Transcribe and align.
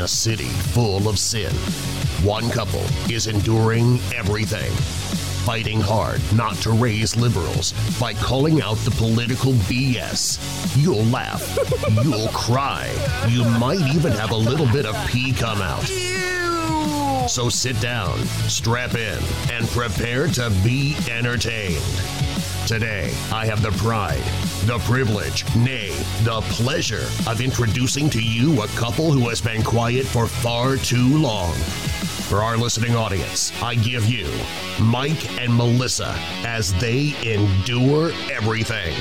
a 0.00 0.08
city 0.08 0.48
full 0.48 1.08
of 1.08 1.18
sin. 1.18 1.52
One 2.24 2.50
couple 2.50 2.84
is 3.10 3.26
enduring 3.26 4.00
everything, 4.14 4.70
fighting 5.44 5.80
hard 5.80 6.20
not 6.34 6.56
to 6.56 6.70
raise 6.70 7.16
liberals 7.16 7.72
by 7.98 8.14
calling 8.14 8.62
out 8.62 8.76
the 8.78 8.90
political 8.92 9.52
BS. 9.52 10.38
You'll 10.82 11.04
laugh, 11.04 11.56
you'll 12.02 12.28
cry, 12.28 12.90
you 13.28 13.44
might 13.58 13.80
even 13.94 14.12
have 14.12 14.30
a 14.30 14.36
little 14.36 14.66
bit 14.66 14.86
of 14.86 14.94
pee 15.06 15.32
come 15.32 15.60
out. 15.60 15.84
So 17.28 17.48
sit 17.48 17.78
down, 17.80 18.18
strap 18.48 18.94
in, 18.94 19.18
and 19.52 19.66
prepare 19.68 20.28
to 20.28 20.50
be 20.64 20.96
entertained. 21.10 21.82
Today, 22.66 23.12
I 23.32 23.46
have 23.46 23.62
the 23.62 23.72
pride, 23.72 24.22
the 24.66 24.78
privilege, 24.80 25.44
nay, 25.56 25.90
the 26.22 26.40
pleasure 26.50 27.08
of 27.26 27.40
introducing 27.40 28.10
to 28.10 28.22
you 28.22 28.62
a 28.62 28.68
couple 28.68 29.10
who 29.12 29.28
has 29.28 29.40
been 29.40 29.62
quiet 29.62 30.06
for 30.06 30.26
far 30.26 30.76
too 30.76 31.16
long. 31.16 31.54
For 32.28 32.42
our 32.42 32.56
listening 32.56 32.94
audience, 32.94 33.52
I 33.62 33.74
give 33.74 34.06
you 34.06 34.28
Mike 34.80 35.38
and 35.40 35.54
Melissa 35.54 36.14
as 36.44 36.74
they 36.74 37.14
endure 37.24 38.12
everything. 38.30 38.94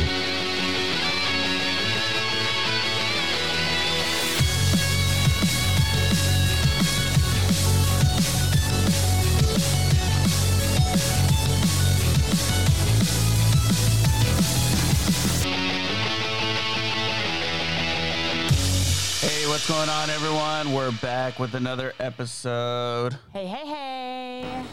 Everyone? 20.22 20.73
We're 20.73 20.92
back 21.02 21.39
with 21.39 21.53
another 21.56 21.94
episode. 21.98 23.17
Hey, 23.31 23.48
hey, 23.48 23.66
hey. 23.66 24.64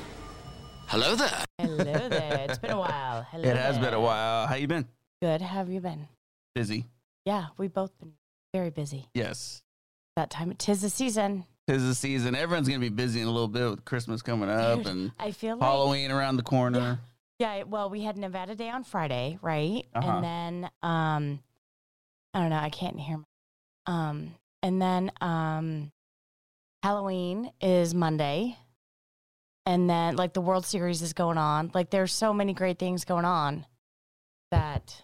Hello 0.88 1.14
there. 1.14 1.44
Hello 1.60 2.08
there. 2.08 2.46
It's 2.48 2.58
been 2.58 2.72
a 2.72 2.78
while. 2.78 3.22
Hello 3.30 3.48
It 3.48 3.56
has 3.56 3.78
been 3.78 3.94
a 3.94 4.00
while. 4.00 4.48
How 4.48 4.56
you 4.56 4.66
been? 4.66 4.88
Good. 5.22 5.40
How 5.40 5.58
have 5.58 5.70
you 5.70 5.80
been? 5.80 6.08
Busy. 6.56 6.86
Yeah, 7.24 7.46
we've 7.58 7.72
both 7.72 7.96
been 8.00 8.14
very 8.52 8.70
busy. 8.70 9.06
Yes. 9.14 9.62
That 10.16 10.30
time, 10.30 10.52
tis 10.58 10.82
the 10.82 10.90
season. 10.90 11.44
Tis 11.68 11.84
the 11.84 11.94
season. 11.94 12.34
Everyone's 12.34 12.66
gonna 12.66 12.80
be 12.80 12.88
busy 12.88 13.20
in 13.20 13.28
a 13.28 13.30
little 13.30 13.46
bit 13.46 13.70
with 13.70 13.84
Christmas 13.84 14.22
coming 14.22 14.50
up 14.50 14.78
Dude, 14.78 14.88
and 14.88 15.12
I 15.16 15.30
feel 15.30 15.58
like 15.58 15.62
Halloween 15.68 16.10
around 16.10 16.38
the 16.38 16.42
corner. 16.42 16.98
Yeah, 17.38 17.62
well, 17.62 17.88
we 17.88 18.02
had 18.02 18.16
Nevada 18.16 18.56
Day 18.56 18.70
on 18.70 18.82
Friday, 18.82 19.38
right? 19.42 19.86
Uh-huh. 19.94 20.10
And 20.10 20.24
then 20.24 20.70
um 20.82 21.38
I 22.34 22.40
don't 22.40 22.50
know, 22.50 22.58
I 22.58 22.70
can't 22.70 22.98
hear 22.98 23.18
my 23.18 23.24
um 23.86 24.34
and 24.62 24.80
then 24.80 25.10
um 25.20 25.92
Halloween 26.82 27.50
is 27.60 27.94
Monday. 27.94 28.56
And 29.64 29.90
then 29.90 30.14
like 30.14 30.32
the 30.32 30.40
World 30.40 30.64
Series 30.64 31.02
is 31.02 31.12
going 31.12 31.38
on. 31.38 31.72
Like 31.74 31.90
there's 31.90 32.12
so 32.12 32.32
many 32.32 32.52
great 32.52 32.78
things 32.78 33.04
going 33.04 33.24
on 33.24 33.66
that 34.52 35.02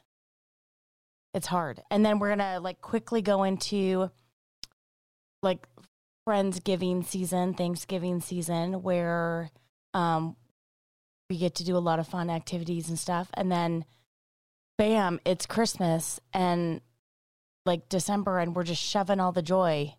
it's 1.34 1.48
hard. 1.48 1.82
And 1.90 2.06
then 2.06 2.20
we're 2.20 2.28
going 2.28 2.38
to 2.38 2.60
like 2.60 2.80
quickly 2.80 3.22
go 3.22 3.42
into 3.42 4.10
like 5.42 5.66
Friendsgiving 6.28 7.04
season, 7.04 7.54
Thanksgiving 7.54 8.20
season 8.20 8.82
where 8.82 9.50
um 9.92 10.36
we 11.28 11.38
get 11.38 11.56
to 11.56 11.64
do 11.64 11.76
a 11.76 11.78
lot 11.78 11.98
of 11.98 12.06
fun 12.06 12.30
activities 12.30 12.88
and 12.88 12.98
stuff. 12.98 13.28
And 13.34 13.50
then, 13.50 13.84
bam, 14.78 15.18
it's 15.24 15.46
Christmas 15.46 16.20
and 16.32 16.80
like 17.64 17.88
December, 17.88 18.38
and 18.38 18.54
we're 18.54 18.64
just 18.64 18.82
shoving 18.82 19.20
all 19.20 19.32
the 19.32 19.42
joy 19.42 19.94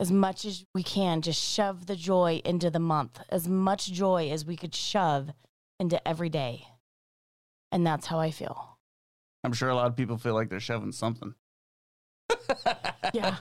as 0.00 0.10
much 0.10 0.44
as 0.44 0.64
we 0.74 0.82
can, 0.82 1.22
just 1.22 1.42
shove 1.42 1.86
the 1.86 1.96
joy 1.96 2.40
into 2.44 2.68
the 2.68 2.80
month, 2.80 3.20
as 3.28 3.48
much 3.48 3.92
joy 3.92 4.28
as 4.30 4.44
we 4.44 4.56
could 4.56 4.74
shove 4.74 5.30
into 5.78 6.06
every 6.06 6.28
day. 6.28 6.66
And 7.70 7.86
that's 7.86 8.06
how 8.06 8.18
I 8.18 8.30
feel. 8.30 8.78
I'm 9.44 9.52
sure 9.52 9.68
a 9.68 9.74
lot 9.74 9.86
of 9.86 9.96
people 9.96 10.18
feel 10.18 10.34
like 10.34 10.48
they're 10.48 10.60
shoving 10.60 10.92
something. 10.92 11.34
Yeah. 13.12 13.36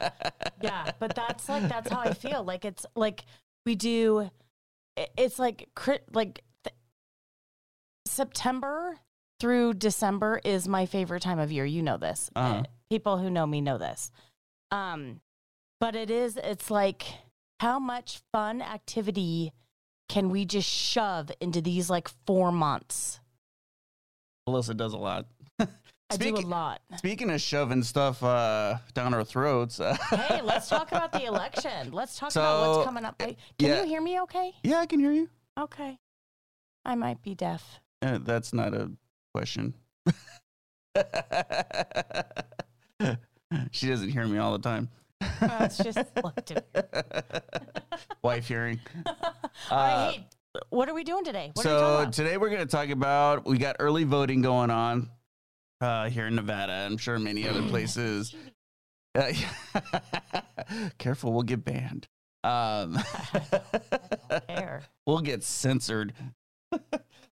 Yeah. 0.61 0.91
But 0.99 1.15
that's 1.15 1.49
like, 1.49 1.67
that's 1.67 1.89
how 1.89 2.01
I 2.01 2.13
feel. 2.13 2.43
Like, 2.43 2.63
it's 2.63 2.85
like 2.95 3.23
we 3.65 3.73
do, 3.75 4.29
it's 5.17 5.39
like, 5.39 5.67
like, 6.13 6.43
th- 6.63 6.75
September 8.05 8.99
through 9.39 9.75
December 9.75 10.39
is 10.43 10.67
my 10.67 10.85
favorite 10.85 11.23
time 11.23 11.39
of 11.39 11.51
year. 11.51 11.65
You 11.65 11.81
know 11.81 11.97
this. 11.97 12.29
Uh-huh. 12.35 12.63
People 12.93 13.17
who 13.17 13.31
know 13.31 13.47
me 13.47 13.59
know 13.59 13.79
this. 13.79 14.11
Um, 14.69 15.19
but 15.79 15.95
it 15.95 16.11
is, 16.11 16.37
it's 16.37 16.69
like 16.69 17.03
how 17.59 17.79
much 17.79 18.21
fun 18.31 18.61
activity 18.61 19.51
can 20.09 20.29
we 20.29 20.45
just 20.45 20.69
shove 20.69 21.31
into 21.41 21.59
these 21.59 21.89
like 21.89 22.07
four 22.27 22.51
months? 22.51 23.19
Melissa 24.45 24.75
does 24.75 24.93
a 24.93 24.97
lot. 24.97 25.25
I 25.59 25.65
do 26.11 26.25
Speaking- 26.27 26.43
a 26.43 26.47
lot. 26.47 26.81
Speaking 26.97 27.31
of 27.31 27.41
shoving 27.41 27.81
stuff 27.81 28.21
uh, 28.21 28.77
down 28.93 29.15
our 29.15 29.23
throats. 29.23 29.79
Uh, 29.79 29.97
Hey, 30.11 30.41
let's 30.43 30.69
talk 30.69 30.91
about 30.91 31.11
the 31.13 31.23
election. 31.33 31.91
Let's 31.93 32.15
talk 32.19 32.31
about 32.33 32.75
what's 32.75 32.85
coming 32.85 33.05
up. 33.05 33.15
Wait, 33.19 33.39
Can 33.57 33.69
yeah. 33.69 33.81
you 33.81 33.87
hear 33.87 34.01
me 34.01 34.21
okay? 34.21 34.51
yeah, 34.61 34.77
I 34.77 34.85
can 34.85 34.99
hear 34.99 35.11
you. 35.13 35.29
Okay. 35.59 35.97
I 36.85 36.93
might 36.93 37.23
be 37.23 37.33
deaf. 37.33 37.79
Uh, 38.03 38.19
that's 38.21 38.53
not 38.53 38.75
a 38.75 38.91
question. 39.33 39.73
she 43.71 43.87
doesn't 43.87 44.09
hear 44.09 44.25
me 44.25 44.37
all 44.37 44.51
the 44.53 44.59
time. 44.59 44.89
It's 45.41 45.77
just 45.77 45.97
look 46.23 46.45
to 46.45 46.63
Wife 48.23 48.47
hearing. 48.47 48.79
Uh, 49.69 50.13
what 50.69 50.89
are 50.89 50.93
we 50.93 51.03
doing 51.03 51.23
today? 51.23 51.51
What 51.53 51.65
are 51.65 51.75
we 51.75 51.79
talking 51.79 52.13
so 52.13 52.23
today 52.23 52.37
we're 52.37 52.49
going 52.49 52.61
to 52.61 52.67
talk 52.67 52.89
about 52.89 53.45
we 53.45 53.57
got 53.57 53.77
early 53.79 54.03
voting 54.03 54.41
going 54.41 54.69
on 54.69 55.09
uh, 55.81 56.09
here 56.09 56.27
in 56.27 56.35
Nevada. 56.35 56.73
I'm 56.73 56.97
sure 56.97 57.19
many 57.19 57.47
other 57.47 57.61
places. 57.69 58.35
Uh, 59.15 59.31
careful, 60.97 61.33
we'll 61.33 61.43
get 61.43 61.63
banned. 61.63 62.07
Um, 62.43 62.99
care. 64.47 64.83
we'll 65.05 65.21
get 65.21 65.43
censored. 65.43 66.13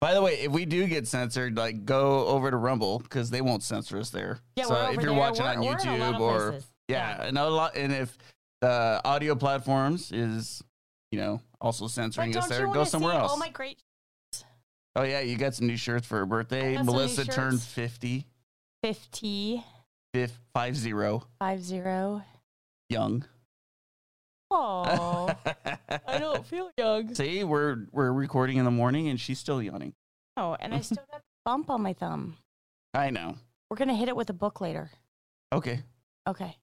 By 0.04 0.12
the 0.12 0.20
way, 0.20 0.34
if 0.41 0.53
we 0.53 0.66
do 0.66 0.87
get 0.87 1.09
censored, 1.09 1.56
like 1.56 1.87
go 1.87 2.26
over 2.26 2.50
to 2.50 2.59
Rumble 2.59 2.98
because 2.98 3.31
they 3.31 3.41
won't 3.41 3.62
censor 3.62 3.97
us 3.97 4.10
there. 4.10 4.38
Yeah, 4.54 4.65
so 4.65 4.75
we're 4.75 4.82
over 4.82 4.88
if 4.91 4.97
you're 4.97 5.04
there. 5.12 5.19
watching 5.19 5.44
We're- 5.47 5.56
on 5.56 5.65
we're 5.65 5.78
in 5.78 5.88
a 5.88 5.98
lot 6.10 6.15
YouTube 6.15 6.20
or 6.20 6.50
places. 6.50 6.69
yeah, 6.88 7.22
and 7.25 7.38
a 7.38 7.48
lot, 7.48 7.75
and 7.75 7.91
if 7.91 8.19
the 8.60 9.00
audio 9.03 9.34
platforms 9.34 10.12
is 10.12 10.62
you 11.10 11.19
know 11.19 11.41
also 11.59 11.87
censoring 11.87 12.37
us 12.37 12.48
there, 12.48 12.66
go 12.66 12.84
somewhere 12.84 13.14
else. 13.14 13.31
all 13.31 13.38
my 13.38 13.48
great 13.48 13.78
Oh 14.94 15.04
yeah, 15.04 15.20
you 15.20 15.38
got 15.38 15.54
some 15.54 15.69
new 15.69 15.78
shirts 15.78 16.06
for 16.06 16.19
her 16.19 16.26
birthday. 16.26 16.75
got 16.75 16.81
some 16.81 16.87
new 16.87 16.93
Melissa 16.93 17.25
turned. 17.25 17.62
50, 17.62 18.26
50, 18.82 19.64
fif- 20.12 20.38
five 20.53 20.76
zero, 20.76 21.26
50? 21.41 22.25
young. 22.91 23.25
Oh, 24.56 25.34
I 26.06 26.19
don't 26.19 26.47
feel 26.47 26.70
young. 26.78 27.15
See, 27.16 27.42
we're 27.44 27.87
we're 27.92 28.12
recording 28.12 28.56
in 28.59 28.65
the 28.65 28.70
morning 28.70 29.09
and 29.09 29.20
she's 29.20 29.38
still 29.38 29.60
yawning. 29.62 29.94
Oh, 30.37 30.56
and 30.60 30.75
I 30.75 30.81
still 30.81 31.04
got 31.10 31.20
a 31.20 31.22
bump 31.44 31.70
on 31.70 31.82
my 31.82 31.92
thumb. 31.92 32.37
I 32.94 33.10
know. 33.10 33.37
We're 33.70 33.76
going 33.76 33.88
to 33.88 33.94
hit 33.94 34.09
it 34.09 34.14
with 34.16 34.31
a 34.31 34.34
book 34.34 34.60
later. 34.60 34.91
Okay, 35.53 35.82
Okay. 36.28 36.56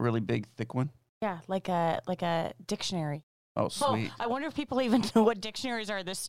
really 0.00 0.20
big, 0.20 0.46
thick 0.56 0.74
one. 0.74 0.90
Yeah, 1.22 1.38
like 1.48 1.68
a 1.68 2.00
like 2.06 2.22
a 2.22 2.52
dictionary. 2.66 3.24
Oh, 3.56 3.64
Oh, 3.64 3.68
sweet. 3.68 4.10
I 4.20 4.26
wonder 4.26 4.46
if 4.48 4.54
people 4.54 4.80
even 4.86 5.02
know 5.14 5.22
what 5.22 5.40
dictionaries 5.40 5.88
are. 5.90 6.02
This 6.02 6.28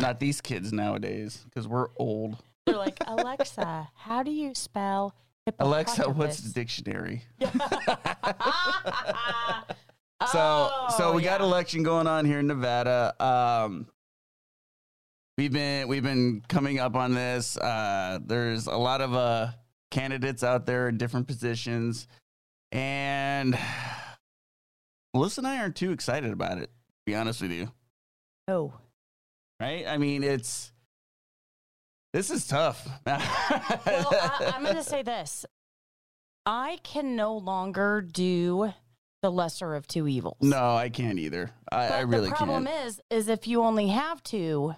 Not 0.00 0.18
these 0.18 0.40
kids 0.40 0.72
nowadays, 0.72 1.42
because 1.44 1.68
we're 1.68 1.88
old. 1.96 2.36
they're 2.66 2.76
like 2.76 2.98
Alexa, 3.06 3.88
how 3.94 4.22
do 4.22 4.30
you 4.32 4.54
spell 4.54 5.14
Alexa, 5.58 6.10
what's 6.10 6.40
the 6.40 6.50
dictionary? 6.52 7.22
So 10.26 10.28
So, 10.32 10.96
so 10.96 11.12
we 11.12 11.22
Oh, 11.22 11.24
got 11.24 11.40
election 11.40 11.82
going 11.82 12.06
on 12.06 12.24
here 12.24 12.38
in 12.40 12.46
Nevada. 12.46 13.14
Um, 13.22 13.86
we've 15.36 15.52
been 15.52 15.88
we've 15.88 16.02
been 16.02 16.42
coming 16.48 16.78
up 16.78 16.96
on 16.96 17.14
this. 17.14 17.56
Uh, 17.56 18.18
there's 18.24 18.66
a 18.66 18.76
lot 18.76 19.00
of 19.00 19.14
uh, 19.14 19.48
candidates 19.90 20.42
out 20.42 20.66
there 20.66 20.88
in 20.88 20.96
different 20.98 21.26
positions, 21.28 22.08
and 22.72 23.56
Melissa 25.14 25.40
and 25.40 25.48
I 25.48 25.58
aren't 25.58 25.76
too 25.76 25.92
excited 25.92 26.32
about 26.32 26.58
it. 26.58 26.66
To 26.70 26.70
be 27.06 27.14
honest 27.14 27.40
with 27.40 27.52
you, 27.52 27.70
Oh, 28.48 28.74
right? 29.60 29.86
I 29.86 29.96
mean, 29.98 30.22
it's 30.24 30.72
this 32.12 32.30
is 32.30 32.46
tough. 32.46 32.86
well, 33.06 33.18
I, 33.20 34.52
I'm 34.54 34.62
going 34.64 34.74
to 34.82 34.82
say 34.82 35.02
this: 35.02 35.46
I 36.44 36.78
can 36.82 37.14
no 37.16 37.36
longer 37.36 38.00
do 38.02 38.72
the 39.22 39.30
lesser 39.30 39.74
of 39.74 39.86
two 39.86 40.06
evils. 40.08 40.36
no, 40.40 40.74
I 40.76 40.88
can't 40.88 41.18
either. 41.18 41.50
I, 41.72 41.88
I 41.88 42.00
really 42.00 42.28
can't. 42.28 42.30
the 42.30 42.36
problem 42.36 42.64
can't. 42.66 42.86
is, 42.86 43.00
is 43.10 43.28
if 43.28 43.46
you 43.48 43.62
only 43.62 43.88
have 43.88 44.22
two, 44.22 44.74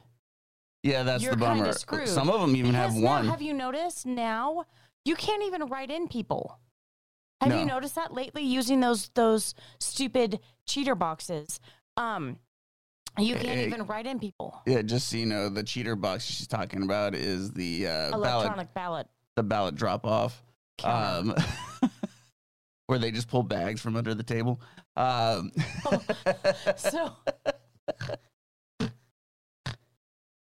yeah, 0.82 1.02
that's 1.02 1.28
the 1.28 1.36
bummer. 1.36 1.72
Some 2.06 2.30
of 2.30 2.40
them 2.40 2.56
even 2.56 2.74
have 2.74 2.94
now, 2.94 3.00
one. 3.06 3.26
have 3.28 3.42
you 3.42 3.52
noticed 3.52 4.06
now 4.06 4.64
you 5.04 5.14
can't 5.14 5.42
even 5.42 5.66
write 5.66 5.90
in 5.90 6.08
people? 6.08 6.58
Have 7.42 7.50
No. 7.50 7.58
you 7.60 7.64
noticed 7.66 7.94
that 7.94 8.12
lately 8.14 8.42
using 8.42 8.80
those 8.80 9.10
those 9.14 9.54
stupid 9.78 10.40
cheater 10.66 10.94
boxes? 10.94 11.60
Um, 11.96 12.38
you 13.18 13.34
can't 13.34 13.46
Hey. 13.48 13.66
even 13.66 13.84
write 13.86 14.06
in 14.06 14.18
people. 14.18 14.62
Yeah, 14.66 14.82
just 14.82 15.08
so 15.08 15.16
you 15.18 15.26
know, 15.26 15.48
the 15.50 15.62
cheater 15.62 15.96
box 15.96 16.24
she's 16.24 16.46
talking 16.46 16.82
about 16.82 17.14
is 17.14 17.50
the 17.52 17.86
uh, 17.86 18.10
ballot, 18.10 18.14
Electronic 18.14 18.74
ballot. 18.74 19.06
the 19.36 19.42
ballot 19.42 19.74
drop 19.74 20.06
off, 20.06 20.42
um, 20.84 21.34
where 22.90 22.98
they 22.98 23.12
just 23.12 23.28
pull 23.28 23.44
bags 23.44 23.80
from 23.80 23.96
under 23.96 24.14
the 24.14 24.24
table. 24.24 24.60
Um, 24.96 25.52
so 26.76 27.12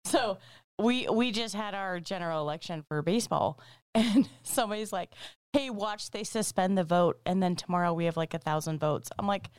so 0.06 0.38
we 0.80 1.08
we 1.10 1.32
just 1.32 1.54
had 1.54 1.76
our 1.76 2.00
general 2.00 2.42
election 2.42 2.84
for 2.88 3.02
baseball 3.02 3.60
and 3.96 4.30
somebody's 4.44 4.94
like 4.94 5.12
hey 5.54 5.70
watch 5.70 6.12
they 6.12 6.24
suspend 6.24 6.78
the 6.78 6.84
vote 6.84 7.20
and 7.26 7.44
then 7.44 7.56
tomorrow 7.56 7.94
we 7.94 8.06
have 8.06 8.16
like 8.16 8.34
a 8.34 8.40
thousand 8.40 8.80
votes 8.80 9.10
i'm 9.18 9.28
like 9.28 9.50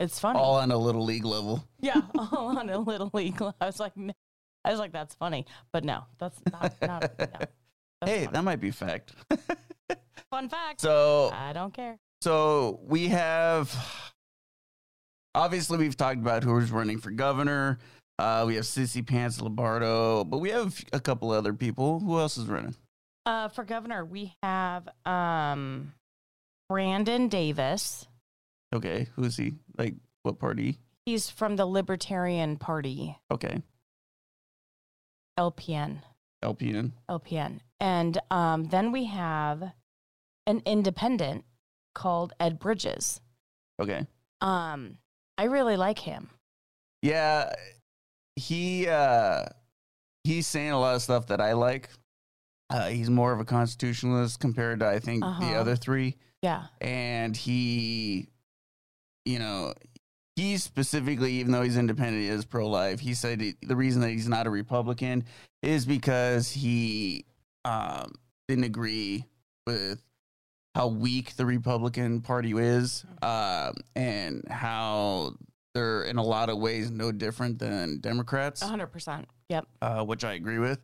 it's 0.00 0.18
funny 0.18 0.38
all 0.38 0.56
on 0.56 0.70
a 0.72 0.76
little 0.76 1.04
league 1.04 1.24
level. 1.24 1.64
yeah 1.80 2.00
all 2.18 2.58
on 2.58 2.68
a 2.68 2.78
little 2.78 3.10
league 3.14 3.40
i 3.60 3.66
was 3.66 3.78
like 3.78 3.92
i 4.64 4.70
was 4.70 4.80
like 4.80 4.92
that's 4.92 5.14
funny 5.14 5.46
but 5.72 5.84
no 5.84 6.04
that's 6.18 6.40
not, 6.50 6.74
not 6.82 7.18
no. 7.18 7.26
That's 8.02 8.12
hey, 8.12 8.24
funny. 8.24 8.34
that 8.34 8.42
might 8.42 8.60
be 8.60 8.72
fact. 8.72 9.12
Fun 10.32 10.48
fact 10.48 10.80
so 10.80 11.30
i 11.34 11.52
don't 11.52 11.74
care 11.74 11.98
So 12.22 12.80
we 12.84 13.08
have 13.08 13.68
obviously 15.34 15.76
we've 15.78 15.96
talked 15.96 16.18
about 16.20 16.42
who's 16.44 16.70
running 16.70 16.98
for 16.98 17.10
governor. 17.10 17.78
Uh, 18.18 18.44
we 18.46 18.54
have 18.54 18.64
Sissy 18.64 19.04
Pants 19.04 19.40
Lombardo, 19.40 20.22
but 20.24 20.38
we 20.38 20.50
have 20.50 20.78
a 20.92 21.00
couple 21.00 21.32
other 21.32 21.52
people. 21.52 21.98
Who 22.00 22.18
else 22.18 22.36
is 22.38 22.46
running? 22.46 22.74
uh 23.26 23.48
for 23.48 23.64
governor 23.64 24.04
we 24.04 24.34
have 24.42 24.88
um 25.06 25.92
brandon 26.68 27.28
davis 27.28 28.06
Okay, 28.74 29.06
who's 29.16 29.36
he? 29.36 29.52
Like 29.76 29.94
what 30.22 30.38
party? 30.38 30.78
He's 31.06 31.28
from 31.28 31.56
the 31.56 31.66
Libertarian 31.66 32.56
Party, 32.56 33.18
Okay, 33.30 33.60
LPN. 35.38 36.02
LPN. 36.44 36.92
LPN. 37.10 37.60
And 37.80 38.18
um, 38.30 38.64
then 38.64 38.92
we 38.92 39.04
have 39.06 39.72
an 40.52 40.62
independent 40.66 41.44
called 41.94 42.32
Ed 42.38 42.58
Bridges. 42.58 43.20
Okay, 43.80 44.06
Um, 44.40 44.98
I 45.38 45.44
really 45.44 45.76
like 45.76 45.98
him. 45.98 46.28
yeah, 47.00 47.52
he 48.36 48.86
uh, 48.88 49.46
he's 50.24 50.46
saying 50.46 50.70
a 50.70 50.78
lot 50.78 50.94
of 50.94 51.02
stuff 51.02 51.26
that 51.28 51.40
I 51.40 51.54
like. 51.54 51.88
Uh, 52.70 52.88
he's 52.88 53.10
more 53.10 53.32
of 53.32 53.40
a 53.40 53.44
constitutionalist 53.44 54.40
compared 54.40 54.80
to 54.80 54.86
I 54.88 54.98
think 54.98 55.20
the 55.22 55.26
Uh-huh. 55.26 55.54
other 55.60 55.76
three. 55.76 56.16
Yeah. 56.42 56.66
and 56.80 57.36
he 57.36 58.28
you 59.24 59.38
know 59.38 59.74
he 60.36 60.56
specifically 60.56 61.32
even 61.34 61.52
though 61.52 61.62
he's 61.62 61.76
independent 61.76 62.24
is 62.24 62.44
pro-life 62.44 62.98
he 62.98 63.14
said 63.14 63.40
he, 63.40 63.54
the 63.62 63.76
reason 63.76 64.00
that 64.02 64.08
he's 64.10 64.28
not 64.28 64.48
a 64.48 64.50
republican 64.50 65.24
is 65.62 65.86
because 65.86 66.50
he 66.50 67.24
um, 67.64 68.10
didn't 68.48 68.64
agree 68.64 69.24
with 69.68 70.02
how 70.74 70.88
weak 70.88 71.36
the 71.36 71.44
republican 71.46 72.20
party 72.20 72.52
is 72.56 73.04
um, 73.22 73.74
and 73.94 74.42
how 74.48 75.34
they're 75.74 76.04
in 76.04 76.16
a 76.18 76.22
lot 76.22 76.48
of 76.48 76.58
ways 76.58 76.90
no 76.90 77.12
different 77.12 77.58
than 77.58 78.00
democrats 78.00 78.62
100%. 78.62 79.24
Yep. 79.48 79.66
uh, 79.82 80.04
which 80.04 80.24
I 80.24 80.32
agree 80.32 80.58
with. 80.58 80.78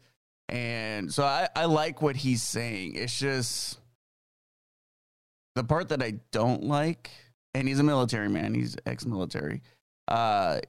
And 0.50 1.12
so 1.12 1.24
I, 1.24 1.48
I 1.54 1.64
like 1.66 2.00
what 2.02 2.16
he's 2.16 2.42
saying. 2.42 2.94
It's 2.96 3.18
just 3.18 3.78
the 5.54 5.64
part 5.64 5.88
that 5.88 6.02
I 6.02 6.14
don't 6.32 6.64
like, 6.64 7.10
and 7.54 7.66
he's 7.68 7.78
a 7.78 7.82
military 7.82 8.28
man, 8.28 8.54
he's 8.54 8.76
ex 8.86 9.04
military. 9.04 9.62
Uh, 10.06 10.60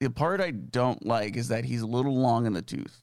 the 0.00 0.10
part 0.10 0.40
I 0.40 0.50
don't 0.50 1.04
like 1.06 1.36
is 1.36 1.48
that 1.48 1.64
he's 1.64 1.82
a 1.82 1.86
little 1.86 2.16
long 2.16 2.46
in 2.46 2.52
the 2.52 2.62
tooth. 2.62 3.02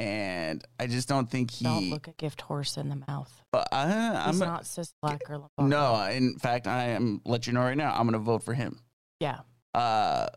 And 0.00 0.64
I 0.78 0.86
just 0.86 1.08
don't 1.08 1.30
think 1.30 1.50
he. 1.50 1.64
Don't 1.66 1.90
look 1.90 2.08
a 2.08 2.12
gift 2.12 2.40
horse 2.40 2.78
in 2.78 2.88
the 2.88 3.02
mouth. 3.06 3.30
but 3.52 3.68
I, 3.70 3.82
I'm 4.24 4.32
He's 4.32 4.40
a- 4.40 4.46
not 4.46 4.64
cis 4.66 4.94
black 5.02 5.20
or 5.28 5.50
no. 5.58 5.94
In 6.10 6.38
fact, 6.38 6.66
I 6.66 6.84
am 6.88 7.20
let 7.26 7.46
you 7.46 7.52
know 7.52 7.60
right 7.60 7.76
now. 7.76 7.92
I'm 7.92 8.04
going 8.04 8.14
to 8.14 8.18
vote 8.18 8.42
for 8.42 8.54
him. 8.54 8.80
Yeah. 9.20 9.40
Uh, 9.74 10.28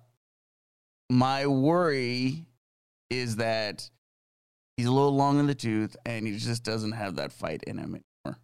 my 1.09 1.47
worry 1.47 2.45
is 3.09 3.37
that 3.37 3.89
he's 4.75 4.85
a 4.87 4.91
little 4.91 5.15
long 5.15 5.39
in 5.39 5.47
the 5.47 5.55
tooth 5.55 5.95
and 6.05 6.27
he 6.27 6.37
just 6.37 6.63
doesn't 6.65 6.91
have 6.91 7.15
that 7.15 7.31
fight 7.31 7.63
in 7.63 7.77
him 7.77 7.95
anymore. 8.25 8.39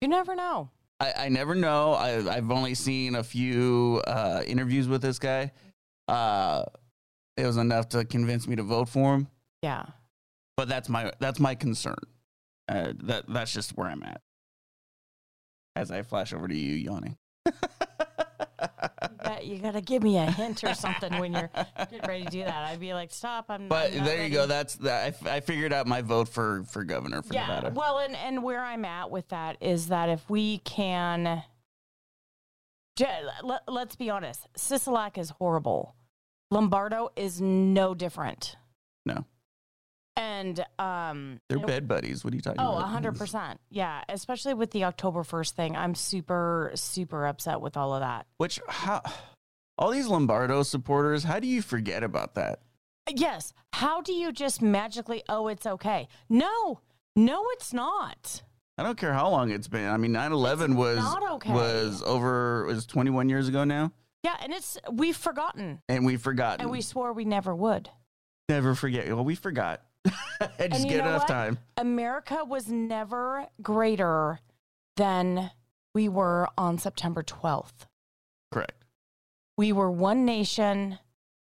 You 0.00 0.06
never 0.06 0.36
know. 0.36 0.70
I, 1.00 1.12
I 1.16 1.28
never 1.28 1.56
know. 1.56 1.92
I, 1.94 2.36
I've 2.36 2.52
only 2.52 2.76
seen 2.76 3.16
a 3.16 3.24
few 3.24 4.00
uh, 4.06 4.44
interviews 4.46 4.86
with 4.86 5.02
this 5.02 5.18
guy. 5.18 5.50
Uh, 6.06 6.66
it 7.36 7.46
was 7.46 7.56
enough 7.56 7.88
to 7.88 8.04
convince 8.04 8.46
me 8.46 8.54
to 8.54 8.62
vote 8.62 8.88
for 8.88 9.14
him. 9.14 9.26
Yeah. 9.60 9.86
But 10.56 10.68
that's 10.68 10.88
my 10.88 11.12
that's 11.20 11.40
my 11.40 11.54
concern. 11.54 11.96
Uh, 12.68 12.92
that 13.04 13.24
that's 13.28 13.52
just 13.52 13.76
where 13.76 13.88
I'm 13.88 14.02
at. 14.02 14.20
As 15.76 15.90
I 15.90 16.02
flash 16.02 16.32
over 16.32 16.46
to 16.48 16.54
you, 16.56 16.74
yawning. 16.74 17.16
You 19.42 19.58
got 19.58 19.72
to 19.72 19.82
give 19.82 20.02
me 20.02 20.16
a 20.16 20.24
hint 20.30 20.64
or 20.64 20.72
something 20.72 21.18
when 21.18 21.34
you're 21.34 21.50
getting 21.78 22.00
ready 22.08 22.24
to 22.24 22.30
do 22.30 22.44
that. 22.44 22.64
I'd 22.64 22.80
be 22.80 22.94
like, 22.94 23.12
stop. 23.12 23.46
I'm 23.50 23.68
But 23.68 23.90
I'm 23.92 23.98
not 23.98 24.04
there 24.06 24.16
you 24.16 24.22
ready. 24.22 24.34
go. 24.34 24.46
That's 24.46 24.76
that. 24.76 25.04
I, 25.04 25.06
f- 25.08 25.26
I 25.26 25.40
figured 25.40 25.72
out 25.72 25.86
my 25.86 26.00
vote 26.00 26.28
for 26.28 26.64
for 26.70 26.82
governor 26.84 27.20
for 27.22 27.34
yeah. 27.34 27.46
Nevada. 27.46 27.72
Well, 27.74 27.98
and, 27.98 28.16
and 28.16 28.42
where 28.42 28.62
I'm 28.62 28.84
at 28.86 29.10
with 29.10 29.28
that 29.28 29.58
is 29.60 29.88
that 29.88 30.08
if 30.08 30.28
we 30.30 30.58
can, 30.58 31.42
let, 33.42 33.62
let's 33.68 33.96
be 33.96 34.08
honest, 34.08 34.46
Sisolak 34.56 35.18
is 35.18 35.30
horrible. 35.30 35.94
Lombardo 36.50 37.10
is 37.16 37.40
no 37.40 37.94
different. 37.94 38.56
No. 39.04 39.26
And 40.16 40.64
um, 40.78 41.40
They're 41.48 41.58
bed 41.58 41.88
buddies. 41.88 42.24
What 42.24 42.32
are 42.32 42.36
you 42.36 42.42
talking 42.42 42.60
Oh, 42.60 42.76
about? 42.76 42.88
hundred 42.88 43.16
percent. 43.18 43.58
Yeah, 43.70 44.02
especially 44.08 44.54
with 44.54 44.70
the 44.70 44.84
October 44.84 45.24
first 45.24 45.56
thing, 45.56 45.76
I'm 45.76 45.94
super 45.94 46.70
super 46.74 47.26
upset 47.26 47.60
with 47.60 47.76
all 47.76 47.94
of 47.94 48.00
that. 48.00 48.26
Which 48.36 48.60
how 48.68 49.02
all 49.76 49.90
these 49.90 50.06
Lombardo 50.06 50.62
supporters? 50.62 51.24
How 51.24 51.40
do 51.40 51.48
you 51.48 51.62
forget 51.62 52.04
about 52.04 52.34
that? 52.36 52.60
Yes. 53.12 53.52
How 53.72 54.00
do 54.00 54.12
you 54.12 54.30
just 54.32 54.62
magically? 54.62 55.24
Oh, 55.28 55.48
it's 55.48 55.66
okay. 55.66 56.06
No, 56.28 56.80
no, 57.16 57.44
it's 57.50 57.72
not. 57.72 58.42
I 58.78 58.82
don't 58.84 58.96
care 58.96 59.12
how 59.12 59.28
long 59.30 59.50
it's 59.50 59.68
been. 59.68 59.88
I 59.88 59.96
mean, 59.96 60.12
9/11 60.12 60.74
was 60.76 60.98
okay. 61.32 61.52
was 61.52 62.02
over 62.04 62.64
was 62.66 62.86
21 62.86 63.28
years 63.28 63.48
ago 63.48 63.64
now, 63.64 63.92
Yeah, 64.22 64.36
and 64.40 64.52
it's 64.52 64.78
we've 64.92 65.16
forgotten, 65.16 65.80
and 65.88 66.06
we've 66.06 66.22
forgotten. 66.22 66.60
and 66.62 66.70
we 66.70 66.80
swore 66.82 67.12
we 67.12 67.24
never 67.24 67.54
would. 67.54 67.90
never 68.48 68.74
forget. 68.76 69.06
Well, 69.08 69.24
we 69.24 69.34
forgot. 69.34 69.82
I 70.40 70.68
just 70.68 70.88
get 70.88 71.00
enough 71.00 71.22
what? 71.22 71.28
time. 71.28 71.58
America 71.76 72.44
was 72.44 72.68
never 72.68 73.46
greater 73.62 74.40
than 74.96 75.50
we 75.94 76.08
were 76.08 76.48
on 76.58 76.78
September 76.78 77.22
12th. 77.22 77.86
Correct. 78.52 78.84
We 79.56 79.72
were 79.72 79.90
one 79.90 80.24
nation 80.24 80.98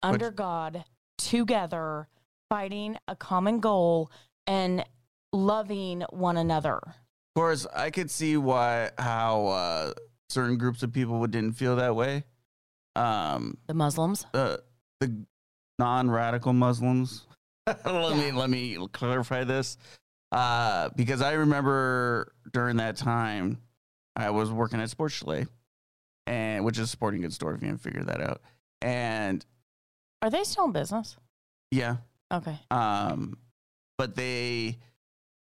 under 0.03 0.27
Which- 0.27 0.35
God, 0.35 0.85
together, 1.17 2.07
fighting 2.49 2.97
a 3.07 3.15
common 3.15 3.59
goal 3.59 4.11
and 4.45 4.85
loving 5.33 6.01
one 6.11 6.37
another. 6.37 6.77
Of 6.77 7.39
course, 7.41 7.67
I 7.75 7.89
could 7.91 8.09
see 8.09 8.37
why 8.37 8.91
how 8.97 9.47
uh, 9.47 9.93
certain 10.29 10.57
groups 10.57 10.81
of 10.83 10.93
people 10.93 11.19
would- 11.19 11.31
didn't 11.31 11.53
feel 11.53 11.75
that 11.75 11.95
way. 11.95 12.23
Um, 12.95 13.57
The 13.67 13.73
Muslims. 13.75 14.25
uh, 14.33 14.57
the 14.99 15.25
non-radical 15.77 16.53
Muslims. 16.53 17.26
let 17.85 18.17
me 18.17 18.31
let 18.31 18.49
me 18.49 18.77
clarify 18.93 19.43
this, 19.43 19.77
uh, 20.31 20.89
because 20.95 21.21
I 21.21 21.33
remember 21.33 22.31
during 22.53 22.77
that 22.77 22.95
time 22.97 23.59
I 24.15 24.29
was 24.29 24.51
working 24.51 24.79
at 24.79 24.89
Sports 24.89 25.15
Chalet, 25.15 25.45
and 26.25 26.63
which 26.65 26.77
is 26.77 26.83
a 26.85 26.87
sporting 26.87 27.21
goods 27.21 27.35
store 27.35 27.53
if 27.53 27.61
you 27.61 27.67
can 27.67 27.77
figure 27.77 28.03
that 28.03 28.21
out. 28.21 28.41
And 28.81 29.45
Are 30.21 30.29
they 30.29 30.43
still 30.43 30.65
in 30.65 30.71
business? 30.71 31.17
yeah, 31.71 31.97
Okay. 32.31 32.57
um, 32.71 33.37
but 33.97 34.15
they 34.15 34.77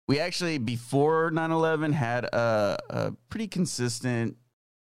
we 0.09 0.19
actually 0.19 0.59
before 0.59 1.31
9-11 1.31 1.92
had 1.92 2.25
a, 2.26 2.78
a 2.90 3.12
pretty 3.31 3.47
consistent 3.49 4.37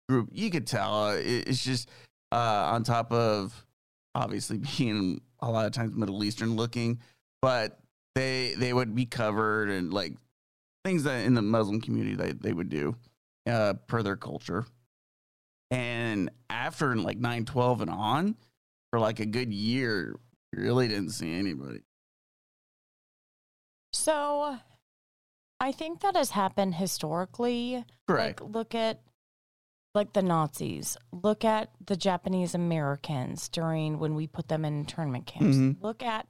group 0.09 0.29
you 0.33 0.51
could 0.51 0.67
tell 0.67 1.05
uh, 1.05 1.15
it, 1.15 1.47
it's 1.49 1.63
just 1.63 1.89
uh, 2.33 2.71
on 2.73 2.83
top 2.83 3.13
of 3.13 3.65
obviously 4.15 4.59
being 4.79 5.21
a 5.41 5.51
lot 5.51 5.67
of 5.67 5.73
times 5.73 5.95
middle 5.95 6.25
eastern 6.25 6.57
looking 6.57 6.99
but 7.43 7.79
they 8.15 8.55
they 8.57 8.73
would 8.73 8.95
be 8.95 9.07
covered 9.07 9.71
and 9.71 9.93
like 9.93 10.15
things 10.85 11.05
that 11.05 11.25
in 11.25 11.35
the 11.35 11.43
muslim 11.43 11.81
community 11.81 12.15
they, 12.17 12.33
they 12.33 12.53
would 12.53 12.69
do 12.69 12.95
uh, 13.49 13.75
per 13.87 14.03
their 14.03 14.17
culture 14.17 14.65
and 15.71 16.31
after 16.49 16.97
like 16.97 17.19
9-12 17.19 17.81
and 17.83 17.91
on 17.91 18.37
for 18.91 18.99
like 18.99 19.21
a 19.21 19.27
good 19.27 19.53
year 19.53 20.17
really 20.55 20.89
didn't 20.89 21.11
see 21.11 21.33
anybody 21.33 21.81
So 23.93 24.57
I 25.61 25.73
think 25.73 26.01
that 26.01 26.17
has 26.17 26.31
happened 26.31 26.75
historically. 26.77 27.85
Correct. 28.09 28.41
Like, 28.41 28.55
look 28.55 28.75
at 28.75 29.01
like 29.95 30.13
the 30.13 30.23
Nazis. 30.23 30.97
Look 31.13 31.45
at 31.45 31.71
the 31.85 31.97
Japanese 31.97 32.55
Americans 32.55 33.49
during 33.49 33.99
when 33.99 34.15
we 34.15 34.27
put 34.27 34.49
them 34.49 34.65
in 34.65 34.79
internment 34.79 35.27
camps. 35.27 35.57
Mhm. 35.57 35.83
Look 35.83 36.03
at 36.03 36.27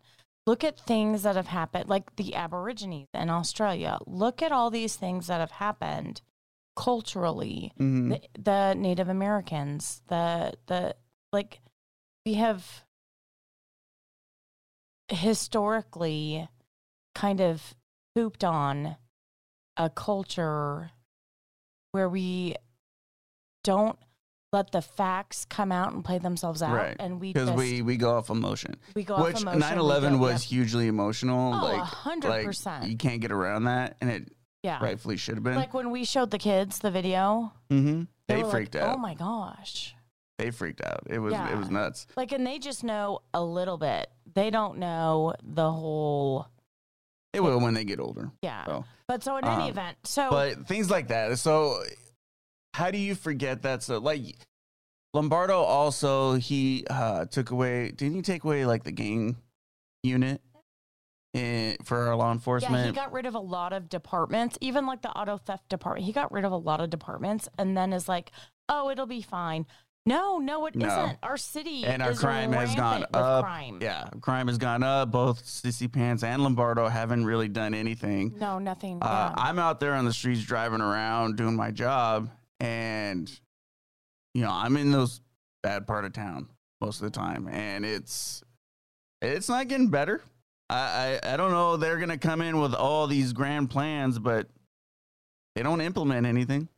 look 0.50 0.64
at 0.64 0.80
things 0.80 1.22
that 1.22 1.36
have 1.36 1.46
happened, 1.46 1.88
like 1.88 2.16
the 2.16 2.34
Aborigines 2.34 3.06
in 3.14 3.30
Australia. 3.30 3.98
Look 4.04 4.42
at 4.42 4.50
all 4.50 4.68
these 4.68 4.96
things 4.96 5.28
that 5.28 5.38
have 5.38 5.52
happened 5.52 6.22
culturally. 6.74 7.72
Mhm. 7.78 8.08
The, 8.10 8.40
the 8.42 8.74
Native 8.74 9.08
Americans, 9.08 10.02
the 10.08 10.54
the 10.66 10.96
like 11.32 11.60
we 12.26 12.34
have 12.34 12.84
historically 15.08 16.48
kind 17.14 17.40
of 17.40 17.74
pooped 18.16 18.42
on 18.42 18.96
a 19.76 19.88
culture 19.88 20.90
where 21.92 22.08
we 22.08 22.56
don't 23.62 23.98
let 24.52 24.72
the 24.72 24.82
facts 24.82 25.44
come 25.44 25.70
out 25.70 25.92
and 25.92 26.04
play 26.04 26.18
themselves 26.18 26.60
out 26.62 26.74
Right. 26.74 26.96
and 26.98 27.20
we 27.20 27.32
Because 27.32 27.50
we, 27.52 27.82
we 27.82 27.96
go 27.96 28.16
off 28.16 28.30
emotion. 28.30 28.76
we 28.94 29.04
go 29.04 29.22
Which 29.22 29.36
off 29.36 29.42
emotion 29.42 29.60
9 29.60 29.74
we 29.74 29.80
11 29.80 30.12
go- 30.14 30.18
was 30.18 30.44
yeah. 30.50 30.56
hugely 30.58 30.88
emotional. 30.88 31.54
Oh, 31.54 31.62
like, 31.64 31.80
a 31.80 31.84
hundred 31.84 32.28
like, 32.30 32.46
percent. 32.46 32.88
You 32.88 32.96
can't 32.96 33.20
get 33.20 33.30
around 33.32 33.64
that. 33.64 33.96
And 34.00 34.10
it 34.10 34.28
yeah 34.62 34.78
rightfully 34.82 35.16
should 35.16 35.36
have 35.36 35.44
been. 35.44 35.54
like 35.54 35.72
when 35.72 35.90
we 35.90 36.04
showed 36.04 36.30
the 36.30 36.36
kids 36.38 36.80
the 36.80 36.90
video 36.90 37.50
mm-hmm. 37.70 38.02
they, 38.28 38.42
They, 38.42 38.50
freaked 38.50 38.74
like, 38.74 38.84
out. 38.84 38.94
oh 38.96 38.98
my 38.98 39.14
gosh 39.14 39.94
they 40.38 40.50
freaked 40.50 40.82
out. 40.82 41.04
It 41.08 41.18
was 41.18 41.32
Yeah. 41.32 41.50
it 41.52 41.56
was 41.56 41.70
nuts. 41.70 42.06
like 42.16 42.32
and 42.32 42.46
they 42.46 42.58
just 42.58 42.82
know 42.84 43.20
a 43.32 43.42
little 43.42 43.78
bit 43.78 44.10
they 44.34 44.50
don't 44.50 44.78
know 44.78 45.32
the 45.42 45.70
whole 45.70 46.46
It 47.32 47.40
will 47.42 47.60
when 47.60 47.72
they 47.74 47.84
get 47.84 48.00
older. 48.00 48.32
yeah 48.42 48.66
So. 48.66 48.84
but 49.06 49.22
so 49.22 49.36
in 49.38 49.44
any 49.46 49.64
Um, 49.64 49.68
event 49.70 49.96
so 50.04 50.28
But 50.30 50.66
things 50.66 50.90
like 50.90 51.08
that. 51.08 51.38
So 51.38 51.82
how 52.74 52.90
do 52.90 52.98
you 52.98 53.14
forget 53.14 53.62
that? 53.62 53.82
So 53.82 53.98
like 53.98 54.36
Lombardo 55.14 55.60
also 55.60 56.34
he 56.34 56.84
uh, 56.88 57.24
took 57.26 57.50
away. 57.50 57.90
Didn't 57.90 58.14
he 58.14 58.22
take 58.22 58.44
away 58.44 58.64
like 58.64 58.84
the 58.84 58.92
gang 58.92 59.36
unit 60.02 60.40
in, 61.34 61.76
for 61.84 62.08
our 62.08 62.16
law 62.16 62.32
enforcement. 62.32 62.74
Yeah, 62.74 62.86
he 62.86 62.92
got 62.92 63.12
rid 63.12 63.26
of 63.26 63.34
a 63.34 63.40
lot 63.40 63.72
of 63.72 63.88
departments, 63.88 64.58
even 64.60 64.86
like 64.86 65.02
the 65.02 65.10
auto 65.10 65.38
theft 65.38 65.68
department. 65.68 66.06
He 66.06 66.12
got 66.12 66.32
rid 66.32 66.44
of 66.44 66.52
a 66.52 66.56
lot 66.56 66.80
of 66.80 66.90
departments 66.90 67.48
and 67.58 67.76
then 67.76 67.92
is 67.92 68.08
like, 68.08 68.32
oh, 68.68 68.90
it'll 68.90 69.06
be 69.06 69.22
fine. 69.22 69.66
No, 70.06 70.38
no, 70.38 70.64
it 70.66 70.74
No. 70.74 70.86
not 70.86 71.18
Our 71.22 71.36
city 71.36 71.84
and 71.84 72.02
our 72.02 72.12
is 72.12 72.20
crime 72.20 72.52
has 72.52 72.74
gone 72.74 73.04
up. 73.12 73.44
Crime. 73.44 73.78
Yeah, 73.82 74.08
crime 74.20 74.48
has 74.48 74.56
gone 74.56 74.82
up. 74.82 75.10
Both 75.10 75.44
Sissy 75.44 75.92
Pants 75.92 76.22
and 76.22 76.42
Lombardo 76.42 76.88
haven't 76.88 77.26
really 77.26 77.48
done 77.48 77.74
anything. 77.74 78.34
No, 78.38 78.58
nothing. 78.58 78.98
Uh, 79.02 79.34
yeah. 79.36 79.42
I'm 79.42 79.58
out 79.58 79.78
there 79.78 79.92
on 79.92 80.06
the 80.06 80.12
streets 80.12 80.42
driving 80.42 80.80
around 80.80 81.36
doing 81.36 81.54
my 81.54 81.70
job, 81.70 82.30
and 82.60 83.30
you 84.34 84.42
know 84.42 84.50
I'm 84.52 84.76
in 84.76 84.92
those 84.92 85.20
bad 85.62 85.86
part 85.86 86.04
of 86.04 86.12
town 86.12 86.48
most 86.80 87.00
of 87.00 87.04
the 87.04 87.18
time, 87.18 87.48
and 87.48 87.84
it's 87.84 88.42
it's 89.20 89.48
not 89.48 89.68
getting 89.68 89.88
better. 89.88 90.22
I 90.68 91.18
I, 91.24 91.34
I 91.34 91.36
don't 91.36 91.50
know. 91.50 91.76
They're 91.76 91.98
gonna 91.98 92.18
come 92.18 92.40
in 92.42 92.60
with 92.60 92.74
all 92.74 93.06
these 93.06 93.32
grand 93.32 93.70
plans, 93.70 94.18
but 94.18 94.48
they 95.56 95.62
don't 95.62 95.80
implement 95.80 96.26
anything. 96.26 96.68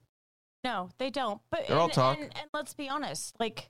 No, 0.65 0.91
they 0.99 1.11
don't. 1.11 1.41
But 1.51 1.67
They're 1.67 1.77
all 1.77 1.85
and, 1.85 1.93
talk. 1.93 2.17
And, 2.19 2.31
and 2.37 2.49
let's 2.55 2.73
be 2.75 2.89
honest, 2.89 3.35
like 3.41 3.69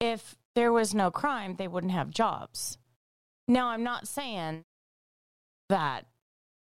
if 0.00 0.36
there 0.54 0.72
was 0.72 0.94
no 0.94 1.10
crime, 1.10 1.56
they 1.56 1.68
wouldn't 1.68 1.92
have 1.92 2.10
jobs. 2.10 2.78
Now, 3.48 3.68
I'm 3.68 3.82
not 3.82 4.06
saying 4.06 4.64
that. 5.68 6.06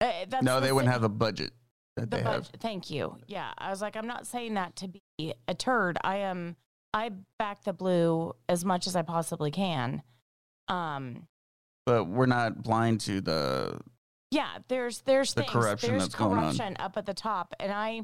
Uh, 0.01 0.11
that's 0.29 0.43
no, 0.43 0.55
the 0.55 0.67
they 0.67 0.71
wouldn't 0.71 0.93
have 0.93 1.03
a 1.03 1.09
budget 1.09 1.51
that 1.99 2.11
the 2.11 2.17
they 2.17 2.23
have. 2.23 2.43
budget. 2.43 2.57
Thank 2.59 2.89
you. 2.89 3.15
Yeah, 3.27 3.51
I 3.57 3.69
was 3.69 3.81
like, 3.81 3.95
I'm 3.95 4.07
not 4.07 4.25
saying 4.27 4.53
that 4.55 4.75
to 4.77 4.87
be 4.87 5.33
a 5.47 5.53
turd. 5.53 5.97
I 6.03 6.17
am. 6.17 6.55
I 6.93 7.11
back 7.37 7.63
the 7.63 7.73
blue 7.73 8.33
as 8.47 8.65
much 8.65 8.87
as 8.87 8.95
I 8.95 9.01
possibly 9.03 9.51
can. 9.51 10.01
Um. 10.67 11.27
But 11.85 12.05
we're 12.05 12.25
not 12.27 12.61
blind 12.61 13.01
to 13.01 13.19
the 13.21 13.79
Yeah, 14.31 14.59
there's 14.67 15.01
there's 15.01 15.33
The 15.33 15.41
things. 15.41 15.51
corruption 15.53 15.89
there's 15.91 16.03
that's 16.03 16.15
going 16.15 16.37
on. 16.61 16.75
up 16.79 16.97
at 16.97 17.05
the 17.05 17.13
top, 17.13 17.53
and 17.59 17.71
I 17.71 18.01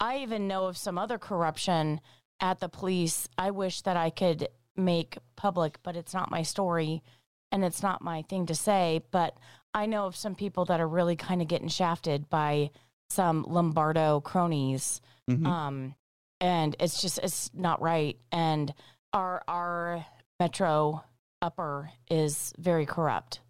I 0.00 0.18
even 0.18 0.46
know 0.48 0.66
of 0.66 0.76
some 0.76 0.98
other 0.98 1.18
corruption 1.18 2.00
at 2.40 2.60
the 2.60 2.68
police. 2.68 3.28
I 3.38 3.50
wish 3.52 3.82
that 3.82 3.96
I 3.96 4.10
could 4.10 4.48
make 4.76 5.16
public, 5.36 5.78
but 5.82 5.96
it's 5.96 6.12
not 6.12 6.30
my 6.30 6.42
story, 6.42 7.02
and 7.50 7.64
it's 7.64 7.82
not 7.82 8.02
my 8.02 8.22
thing 8.22 8.46
to 8.46 8.54
say. 8.54 9.00
But 9.10 9.36
I 9.72 9.86
know 9.86 10.06
of 10.06 10.16
some 10.16 10.34
people 10.34 10.64
that 10.66 10.80
are 10.80 10.88
really 10.88 11.16
kind 11.16 11.40
of 11.40 11.48
getting 11.48 11.68
shafted 11.68 12.28
by 12.28 12.70
some 13.12 13.44
Lombardo 13.48 14.20
cronies, 14.20 15.00
Mhm. 15.30 15.46
um, 15.46 15.94
and 16.40 16.74
it's 16.80 17.00
just 17.02 17.18
it's 17.18 17.50
not 17.54 17.80
right. 17.82 18.18
And 18.32 18.72
our 19.12 19.42
our 19.46 20.04
metro 20.40 21.04
upper 21.40 21.90
is 22.10 22.52
very 22.58 22.86
corrupt. 22.86 23.40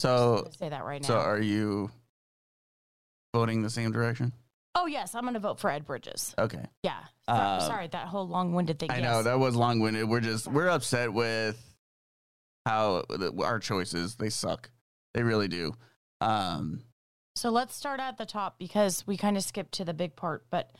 so 0.00 0.48
say 0.56 0.68
that 0.68 0.84
right 0.84 1.02
now. 1.02 1.08
so 1.08 1.18
are 1.18 1.40
you 1.40 1.90
voting 3.34 3.62
the 3.62 3.70
same 3.70 3.90
direction? 3.92 4.32
Oh 4.74 4.86
yes, 4.86 5.14
I'm 5.14 5.22
going 5.22 5.34
to 5.34 5.40
vote 5.40 5.58
for 5.58 5.70
Ed 5.70 5.84
Bridges. 5.84 6.34
Okay. 6.38 6.64
Yeah. 6.84 7.00
So- 7.26 7.32
Uh, 7.34 7.60
sorry, 7.60 7.88
that 7.88 8.06
whole 8.06 8.28
long-winded 8.28 8.78
thing. 8.78 8.90
I 8.92 8.98
yes. 8.98 9.02
know 9.04 9.22
that 9.24 9.38
was 9.40 9.56
long 9.56 9.80
winded. 9.80 10.08
We're 10.08 10.20
just 10.20 10.46
we're 10.46 10.68
upset 10.68 11.12
with 11.12 11.60
how 12.64 13.02
the, 13.08 13.32
our 13.44 13.58
choices 13.58 14.14
they 14.16 14.30
suck. 14.30 14.70
They 15.14 15.22
really 15.24 15.48
do. 15.48 15.72
Um, 16.20 16.82
So 17.38 17.50
let's 17.50 17.72
start 17.72 18.00
at 18.00 18.18
the 18.18 18.26
top 18.26 18.58
because 18.58 19.06
we 19.06 19.16
kind 19.16 19.36
of 19.36 19.44
skipped 19.44 19.70
to 19.74 19.84
the 19.84 19.94
big 19.94 20.16
part, 20.16 20.44
but 20.50 20.72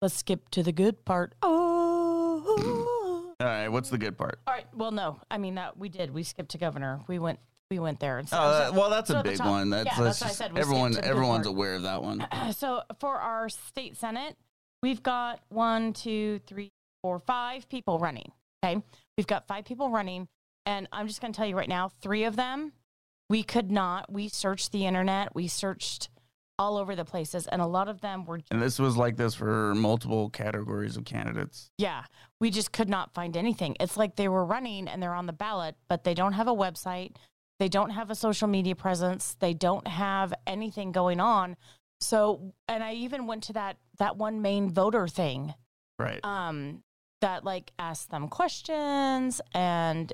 let's 0.00 0.14
skip 0.14 0.48
to 0.50 0.62
the 0.62 0.70
good 0.70 1.04
part. 1.04 1.34
Oh. 1.42 3.34
all 3.40 3.46
right, 3.46 3.66
what's 3.66 3.90
the 3.90 3.98
good 3.98 4.16
part? 4.16 4.38
All 4.46 4.54
right. 4.54 4.66
Well, 4.72 4.92
no, 4.92 5.18
I 5.32 5.38
mean 5.38 5.56
that 5.56 5.76
we 5.76 5.88
did. 5.88 6.14
We 6.14 6.22
skipped 6.22 6.52
to 6.52 6.58
governor. 6.58 7.00
We 7.08 7.18
went. 7.18 7.40
We 7.72 7.80
went 7.80 7.98
there. 7.98 8.18
And 8.18 8.28
so, 8.28 8.36
Oh, 8.38 8.68
so- 8.68 8.78
well, 8.78 8.88
that's 8.88 9.08
so 9.10 9.18
a 9.18 9.22
big 9.24 9.40
one. 9.40 9.70
That's, 9.70 9.86
yeah, 9.86 10.04
that's 10.04 10.20
that's 10.20 10.20
what 10.20 10.30
I 10.30 10.34
said. 10.34 10.52
We 10.52 10.60
everyone 10.60 10.92
skipped 10.92 11.06
to 11.06 11.08
the 11.08 11.12
good 11.12 11.18
everyone's 11.18 11.46
aware 11.48 11.74
of 11.74 11.82
that 11.82 12.04
one. 12.04 12.24
so 12.52 12.82
for 13.00 13.16
our 13.16 13.48
state 13.48 13.96
senate, 13.96 14.36
we've 14.80 15.02
got 15.02 15.40
one, 15.48 15.92
two, 15.92 16.38
three, 16.46 16.70
four, 17.02 17.18
five 17.18 17.68
people 17.68 17.98
running. 17.98 18.30
Okay, 18.64 18.80
we've 19.16 19.26
got 19.26 19.48
five 19.48 19.64
people 19.64 19.90
running, 19.90 20.28
and 20.66 20.86
I'm 20.92 21.08
just 21.08 21.20
going 21.20 21.32
to 21.32 21.36
tell 21.36 21.48
you 21.48 21.56
right 21.56 21.68
now, 21.68 21.88
three 22.00 22.22
of 22.22 22.36
them 22.36 22.70
we 23.28 23.42
could 23.42 23.70
not. 23.70 24.10
We 24.12 24.28
searched 24.28 24.72
the 24.72 24.86
internet, 24.86 25.34
we 25.34 25.48
searched 25.48 26.08
all 26.56 26.76
over 26.76 26.94
the 26.94 27.04
places, 27.04 27.46
and 27.48 27.60
a 27.60 27.66
lot 27.66 27.88
of 27.88 28.00
them 28.00 28.24
were 28.24 28.40
And 28.50 28.62
this 28.62 28.78
was 28.78 28.96
like 28.96 29.16
this 29.16 29.34
for 29.34 29.74
multiple 29.74 30.30
categories 30.30 30.96
of 30.96 31.04
candidates. 31.04 31.70
yeah, 31.78 32.04
we 32.40 32.50
just 32.50 32.70
could 32.72 32.88
not 32.88 33.12
find 33.12 33.36
anything. 33.36 33.76
It's 33.80 33.96
like 33.96 34.14
they 34.16 34.28
were 34.28 34.44
running 34.44 34.86
and 34.86 35.02
they're 35.02 35.14
on 35.14 35.26
the 35.26 35.32
ballot, 35.32 35.74
but 35.88 36.04
they 36.04 36.14
don't 36.14 36.34
have 36.34 36.46
a 36.46 36.54
website. 36.54 37.16
They 37.58 37.68
don't 37.68 37.90
have 37.90 38.10
a 38.10 38.14
social 38.14 38.46
media 38.48 38.76
presence. 38.76 39.36
They 39.40 39.54
don't 39.54 39.86
have 39.88 40.32
anything 40.46 40.92
going 40.92 41.18
on. 41.20 41.56
So, 42.00 42.52
and 42.68 42.84
I 42.84 42.92
even 42.94 43.26
went 43.26 43.44
to 43.44 43.52
that 43.54 43.78
that 43.98 44.16
one 44.16 44.42
main 44.42 44.70
voter 44.70 45.08
thing 45.08 45.54
Right. 45.98 46.20
um 46.24 46.82
that 47.20 47.44
like 47.44 47.72
asked 47.78 48.10
them 48.10 48.28
questions 48.28 49.40
and 49.54 50.12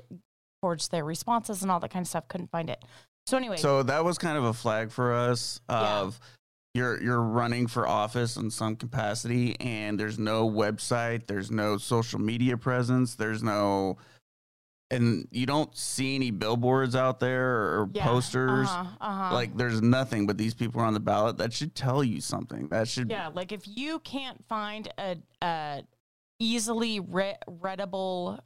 forged 0.61 0.91
their 0.91 1.03
responses 1.03 1.61
and 1.63 1.71
all 1.71 1.79
that 1.79 1.91
kind 1.91 2.03
of 2.03 2.07
stuff. 2.07 2.27
Couldn't 2.27 2.51
find 2.51 2.69
it. 2.69 2.83
So 3.25 3.37
anyway, 3.37 3.57
So 3.57 3.83
that 3.83 4.05
was 4.05 4.17
kind 4.17 4.37
of 4.37 4.45
a 4.45 4.53
flag 4.53 4.91
for 4.91 5.13
us 5.13 5.59
Yeah. 5.69 5.99
of 6.01 6.19
you're 6.73 7.01
you're 7.03 7.21
running 7.21 7.67
for 7.67 7.85
office 7.87 8.37
in 8.37 8.49
some 8.49 8.77
capacity 8.77 9.59
and 9.59 9.99
there's 9.99 10.17
no 10.17 10.49
website, 10.49 11.27
there's 11.27 11.51
no 11.51 11.77
social 11.77 12.19
media 12.19 12.55
presence, 12.55 13.15
there's 13.15 13.43
no 13.43 13.97
and 14.89 15.25
you 15.31 15.45
don't 15.45 15.73
see 15.77 16.15
any 16.15 16.31
billboards 16.31 16.95
out 16.97 17.19
there 17.21 17.49
or 17.49 17.89
yeah, 17.93 18.05
posters. 18.05 18.67
uh-huh, 18.67 18.89
uh-huh. 18.99 19.33
Like 19.33 19.55
there's 19.55 19.81
nothing 19.81 20.27
but 20.27 20.37
these 20.37 20.53
people 20.53 20.81
are 20.81 20.85
on 20.85 20.93
the 20.93 20.99
ballot. 20.99 21.37
That 21.37 21.53
should 21.53 21.75
tell 21.75 22.03
you 22.03 22.19
something. 22.21 22.67
That 22.69 22.87
should 22.87 23.09
Yeah, 23.09 23.29
like 23.33 23.51
if 23.51 23.61
you 23.65 23.99
can't 23.99 24.43
find 24.45 24.87
a, 24.97 25.17
a 25.41 25.83
easily 26.39 26.99
re- 26.99 27.37
readable, 27.47 28.39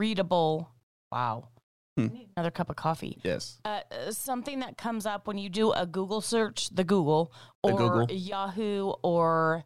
readable, 0.00 0.68
wow, 1.14 1.48
Hmm. 1.96 2.08
Another 2.36 2.50
cup 2.50 2.70
of 2.70 2.74
coffee. 2.76 3.20
Yes. 3.22 3.60
Uh, 3.64 3.80
uh, 3.92 4.10
something 4.10 4.58
that 4.58 4.76
comes 4.76 5.06
up 5.06 5.28
when 5.28 5.38
you 5.38 5.48
do 5.48 5.70
a 5.70 5.86
Google 5.86 6.20
search, 6.20 6.68
the 6.70 6.82
Google 6.82 7.32
The 7.62 7.70
or 7.70 7.78
Google. 7.78 8.06
Yahoo 8.16 8.94
or 9.04 9.62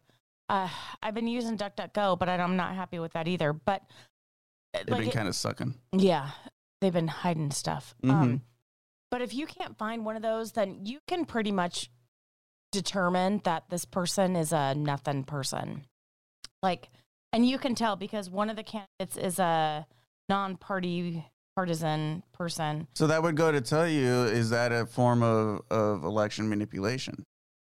uh, 0.47 0.69
I've 1.01 1.15
been 1.15 1.25
using 1.27 1.57
DuckDuckGo, 1.57 2.19
but 2.19 2.29
I'm 2.29 2.55
not 2.55 2.75
happy 2.75 2.99
with 2.99 3.13
that 3.13 3.27
either. 3.27 3.51
But 3.51 3.81
uh, 4.75 4.79
They've 4.85 4.89
like 4.89 5.01
been 5.05 5.11
kind 5.11 5.27
of 5.27 5.35
sucking. 5.35 5.73
yeah, 5.91 6.29
they've 6.81 6.93
been 6.93 7.07
hiding 7.07 7.49
stuff. 7.49 7.95
Mhm. 8.03 8.11
Um, 8.11 8.41
but 9.09 9.23
if 9.23 9.33
you 9.33 9.47
can't 9.47 9.75
find 9.79 10.05
one 10.05 10.15
of 10.15 10.21
those, 10.21 10.51
then 10.51 10.85
you 10.85 10.99
can 11.07 11.25
pretty 11.25 11.51
much 11.51 11.89
determine 12.71 13.41
that 13.43 13.63
this 13.71 13.85
person 13.85 14.35
is 14.35 14.51
a 14.53 14.75
nothing 14.75 15.23
person. 15.23 15.85
Like, 16.61 16.89
and 17.33 17.43
you 17.47 17.57
can 17.57 17.73
tell 17.73 17.95
because 17.95 18.29
one 18.29 18.51
of 18.51 18.55
the 18.55 18.63
candidates 18.63 19.17
is 19.17 19.39
a 19.39 19.87
non-party 20.29 21.25
partisan 21.59 22.23
person. 22.31 22.87
So 22.95 23.07
that 23.07 23.21
would 23.21 23.35
go 23.35 23.51
to 23.51 23.59
tell 23.59 23.87
you 23.87 24.23
is 24.23 24.49
that 24.51 24.71
a 24.71 24.85
form 24.85 25.23
of, 25.23 25.61
of 25.69 26.03
election 26.03 26.47
manipulation? 26.47 27.25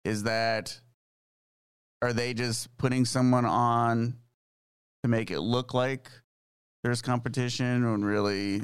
is 0.06 0.22
that 0.22 0.80
are 2.00 2.12
they 2.12 2.32
just 2.32 2.76
putting 2.78 3.04
someone 3.04 3.44
on 3.44 4.16
to 5.02 5.08
make 5.08 5.30
it 5.30 5.40
look 5.40 5.74
like 5.74 6.10
there's 6.84 7.02
competition 7.02 7.90
when 7.90 8.04
really 8.04 8.62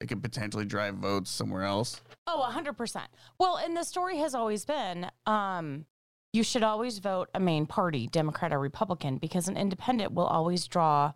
it 0.00 0.06
could 0.06 0.22
potentially 0.22 0.64
drive 0.64 0.94
votes 0.94 1.30
somewhere 1.30 1.64
else? 1.64 2.00
Oh, 2.26 2.48
100%. 2.48 3.02
Well, 3.38 3.56
and 3.56 3.76
the 3.76 3.82
story 3.82 4.18
has 4.18 4.34
always 4.34 4.64
been 4.64 5.10
um, 5.26 5.86
you 6.32 6.44
should 6.44 6.62
always 6.62 7.00
vote 7.00 7.28
a 7.34 7.40
main 7.40 7.66
party, 7.66 8.06
Democrat 8.06 8.52
or 8.52 8.60
Republican, 8.60 9.16
because 9.18 9.48
an 9.48 9.56
independent 9.56 10.12
will 10.12 10.26
always 10.26 10.68
draw. 10.68 11.12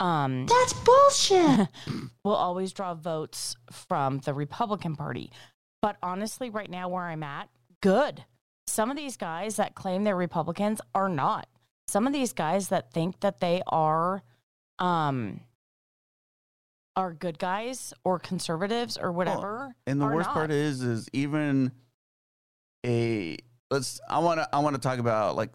Um, 0.00 0.46
That's 0.46 0.72
bullshit. 0.72 1.68
will 2.24 2.34
always 2.34 2.72
draw 2.72 2.94
votes 2.94 3.54
from 3.70 4.18
the 4.20 4.34
Republican 4.34 4.96
Party. 4.96 5.30
But 5.82 5.96
honestly, 6.02 6.50
right 6.50 6.70
now 6.70 6.88
where 6.88 7.04
I'm 7.04 7.22
at, 7.22 7.48
good. 7.80 8.24
Some 8.66 8.90
of 8.90 8.96
these 8.96 9.16
guys 9.16 9.56
that 9.56 9.74
claim 9.74 10.04
they're 10.04 10.16
Republicans 10.16 10.80
are 10.94 11.08
not. 11.08 11.48
Some 11.88 12.06
of 12.06 12.12
these 12.12 12.32
guys 12.32 12.68
that 12.68 12.92
think 12.92 13.20
that 13.20 13.40
they 13.40 13.62
are 13.66 14.22
um 14.78 15.40
are 16.96 17.12
good 17.12 17.38
guys 17.38 17.92
or 18.04 18.18
conservatives 18.18 18.96
or 18.96 19.12
whatever. 19.12 19.74
And 19.86 20.00
the 20.00 20.06
are 20.06 20.14
worst 20.14 20.28
not. 20.28 20.34
part 20.34 20.50
is, 20.50 20.82
is 20.82 21.08
even 21.12 21.72
a 22.86 23.38
let's. 23.70 24.00
I 24.08 24.18
want 24.20 24.40
to. 24.40 24.48
I 24.52 24.58
want 24.60 24.76
to 24.76 24.80
talk 24.80 24.98
about 24.98 25.36
like. 25.36 25.50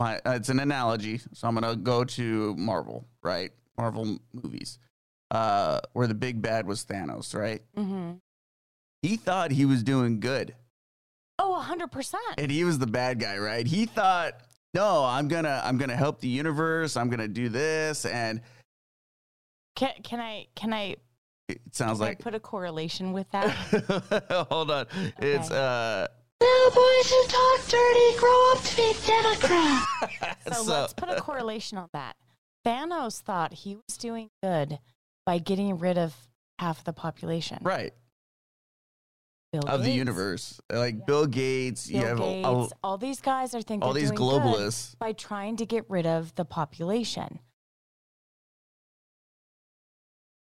My, 0.00 0.18
uh, 0.26 0.32
it's 0.32 0.48
an 0.48 0.58
analogy, 0.60 1.20
so 1.32 1.46
I'm 1.48 1.54
gonna 1.54 1.76
go 1.76 2.04
to 2.04 2.54
Marvel, 2.56 3.06
right? 3.22 3.52
Marvel 3.78 4.18
movies, 4.32 4.78
uh, 5.30 5.80
where 5.92 6.06
the 6.06 6.14
big 6.14 6.42
bad 6.42 6.66
was 6.66 6.84
Thanos, 6.84 7.34
right? 7.34 7.62
Mhm. 7.76 8.18
He 9.02 9.16
thought 9.16 9.50
he 9.52 9.64
was 9.64 9.82
doing 9.82 10.18
good, 10.20 10.54
Oh, 11.38 11.54
100%. 11.60 12.14
and 12.38 12.50
he 12.50 12.64
was 12.64 12.78
the 12.78 12.86
bad 12.86 13.20
guy, 13.20 13.38
right? 13.38 13.66
He 13.66 13.86
thought, 13.86 14.34
no, 14.72 15.04
I'm 15.04 15.28
gonna, 15.28 15.60
I'm 15.64 15.78
gonna 15.78 15.96
help 15.96 16.20
the 16.20 16.28
universe. 16.28 16.96
I'm 16.96 17.08
gonna 17.08 17.28
do 17.28 17.48
this, 17.48 18.04
and 18.04 18.40
Can, 19.76 19.92
can 20.02 20.20
I 20.20 20.46
can 20.56 20.72
I, 20.72 20.96
it 21.48 21.60
sounds 21.72 21.98
can 21.98 22.04
I 22.06 22.08
like. 22.10 22.18
put 22.18 22.34
a 22.34 22.40
correlation 22.40 23.12
with 23.12 23.30
that? 23.30 23.50
Hold 24.50 24.70
on, 24.72 24.86
it's 25.18 25.50
uh. 25.52 26.08
Little 26.44 26.70
boys 26.74 27.10
who 27.10 27.26
talk 27.26 27.68
dirty 27.68 28.18
grow 28.18 28.52
up 28.52 28.62
to 28.62 28.76
be 28.76 28.92
Democrats. 29.06 29.86
So, 30.52 30.62
let's 30.64 30.92
put 30.92 31.08
a 31.08 31.20
correlation 31.20 31.78
on 31.78 31.88
that. 31.94 32.16
Thanos 32.66 33.20
thought 33.20 33.54
he 33.54 33.76
was 33.76 33.96
doing 33.96 34.28
good 34.42 34.78
by 35.24 35.38
getting 35.38 35.78
rid 35.78 35.96
of 35.96 36.14
half 36.58 36.84
the 36.84 36.92
population. 36.92 37.58
right 37.62 37.92
Bill 39.52 39.62
of 39.66 39.82
the 39.84 39.90
universe, 39.90 40.60
like 40.70 40.96
Yeah. 40.98 41.04
Bill 41.06 41.26
Gates. 41.26 41.88
you 41.88 42.04
have 42.04 42.18
Gates, 42.18 42.46
all, 42.46 42.70
all 42.82 42.98
these 42.98 43.20
guys 43.20 43.54
are 43.54 43.62
thinking 43.62 43.82
all 43.86 43.92
these 43.94 44.10
doing 44.10 44.16
good 44.16 44.42
globalists. 44.42 44.98
by 44.98 45.12
trying 45.12 45.56
to 45.56 45.66
get 45.66 45.84
rid 45.88 46.06
of 46.06 46.34
the 46.34 46.44
population. 46.44 47.38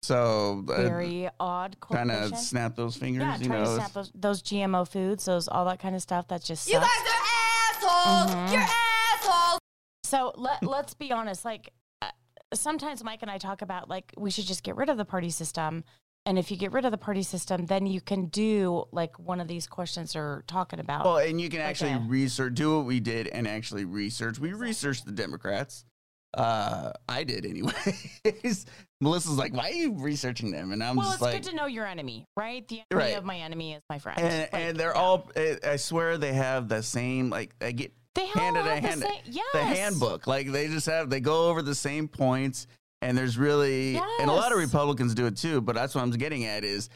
So 0.07 0.65
uh, 0.69 0.83
Very 0.83 1.29
odd 1.41 1.77
kind 1.81 2.09
correlation. 2.11 2.33
of 2.35 2.39
snap 2.39 2.77
those 2.77 2.97
fingers, 2.97 3.23
yeah, 3.23 3.39
you 3.39 3.47
trying 3.47 3.65
know. 3.65 3.71
to 3.71 3.75
snap 3.75 3.93
those, 3.93 4.13
those 4.15 4.41
GMO 4.43 4.87
foods, 4.89 5.25
those 5.25 5.49
all 5.49 5.65
that 5.65 5.81
kind 5.81 5.97
of 5.97 6.01
stuff. 6.03 6.29
That's 6.29 6.47
just 6.47 6.69
You 6.69 6.75
guys 6.75 6.85
are 6.85 7.89
assholes. 7.89 8.31
Mhm. 8.35 8.53
You're 8.53 8.61
assholes. 8.61 9.59
So 10.05 10.33
let 10.37 10.63
let's 10.63 10.95
be 10.95 11.11
honest. 11.11 11.45
Like 11.45 11.73
uh, 12.03 12.11
sometimes 12.55 13.03
Mike 13.03 13.19
and 13.23 13.31
I 13.31 13.39
talk 13.39 13.63
about 13.63 13.89
like 13.91 14.13
we 14.17 14.31
should 14.31 14.47
just 14.47 14.63
get 14.63 14.77
rid 14.77 14.89
of 14.89 14.97
the 14.97 15.05
party 15.05 15.31
system, 15.31 15.83
and 16.25 16.39
if 16.39 16.53
you 16.53 16.57
get 16.57 16.71
rid 16.71 16.85
of 16.85 16.93
the 16.93 16.99
party 16.99 17.25
system, 17.25 17.67
then 17.67 17.87
you 17.87 18.01
can 18.01 18.27
do 18.27 18.85
like 18.93 19.19
one 19.19 19.41
of 19.41 19.49
these 19.49 19.67
questions 19.67 20.15
are 20.15 20.45
talking 20.47 20.79
about. 20.79 21.05
Well, 21.05 21.19
and 21.19 21.41
you 21.41 21.49
can 21.49 21.61
actually 21.61 21.95
a- 21.95 21.99
research, 21.99 22.55
do 22.55 22.77
what 22.77 22.87
we 22.87 23.01
did, 23.01 23.27
and 23.27 23.49
actually 23.49 23.85
research. 23.85 24.39
We 24.39 24.53
researched 24.53 25.05
the 25.05 25.11
Democrats. 25.13 25.85
Uh, 26.35 26.93
I 27.09 27.25
did 27.25 27.47
anyways. 27.47 28.67
Melissa's 29.01 29.39
like, 29.39 29.55
"Why 29.55 29.71
are 29.71 29.75
you 29.75 29.93
researching 29.95 30.51
them?" 30.51 30.73
And 30.73 30.83
I'm 30.83 30.97
well, 30.97 31.13
it's 31.13 31.21
like, 31.23 31.43
good 31.43 31.51
to 31.51 31.57
know 31.57 31.67
your 31.67 31.87
enemy, 31.87 32.27
right? 32.37 32.67
The 32.69 32.83
enemy 32.91 33.05
Right. 33.11 33.17
of 33.19 33.25
my 33.25 33.39
enemy 33.39 33.73
is 33.75 33.83
my 33.89 33.99
friend. 33.99 34.19
and, 34.19 34.41
Like, 34.41 34.55
and 34.55 34.77
they're 34.77 34.93
yeah. 34.95 35.01
all. 35.01 35.31
I- 35.37 35.59
I 35.65 35.77
swear 35.77 36.19
they 36.19 36.33
have 36.35 36.69
the 36.69 36.83
same. 36.83 37.31
Like, 37.31 37.55
I 37.61 37.73
get 37.73 37.93
they 38.15 38.27
handed 38.27 38.67
a 38.67 38.75
have 38.75 38.83
the 38.83 38.89
hand- 38.89 39.01
same. 39.03 39.23
Yes. 39.27 39.47
the 39.53 39.63
handbook. 39.63 40.27
Like 40.27 40.51
they 40.53 40.69
just 40.69 40.87
have 40.87 41.09
they 41.11 41.21
go 41.21 41.49
over 41.49 41.63
the 41.63 41.75
same 41.75 42.07
points, 42.09 42.67
and 43.03 43.17
there's 43.17 43.39
really 43.39 43.97
and 44.21 44.29
a 44.31 44.33
lot 44.35 44.53
of 44.53 44.59
Republicans 44.59 45.15
do 45.15 45.27
it 45.27 45.37
too. 45.37 45.61
But 45.61 45.75
that's 45.75 45.95
what 45.95 46.03
I'm 46.03 46.11
getting 46.11 46.45
at 46.45 46.65
is 46.65 46.89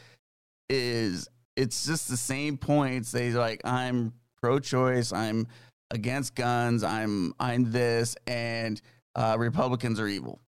is 0.69 1.27
it's 1.55 1.85
just 1.85 2.09
the 2.09 2.17
same 2.17 2.57
points. 2.57 3.11
They 3.11 3.31
like 3.31 3.61
I'm 3.65 4.13
pro-choice. 4.41 5.11
I'm 5.13 5.47
against 5.91 6.35
guns. 6.35 6.83
I'm 6.83 7.33
I'm 7.39 7.71
this, 7.71 8.15
and 8.27 8.81
uh, 9.15 9.35
Republicans 9.37 9.99
are 9.99 10.07
evil. 10.07 10.41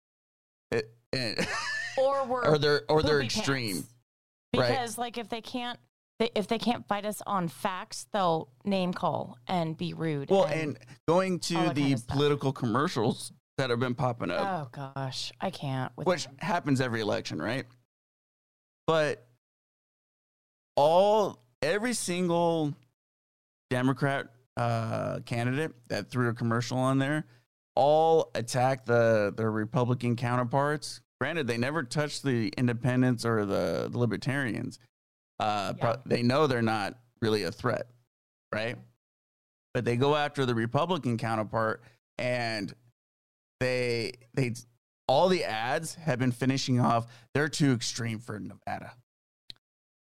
It, 0.71 0.91
and, 1.13 1.37
or 1.97 2.25
we're 2.25 2.45
or 2.45 2.57
they're 2.57 2.81
or 2.89 3.03
they're 3.03 3.21
extreme. 3.21 3.75
pants. 3.75 3.93
Right. 4.55 4.69
Because 4.69 4.97
like 4.97 5.17
if 5.17 5.29
they 5.29 5.41
can't. 5.41 5.79
If 6.35 6.47
they 6.47 6.59
can't 6.59 6.87
fight 6.87 7.03
us 7.03 7.19
on 7.25 7.47
facts, 7.47 8.05
they'll 8.13 8.47
name 8.63 8.93
call 8.93 9.39
and 9.47 9.75
be 9.75 9.95
rude. 9.95 10.29
Well, 10.29 10.43
and 10.43 10.77
going 11.07 11.39
to 11.39 11.55
the 11.55 11.81
kind 11.81 11.93
of 11.93 12.05
political 12.05 12.53
commercials 12.53 13.31
that 13.57 13.71
have 13.71 13.79
been 13.79 13.95
popping 13.95 14.29
up. 14.29 14.69
oh 14.75 14.91
gosh, 14.93 15.31
I 15.41 15.49
can't. 15.49 15.91
With 15.97 16.05
which 16.05 16.25
them. 16.25 16.35
happens 16.37 16.79
every 16.79 17.01
election, 17.01 17.41
right? 17.41 17.65
But 18.85 19.25
all 20.75 21.39
every 21.63 21.93
single 21.93 22.75
Democrat 23.71 24.27
uh, 24.57 25.19
candidate 25.25 25.71
that 25.89 26.11
threw 26.11 26.29
a 26.29 26.33
commercial 26.33 26.77
on 26.77 26.99
there 26.99 27.25
all 27.75 28.31
attack 28.35 28.85
the 28.85 29.33
their 29.35 29.51
Republican 29.51 30.15
counterparts. 30.15 31.01
Granted, 31.19 31.47
they 31.47 31.57
never 31.57 31.83
touch 31.83 32.21
the 32.21 32.49
independents 32.57 33.25
or 33.25 33.45
the, 33.45 33.89
the 33.91 33.97
libertarians. 33.97 34.79
Uh, 35.39 35.73
pro- 35.73 36.01
they 36.05 36.23
know 36.23 36.47
they're 36.47 36.61
not 36.61 36.97
really 37.21 37.43
a 37.43 37.51
threat, 37.51 37.87
right? 38.53 38.75
But 39.73 39.85
they 39.85 39.95
go 39.97 40.15
after 40.15 40.45
the 40.45 40.55
Republican 40.55 41.17
counterpart, 41.17 41.81
and 42.17 42.73
they 43.59 44.13
they 44.33 44.53
all 45.07 45.29
the 45.29 45.43
ads 45.43 45.95
have 45.95 46.19
been 46.19 46.31
finishing 46.31 46.79
off. 46.79 47.05
They're 47.33 47.49
too 47.49 47.71
extreme 47.73 48.19
for 48.19 48.39
Nevada. 48.39 48.93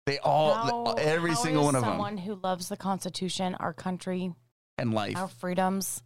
They 0.05 0.19
all 0.19 0.53
How- 0.53 0.93
every 0.93 1.31
how 1.31 1.37
single 1.37 1.63
one 1.65 1.75
of 1.75 1.81
them. 1.81 1.91
someone 1.91 2.17
who 2.17 2.35
loves 2.35 2.69
the 2.69 2.77
Constitution, 2.77 3.55
our 3.55 3.73
country, 3.73 4.33
and 4.77 4.93
life. 4.93 5.17
our 5.17 5.27
freedoms, 5.27 6.01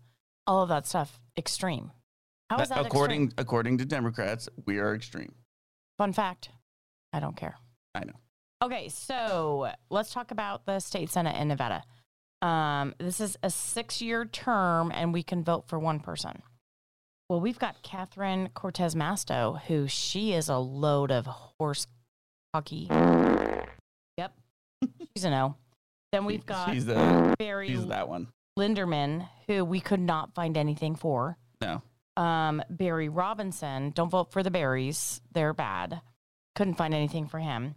all 0.51 0.63
of 0.63 0.67
that 0.67 0.85
stuff, 0.85 1.17
extreme. 1.37 1.91
How 2.49 2.59
is 2.59 2.67
that 2.67 2.85
according 2.85 3.27
extreme? 3.27 3.41
according 3.41 3.77
to 3.77 3.85
Democrats, 3.85 4.49
we 4.65 4.79
are 4.79 4.93
extreme. 4.93 5.33
Fun 5.97 6.11
fact. 6.11 6.49
I 7.13 7.21
don't 7.21 7.37
care. 7.37 7.55
I 7.95 8.03
know. 8.03 8.19
Okay, 8.61 8.89
so 8.89 9.69
let's 9.89 10.11
talk 10.13 10.31
about 10.31 10.65
the 10.65 10.79
state 10.79 11.09
senate 11.09 11.39
in 11.39 11.47
Nevada. 11.47 11.83
Um, 12.41 12.93
this 12.99 13.21
is 13.21 13.37
a 13.41 13.49
six-year 13.49 14.25
term, 14.25 14.91
and 14.93 15.13
we 15.13 15.23
can 15.23 15.41
vote 15.41 15.69
for 15.69 15.79
one 15.79 16.01
person. 16.01 16.41
Well, 17.29 17.39
we've 17.39 17.59
got 17.59 17.81
Catherine 17.81 18.49
Cortez 18.53 18.93
Masto, 18.93 19.61
who 19.61 19.87
she 19.87 20.33
is 20.33 20.49
a 20.49 20.57
load 20.57 21.11
of 21.11 21.27
horse 21.27 21.87
hockey. 22.53 22.89
Yep, 24.17 24.33
she's 25.15 25.23
a 25.23 25.29
no. 25.29 25.55
Then 26.11 26.25
we've 26.25 26.45
got 26.45 26.73
she's 26.73 26.83
Barry 26.83 27.69
she's 27.69 27.85
that 27.85 28.09
one. 28.09 28.27
Lindemann, 28.61 29.27
who 29.47 29.65
we 29.65 29.79
could 29.79 29.99
not 29.99 30.35
find 30.35 30.55
anything 30.55 30.95
for. 30.95 31.37
No. 31.61 31.81
Um, 32.15 32.61
Barry 32.69 33.09
Rubinson, 33.09 33.93
don't 33.93 34.09
vote 34.09 34.31
for 34.31 34.43
the 34.43 34.51
Berries. 34.51 35.21
They're 35.31 35.53
bad. 35.53 36.01
Couldn't 36.55 36.75
find 36.75 36.93
anything 36.93 37.27
for 37.27 37.39
him. 37.39 37.75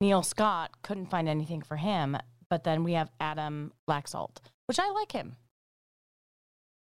Neil 0.00 0.22
Scott, 0.22 0.70
couldn't 0.82 1.10
find 1.10 1.28
anything 1.28 1.62
for 1.62 1.76
him. 1.76 2.16
But 2.50 2.64
then 2.64 2.84
we 2.84 2.92
have 2.94 3.10
Adam 3.20 3.72
Laxalt, 3.88 4.36
which 4.66 4.78
I 4.78 4.90
like 4.90 5.12
him. 5.12 5.36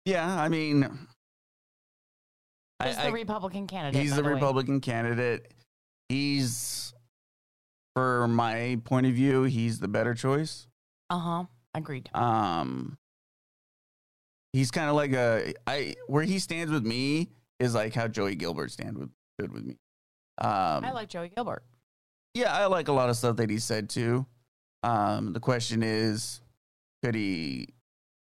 Yeah, 0.04 0.40
I 0.40 0.48
mean, 0.48 0.82
He's 2.82 2.96
I- 2.96 3.06
the 3.06 3.12
Republican 3.12 3.66
candidate. 3.66 4.00
he's 4.00 4.10
by 4.12 4.16
the. 4.22 4.22
Republican 4.24 4.80
candidate. 4.80 5.52
He's, 6.08 6.92
for 7.94 8.26
my 8.26 8.80
point 8.84 9.06
of 9.06 9.12
view, 9.12 9.42
he's 9.44 9.78
the 9.80 9.88
better 9.88 10.14
choice. 10.14 10.66
Uh 11.10 11.18
huh. 11.18 11.44
Agreed. 11.74 12.08
Um, 12.14 12.96
he's 14.52 14.70
kind 14.70 14.88
of 14.90 14.96
like 14.96 15.12
a 15.12 15.54
I 15.66 15.94
where 16.06 16.22
he 16.24 16.38
stands 16.38 16.72
with 16.72 16.84
me 16.84 17.30
is 17.58 17.74
like 17.74 17.94
how 17.94 18.08
Joey 18.08 18.34
Gilbert 18.34 18.70
stand 18.70 18.96
with 18.98 19.10
stood 19.38 19.52
with 19.52 19.64
me. 19.64 19.76
Um, 20.40 20.84
I 20.84 20.92
like 20.92 21.08
Joey 21.08 21.28
Gilbert. 21.28 21.62
yeah, 22.34 22.56
I 22.56 22.66
like 22.66 22.88
a 22.88 22.92
lot 22.92 23.10
of 23.10 23.16
stuff 23.16 23.36
that 23.36 23.50
he 23.50 23.58
said 23.58 23.88
too. 23.90 24.26
Um, 24.82 25.32
the 25.34 25.40
question 25.40 25.82
is, 25.82 26.40
could 27.04 27.14
he 27.14 27.68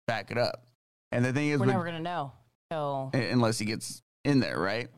back 0.06 0.30
it 0.30 0.38
up? 0.38 0.66
And 1.12 1.24
the 1.24 1.32
thing 1.32 1.48
is, 1.48 1.58
We're 1.60 1.66
with- 1.66 1.74
never 1.74 1.84
gonna 1.84 2.00
know. 2.00 2.32
So, 2.72 3.10
unless 3.14 3.58
he 3.58 3.64
gets 3.64 4.02
in 4.24 4.40
there, 4.40 4.58
right? 4.58 4.88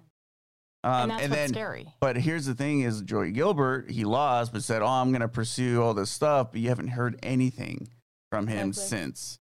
Um, 0.83 0.93
and 0.93 1.11
that's 1.11 1.23
what's 1.23 1.35
then, 1.35 1.49
scary. 1.51 1.95
but 2.01 2.17
here's 2.17 2.47
the 2.47 2.55
thing: 2.55 2.81
is 2.81 3.03
Joey 3.03 3.31
Gilbert 3.33 3.91
he 3.91 4.05
lost, 4.05 4.53
but 4.53 4.63
said, 4.65 4.83
"Oh, 4.83 4.87
I'm 4.87 5.11
going 5.11 5.21
to 5.21 5.29
pursue 5.29 5.83
all 5.83 5.93
this 5.95 6.11
stuff," 6.11 6.53
but 6.53 6.61
you 6.61 6.69
haven't 6.71 6.89
heard 6.89 7.19
anything 7.23 7.89
from 8.33 8.47
him 8.47 8.71
Okay. 8.71 8.79
since. 8.81 9.39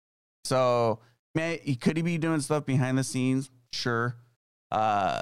So, 0.45 0.99
man, 1.35 1.59
he- 1.63 1.75
could 1.75 1.97
he 1.97 2.03
be 2.03 2.17
doing 2.17 2.41
stuff 2.41 2.65
behind 2.65 2.97
the 2.97 3.03
scenes? 3.03 3.49
Sure. 3.71 4.15
Uh, 4.71 5.21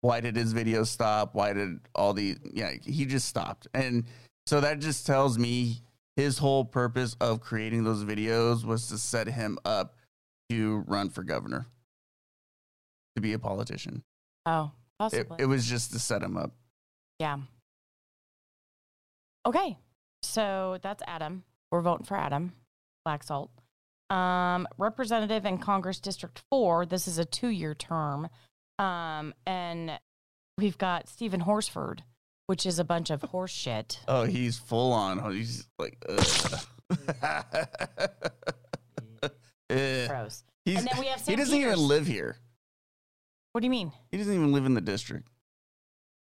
why 0.00 0.20
did 0.20 0.34
his 0.36 0.52
videos 0.52 0.88
stop? 0.88 1.34
Why 1.34 1.52
did 1.52 1.80
all 1.94 2.12
the 2.12 2.36
yeah? 2.52 2.72
He 2.82 3.04
just 3.06 3.28
stopped, 3.28 3.68
and 3.72 4.04
so 4.46 4.60
that 4.60 4.80
just 4.80 5.06
tells 5.06 5.38
me 5.38 5.82
his 6.16 6.38
whole 6.38 6.64
purpose 6.64 7.16
of 7.20 7.40
creating 7.40 7.84
those 7.84 8.04
videos 8.04 8.64
was 8.64 8.88
to 8.88 8.98
set 8.98 9.28
him 9.28 9.58
up 9.64 9.94
to 10.50 10.84
run 10.88 11.08
for 11.08 11.22
governor, 11.22 11.66
to 13.16 13.22
be 13.22 13.32
a 13.32 13.38
politician. 13.38 14.02
Oh, 14.44 14.72
It, 14.74 14.98
possibly. 14.98 15.36
it 15.38 15.46
was 15.46 15.64
just 15.66 15.92
to 15.92 15.98
set 15.98 16.22
him 16.22 16.36
up. 16.36 16.50
yeah. 17.18 17.38
Okay. 19.46 19.78
So 20.22 20.78
that's 20.82 21.02
Adam. 21.06 21.44
We're 21.70 21.80
voting 21.80 22.06
for 22.06 22.16
Adam 22.16 22.52
Laxalt. 23.06 23.48
Um, 24.12 24.68
representative 24.78 25.46
in 25.46 25.58
Congress 25.58 25.98
District 26.00 26.42
4. 26.50 26.86
This 26.86 27.08
is 27.08 27.18
a 27.18 27.24
two 27.24 27.48
year 27.48 27.74
term. 27.74 28.28
Um, 28.78 29.32
and 29.46 29.98
we've 30.58 30.76
got 30.76 31.08
Stephen 31.08 31.40
Horsford, 31.40 32.02
which 32.46 32.66
is 32.66 32.78
a 32.78 32.84
bunch 32.84 33.10
of 33.10 33.22
horse 33.22 33.50
shit. 33.52 34.00
Oh, 34.06 34.24
he's 34.24 34.58
full 34.58 34.92
on. 34.92 35.32
He's 35.32 35.66
like, 35.78 35.96
ugh. 36.08 36.60
Eh. 39.70 40.06
Gross. 40.06 40.44
He's, 40.66 40.78
And 40.78 40.86
then 40.86 40.98
we 41.00 41.06
have 41.06 41.24
he 41.24 41.34
doesn't 41.34 41.56
Peters. 41.56 41.72
even 41.78 41.88
live 41.88 42.06
here. 42.06 42.36
What 43.52 43.62
do 43.62 43.66
you 43.66 43.70
mean? 43.70 43.92
He 44.10 44.18
doesn't 44.18 44.34
even 44.34 44.52
live 44.52 44.66
in 44.66 44.74
the 44.74 44.82
district. 44.82 45.28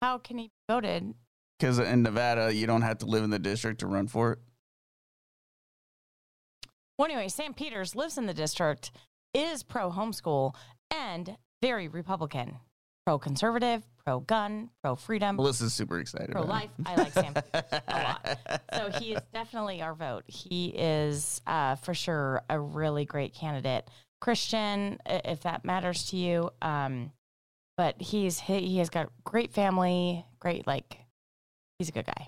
How 0.03 0.19
can 0.19 0.37
he 0.37 0.45
be 0.45 0.51
voted? 0.67 1.15
Because 1.57 1.79
in 1.79 2.03
Nevada, 2.03 2.53
you 2.53 2.67
don't 2.67 2.83
have 2.83 2.99
to 2.99 3.05
live 3.07 3.23
in 3.23 3.31
the 3.31 3.39
district 3.39 3.79
to 3.79 3.87
run 3.87 4.07
for 4.07 4.33
it. 4.33 4.39
Well, 6.99 7.05
anyway, 7.05 7.29
Sam 7.29 7.53
Peters 7.53 7.95
lives 7.95 8.17
in 8.17 8.25
the 8.25 8.33
district, 8.33 8.91
is 9.33 9.63
pro 9.63 9.89
homeschool, 9.89 10.53
and 10.91 11.37
very 11.61 11.87
Republican, 11.87 12.57
pro 13.05 13.17
conservative, 13.17 13.83
pro 14.03 14.19
gun, 14.19 14.69
pro 14.83 14.97
freedom, 14.97 15.37
Melissa's 15.37 15.73
super 15.73 15.97
excited. 16.01 16.31
pro 16.31 16.41
life. 16.41 16.69
I 16.85 16.95
like 16.95 17.13
Sam 17.13 17.33
Peters 17.33 17.81
a 17.87 18.03
lot. 18.03 18.39
So 18.73 18.99
he 18.99 19.13
is 19.13 19.21
definitely 19.33 19.81
our 19.81 19.93
vote. 19.93 20.25
He 20.27 20.73
is 20.75 21.39
uh, 21.47 21.75
for 21.75 21.93
sure 21.93 22.41
a 22.49 22.59
really 22.59 23.05
great 23.05 23.33
candidate. 23.33 23.87
Christian, 24.19 24.99
if 25.05 25.39
that 25.43 25.63
matters 25.63 26.09
to 26.09 26.17
you. 26.17 26.49
Um, 26.61 27.13
but 27.77 28.01
he's 28.01 28.41
he, 28.41 28.59
he 28.59 28.77
has 28.79 28.89
got 28.89 29.09
great 29.23 29.53
family, 29.53 30.25
great 30.41 30.67
like 30.67 30.97
he's 31.77 31.87
a 31.87 31.93
good 31.93 32.07
guy. 32.07 32.27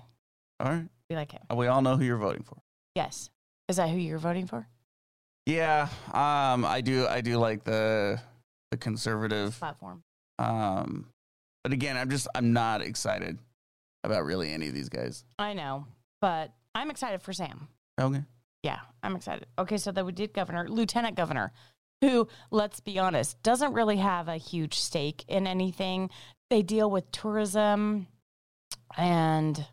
All 0.60 0.72
right. 0.72 0.88
We 1.10 1.16
like 1.16 1.32
him. 1.32 1.42
We 1.54 1.66
all 1.66 1.82
know 1.82 1.98
who 1.98 2.04
you're 2.04 2.16
voting 2.16 2.42
for. 2.42 2.56
Yes. 2.94 3.28
Is 3.68 3.76
that 3.76 3.88
who 3.88 3.96
you're 3.96 4.18
voting 4.18 4.46
for? 4.46 4.66
Yeah. 5.46 5.88
Um. 6.12 6.64
I 6.64 6.80
do. 6.80 7.06
I 7.06 7.20
do 7.20 7.38
like 7.38 7.64
the 7.64 8.20
the 8.70 8.76
conservative. 8.76 9.58
Platform. 9.58 10.02
Um. 10.38 11.06
But 11.64 11.72
again, 11.72 11.96
I'm 11.96 12.10
just 12.10 12.28
I'm 12.34 12.52
not 12.52 12.82
excited 12.82 13.38
about 14.04 14.24
really 14.24 14.52
any 14.52 14.68
of 14.68 14.74
these 14.74 14.88
guys. 14.88 15.24
I 15.38 15.52
know, 15.52 15.86
but 16.20 16.52
I'm 16.74 16.90
excited 16.90 17.22
for 17.22 17.32
Sam. 17.32 17.68
Okay. 18.00 18.22
Yeah, 18.62 18.80
I'm 19.02 19.16
excited. 19.16 19.46
Okay, 19.58 19.76
so 19.76 19.90
that 19.92 20.04
we 20.06 20.12
did 20.12 20.32
governor, 20.32 20.68
lieutenant 20.68 21.16
governor, 21.16 21.52
who, 22.00 22.28
let's 22.50 22.80
be 22.80 22.98
honest, 22.98 23.42
doesn't 23.42 23.72
really 23.72 23.96
have 23.96 24.28
a 24.28 24.36
huge 24.36 24.78
stake 24.78 25.24
in 25.28 25.46
anything. 25.46 26.10
They 26.50 26.62
deal 26.62 26.90
with 26.90 27.10
tourism 27.10 28.06
and 28.96 29.66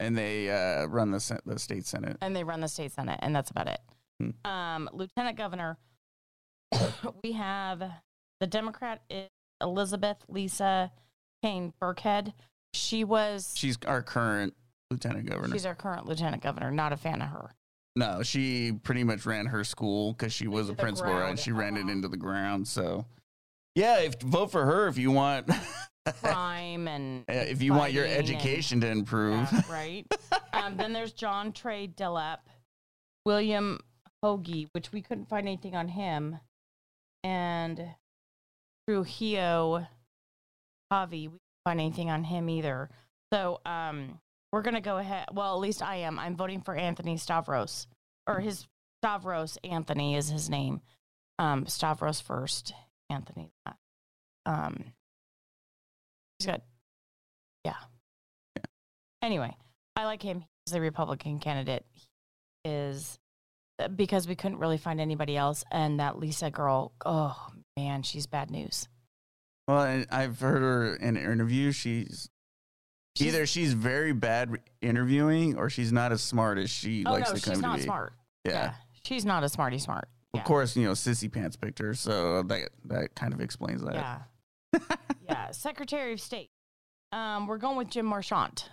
And 0.00 0.16
they 0.16 0.50
uh, 0.50 0.86
run 0.86 1.10
the 1.10 1.40
the 1.44 1.58
state 1.58 1.86
senate. 1.86 2.16
and 2.20 2.34
they 2.34 2.44
run 2.44 2.60
the 2.60 2.68
state 2.68 2.92
senate, 2.92 3.18
and 3.22 3.34
that's 3.34 3.50
about 3.50 3.68
it. 3.68 3.80
Hmm. 4.20 4.50
Um, 4.50 4.90
lieutenant 4.92 5.36
governor, 5.36 5.76
we 7.24 7.32
have 7.32 7.82
the 8.40 8.46
Democrat 8.46 9.02
is 9.10 9.28
Elizabeth 9.60 10.18
Lisa 10.28 10.92
Cano 11.42 11.72
Burkhead. 11.82 12.32
She 12.74 13.02
was 13.04 13.54
She's 13.56 13.78
our 13.86 14.02
current 14.02 14.54
lieutenant 14.90 15.26
governor. 15.28 15.52
she's 15.52 15.66
our 15.66 15.74
current 15.74 16.06
lieutenant 16.06 16.42
governor. 16.42 16.70
Not 16.70 16.92
a 16.92 16.96
fan 16.96 17.20
of 17.22 17.28
her. 17.28 17.54
No, 17.96 18.22
she 18.22 18.72
pretty 18.84 19.02
much 19.02 19.26
ran 19.26 19.46
her 19.46 19.64
school 19.64 20.12
because 20.12 20.32
she 20.32 20.46
was 20.46 20.68
a 20.68 20.70
Into 20.70 20.82
principal, 20.82 21.14
right? 21.14 21.38
She 21.38 21.50
ran 21.50 21.76
it 21.76 21.88
into 21.88 22.06
the 22.06 22.16
ground. 22.16 22.68
So, 22.68 23.06
yeah, 23.78 24.00
if 24.00 24.20
vote 24.20 24.50
for 24.50 24.64
her 24.66 24.88
if 24.88 24.98
you 24.98 25.12
want, 25.12 25.48
Crime 26.22 26.88
and 26.88 27.24
if 27.28 27.62
you 27.62 27.74
want 27.74 27.92
your 27.92 28.04
fighting 28.04 28.18
and- 28.18 28.28
education 28.28 28.80
to 28.80 28.88
improve. 28.88 29.46
Yeah, 29.52 29.62
right. 29.70 30.06
um, 30.52 30.76
then 30.76 30.92
there's 30.92 31.12
John 31.12 31.52
Trey 31.52 31.86
Dillep, 31.86 32.38
William 33.24 33.78
Hoagie, 34.24 34.68
which 34.72 34.90
we 34.90 35.00
couldn't 35.00 35.28
find 35.28 35.46
anything 35.46 35.76
on 35.76 35.88
him, 35.88 36.38
and 37.22 37.84
Trujillo 38.88 39.86
Javi. 40.92 41.10
We 41.12 41.26
couldn't 41.28 41.40
find 41.64 41.80
anything 41.80 42.10
on 42.10 42.24
him 42.24 42.48
either. 42.48 42.90
So 43.32 43.60
um, 43.64 44.18
we're 44.52 44.62
gonna 44.62 44.80
go 44.80 44.96
ahead. 44.96 45.26
Well, 45.32 45.54
at 45.54 45.60
least 45.60 45.82
I 45.82 45.96
am. 45.96 46.18
I'm 46.18 46.36
voting 46.36 46.62
for 46.62 46.74
Anthony 46.74 47.16
Stavros, 47.16 47.86
or 48.26 48.40
his 48.40 48.66
Stavros 49.02 49.56
Anthony 49.62 50.16
is 50.16 50.28
his 50.30 50.50
name. 50.50 50.80
Um, 51.38 51.66
Stavros 51.66 52.20
first, 52.20 52.72
Anthony. 53.10 53.50
last. 53.66 53.78
Um, 54.46 54.84
he's 56.38 56.46
got, 56.46 56.62
yeah. 57.64 57.74
Anyway, 59.22 59.54
I 59.96 60.04
like 60.04 60.22
him. 60.22 60.44
He's 60.66 60.74
a 60.74 60.80
Republican 60.80 61.38
candidate. 61.38 61.84
He 61.92 62.02
is 62.64 63.18
uh, 63.78 63.88
because 63.88 64.28
we 64.28 64.34
couldn't 64.36 64.58
really 64.58 64.78
find 64.78 65.00
anybody 65.00 65.36
else, 65.36 65.64
and 65.70 66.00
that 66.00 66.18
Lisa 66.18 66.50
girl. 66.50 66.92
Oh 67.04 67.36
man, 67.76 68.02
she's 68.02 68.26
bad 68.26 68.50
news. 68.50 68.88
Well, 69.66 70.04
I've 70.10 70.40
heard 70.40 70.62
her 70.62 70.94
in 70.96 71.16
interviews. 71.16 71.76
She's, 71.76 72.30
She's- 73.16 73.34
either 73.34 73.44
she's 73.46 73.72
very 73.74 74.12
bad 74.12 74.50
interviewing 74.80 75.56
or 75.58 75.68
she's 75.68 75.92
not 75.92 76.10
as 76.12 76.22
smart 76.22 76.56
as 76.58 76.70
she 76.70 77.04
Oh 77.04 77.12
likes 77.12 77.28
no, 77.30 77.36
to 77.36 77.42
come 77.42 77.52
she's 77.54 77.60
to 77.60 77.66
not 77.66 77.76
be. 77.78 77.82
smart. 77.82 78.12
Yeah. 78.44 78.74
she's 79.04 79.26
not 79.26 79.44
a 79.44 79.48
smarty 79.48 79.78
smart. 79.78 80.08
Of 80.38 80.44
course, 80.44 80.76
you 80.76 80.84
know, 80.84 80.92
Sissy 80.92 81.30
Pants 81.30 81.56
picked 81.56 81.78
her, 81.78 81.94
so 81.94 82.42
that 82.44 82.70
that 82.86 83.14
kind 83.14 83.32
of 83.32 83.40
explains 83.40 83.82
that. 83.82 83.94
Yeah. 83.94 84.78
yeah. 85.28 85.50
Secretary 85.50 86.12
of 86.12 86.20
State. 86.20 86.50
Um, 87.12 87.46
we're 87.46 87.58
going 87.58 87.76
with 87.76 87.88
Jim 87.88 88.06
Marchant. 88.06 88.68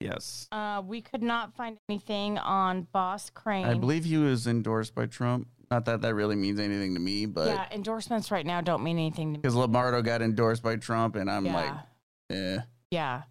Yes. 0.00 0.48
Uh, 0.50 0.82
we 0.84 1.02
could 1.02 1.22
not 1.22 1.54
find 1.54 1.76
anything 1.88 2.38
on 2.38 2.86
Ross 2.94 3.30
Crane. 3.30 3.66
I 3.66 3.74
believe 3.74 4.04
he 4.04 4.16
was 4.16 4.46
endorsed 4.46 4.94
by 4.94 5.06
Trump. 5.06 5.48
Not 5.70 5.84
that 5.84 6.00
that 6.00 6.14
really 6.14 6.36
means 6.36 6.58
anything 6.58 6.94
to 6.94 7.00
me, 7.00 7.26
but 7.26 7.48
yeah, 7.48 7.66
endorsements 7.70 8.30
right 8.30 8.44
now 8.44 8.60
don't 8.60 8.82
mean 8.82 8.98
anything 8.98 9.28
to 9.28 9.38
me. 9.38 9.42
because 9.42 9.54
Lombardo 9.54 10.02
got 10.02 10.20
endorsed 10.20 10.62
by 10.62 10.76
Trump, 10.76 11.16
and 11.16 11.30
I'm 11.30 11.46
yeah. 11.46 11.54
like, 11.54 11.72
eh. 12.30 12.58
Yeah. 12.90 13.22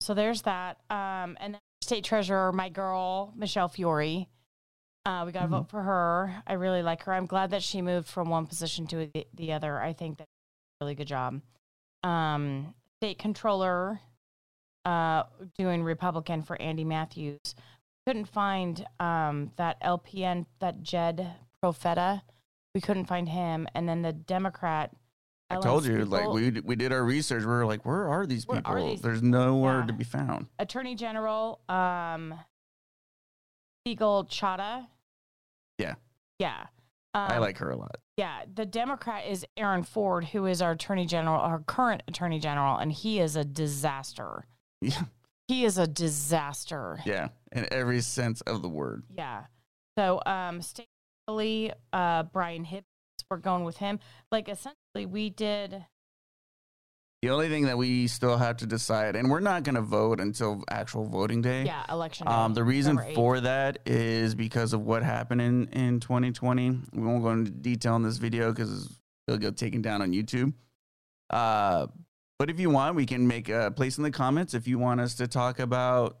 So 0.00 0.12
there's 0.12 0.42
that. 0.42 0.78
Um, 0.90 1.38
and 1.40 1.54
then 1.54 1.60
state 1.80 2.04
treasurer, 2.04 2.52
my 2.52 2.68
girl, 2.68 3.32
Michelle 3.36 3.68
Fiore. 3.68 4.28
Uh, 5.06 5.22
we 5.24 5.30
got 5.32 5.42
to 5.42 5.46
Mhm. 5.46 5.50
vote 5.50 5.68
for 5.70 5.82
her. 5.82 6.42
I 6.48 6.54
really 6.54 6.82
like 6.82 7.04
her. 7.04 7.14
I'm 7.14 7.26
glad 7.26 7.50
that 7.50 7.62
she 7.62 7.80
moved 7.80 8.08
from 8.08 8.28
one 8.28 8.46
position 8.46 8.86
to 8.88 9.06
the, 9.06 9.26
the 9.34 9.52
other. 9.52 9.80
I 9.80 9.92
think 9.92 10.18
that's 10.18 10.28
a 10.28 10.84
really 10.84 10.96
good 10.96 11.06
job. 11.06 11.40
Um, 12.02 12.74
state 13.00 13.16
controller, 13.18 14.00
uh, 14.84 15.22
doing 15.56 15.84
Republican 15.84 16.42
for 16.42 16.60
Andy 16.60 16.82
Matthews. 16.84 17.38
Couldn't 18.04 18.26
find 18.26 18.84
um, 18.98 19.52
that 19.56 19.80
LPN, 19.80 20.46
that 20.58 20.82
Jed 20.82 21.34
Profeta. 21.62 22.22
We 22.74 22.80
couldn't 22.80 23.06
find 23.06 23.28
him. 23.28 23.68
And 23.74 23.88
then 23.88 24.02
the 24.02 24.12
Democrat. 24.12 24.92
I 25.50 25.60
told 25.60 25.84
you, 25.86 26.04
like 26.04 26.28
we 26.28 26.50
we 26.62 26.74
did 26.74 26.92
our 26.92 27.04
research. 27.04 27.42
We 27.42 27.46
were 27.46 27.64
like, 27.64 27.86
where 27.86 28.08
are 28.08 28.26
these 28.26 28.44
people? 28.44 28.62
are 28.64 28.80
these 28.80 29.00
There's 29.00 29.22
nowhere 29.22 29.80
Yeah. 29.80 29.86
to 29.86 29.92
be 29.92 30.02
found. 30.04 30.48
Attorney 30.58 30.96
General 30.96 31.60
um 31.68 32.34
Sigal 33.86 34.28
Chattah. 34.28 34.88
Yeah. 35.78 35.94
Yeah. 36.38 36.66
Um, 37.14 37.30
I 37.30 37.38
like 37.38 37.58
her 37.58 37.70
a 37.70 37.76
lot. 37.76 37.96
Yeah, 38.16 38.42
the 38.52 38.66
Democrat 38.66 39.26
is 39.26 39.44
Aaron 39.56 39.82
Ford, 39.82 40.24
who 40.26 40.46
is 40.46 40.60
our 40.62 40.72
Attorney 40.72 41.06
General, 41.06 41.40
our 41.40 41.60
current 41.60 42.02
Attorney 42.08 42.38
General, 42.38 42.76
and 42.78 42.92
he 42.92 43.20
is 43.20 43.36
a 43.36 43.44
disaster. 43.44 44.46
Yeah, 44.82 45.04
He 45.48 45.64
is 45.64 45.78
a 45.78 45.86
disaster. 45.86 47.00
yeah, 47.06 47.28
in 47.52 47.66
every 47.72 48.00
sense 48.02 48.40
of 48.42 48.60
the 48.62 48.68
word. 48.68 49.04
Yeah. 49.16 49.44
So, 49.98 50.20
um, 50.26 50.60
State 50.60 50.88
uh, 51.92 52.22
Brian 52.24 52.64
Hibbs, 52.64 52.86
we're 53.30 53.38
going 53.38 53.64
with 53.64 53.78
him. 53.78 53.98
Like, 54.30 54.48
essentially, 54.48 55.06
we 55.06 55.30
did. 55.30 55.84
The 57.26 57.32
only 57.32 57.48
thing 57.48 57.64
that 57.64 57.76
we 57.76 58.06
still 58.06 58.36
have 58.36 58.58
to 58.58 58.66
decide, 58.66 59.16
and 59.16 59.28
we're 59.28 59.40
not 59.40 59.64
going 59.64 59.74
to 59.74 59.82
vote 59.82 60.20
until 60.20 60.62
actual 60.70 61.06
voting 61.06 61.42
day. 61.42 61.64
Yeah, 61.64 61.82
election. 61.92 62.24
Day, 62.24 62.32
Um, 62.32 62.54
the 62.54 62.62
reason 62.62 63.00
for 63.16 63.40
that 63.40 63.80
is 63.84 64.36
because 64.36 64.72
of 64.72 64.82
what 64.82 65.02
happened 65.02 65.40
in, 65.40 65.66
in 65.70 65.98
2020. 65.98 66.70
We 66.92 67.02
won't 67.02 67.24
go 67.24 67.30
into 67.30 67.50
detail 67.50 67.96
in 67.96 68.04
this 68.04 68.18
video 68.18 68.52
because 68.52 68.96
it'll 69.26 69.40
get 69.40 69.56
taken 69.56 69.82
down 69.82 70.02
on 70.02 70.12
YouTube. 70.12 70.52
Uh, 71.28 71.88
but 72.38 72.48
if 72.48 72.60
you 72.60 72.70
want, 72.70 72.94
we 72.94 73.06
can 73.06 73.26
make 73.26 73.48
a 73.48 73.72
place 73.72 73.96
in 73.98 74.04
the 74.04 74.12
comments 74.12 74.54
if 74.54 74.68
you 74.68 74.78
want 74.78 75.00
us 75.00 75.16
to 75.16 75.26
talk 75.26 75.58
about 75.58 76.18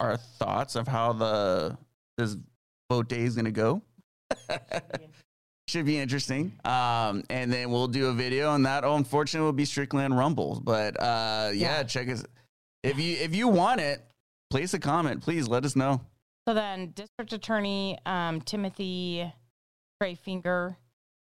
our 0.00 0.16
thoughts 0.16 0.74
of 0.74 0.88
how 0.88 1.12
the 1.12 1.78
this 2.18 2.36
vote 2.90 3.08
day 3.08 3.20
is 3.20 3.36
going 3.36 3.44
to 3.44 3.52
go. 3.52 3.80
Should 5.68 5.84
be 5.84 5.98
interesting. 5.98 6.58
Um, 6.64 7.24
and 7.28 7.52
then 7.52 7.70
we'll 7.70 7.88
do 7.88 8.06
a 8.06 8.12
video, 8.12 8.54
and 8.54 8.64
that 8.66 8.84
unfortunately 8.84 9.44
will 9.46 9.52
be 9.52 9.64
strictly 9.64 10.04
on 10.04 10.14
Rumble. 10.14 10.60
But 10.62 11.00
uh, 11.00 11.50
yeah, 11.52 11.78
Yeah. 11.78 11.82
check 11.82 12.08
us 12.08 12.24
if 12.84 12.98
you 12.98 13.16
if 13.16 13.34
you 13.34 13.48
want 13.48 13.80
it. 13.80 14.02
Place 14.50 14.74
a 14.74 14.78
comment, 14.78 15.22
please. 15.22 15.48
Let 15.48 15.64
us 15.64 15.74
know. 15.74 16.00
So 16.46 16.54
then, 16.54 16.90
District 16.92 17.32
Attorney 17.32 17.98
um, 18.06 18.40
Timothy. 18.40 19.32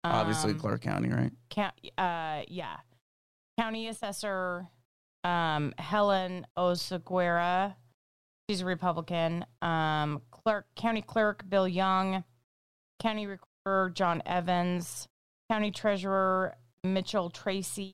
Obviously, 0.03 0.51
um, 0.51 0.59
Clark 0.59 0.81
County, 0.81 1.09
right? 1.09 1.31
Count, 1.49 1.73
uh, 1.97 2.41
yeah. 2.47 2.75
County 3.59 3.87
Assessor 3.87 4.67
um, 5.23 5.73
Helen 5.79 6.45
Oseguera. 6.57 7.75
She's 8.47 8.61
a 8.61 8.65
Republican. 8.65 9.45
Um, 9.63 10.21
clerk, 10.29 10.67
County 10.75 11.01
Clerk 11.01 11.49
Bill 11.49 11.67
Young. 11.67 12.23
County 13.01 13.25
Recorder 13.25 13.46
John 13.93 14.21
Evans. 14.25 15.07
County 15.49 15.71
Treasurer 15.71 16.55
Mitchell 16.83 17.29
Tracy. 17.29 17.93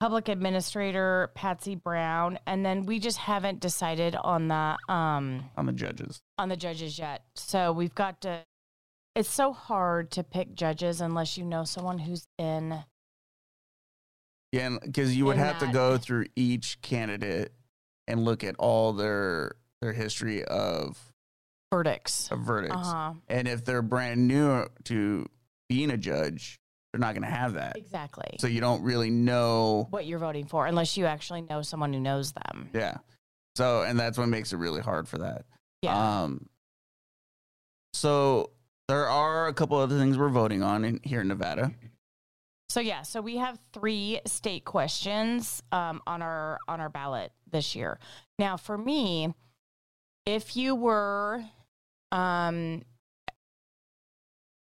Public 0.00 0.28
Administrator 0.28 1.30
Patsy 1.34 1.74
Brown. 1.74 2.38
And 2.46 2.64
then 2.64 2.84
we 2.86 2.98
just 2.98 3.18
haven't 3.18 3.60
decided 3.60 4.14
on 4.14 4.48
the 4.48 4.76
um, 4.92 5.44
On 5.56 5.66
the 5.66 5.72
judges. 5.72 6.20
on 6.38 6.48
the 6.48 6.56
judges 6.56 6.98
yet. 6.98 7.22
So 7.34 7.72
we've 7.72 7.94
got 7.94 8.20
to. 8.22 8.44
It's 9.14 9.30
so 9.30 9.52
hard 9.54 10.10
to 10.12 10.22
pick 10.22 10.54
judges 10.54 11.00
unless 11.00 11.38
you 11.38 11.44
know 11.44 11.64
someone 11.64 11.98
who's 11.98 12.26
in. 12.38 12.84
Yeah, 14.52 14.76
because 14.82 15.16
you 15.16 15.24
would 15.24 15.36
In 15.38 15.42
have 15.42 15.58
to 15.60 15.66
go 15.66 15.96
through 15.98 16.26
each 16.36 16.80
candidate 16.82 17.52
and 18.06 18.24
look 18.24 18.44
at 18.44 18.54
all 18.58 18.92
their 18.92 19.52
their 19.80 19.92
history 19.92 20.44
of, 20.44 21.12
verdicts. 21.70 22.30
of 22.30 22.40
verdicts. 22.40 22.76
Uh 22.76 22.82
huh. 22.82 23.12
And 23.28 23.48
if 23.48 23.64
they're 23.64 23.82
brand 23.82 24.26
new 24.28 24.66
to 24.84 25.26
being 25.68 25.90
a 25.90 25.96
judge, 25.96 26.58
they're 26.92 27.00
not 27.00 27.14
going 27.14 27.24
to 27.24 27.34
have 27.34 27.54
that. 27.54 27.76
Exactly. 27.76 28.36
So 28.38 28.46
you 28.46 28.60
don't 28.60 28.82
really 28.82 29.10
know. 29.10 29.86
what 29.90 30.06
you're 30.06 30.18
voting 30.18 30.46
for, 30.46 30.66
unless 30.66 30.96
you 30.96 31.06
actually 31.06 31.42
know 31.42 31.62
someone 31.62 31.92
who 31.92 32.00
knows 32.00 32.32
them. 32.32 32.70
Yeah. 32.72 32.98
So, 33.56 33.82
and 33.82 33.98
that's 33.98 34.18
what 34.18 34.28
makes 34.28 34.52
it 34.52 34.56
really 34.56 34.80
hard 34.80 35.08
for 35.08 35.18
that. 35.18 35.44
Yeah. 35.82 36.22
Um, 36.22 36.48
so 37.94 38.50
there 38.88 39.08
are 39.08 39.48
a 39.48 39.54
couple 39.54 39.78
other 39.78 39.98
things 39.98 40.16
we're 40.18 40.28
voting 40.28 40.62
on 40.62 40.84
in, 40.84 41.00
here 41.02 41.22
in 41.22 41.28
Nevada. 41.28 41.72
so 42.68 42.80
yeah. 42.80 43.02
So 43.02 43.20
we 43.20 43.38
have 43.38 43.58
three 43.72 44.20
state 44.26 44.64
questions 44.64 45.62
um, 45.72 46.02
on 46.06 46.22
our 46.22 46.58
on 46.68 46.80
our 46.80 46.88
ballot 46.88 47.32
this 47.50 47.74
year. 47.74 47.98
Now, 48.38 48.56
for 48.56 48.76
me, 48.76 49.34
if 50.26 50.56
you 50.56 50.74
were, 50.74 51.44
um, 52.12 52.82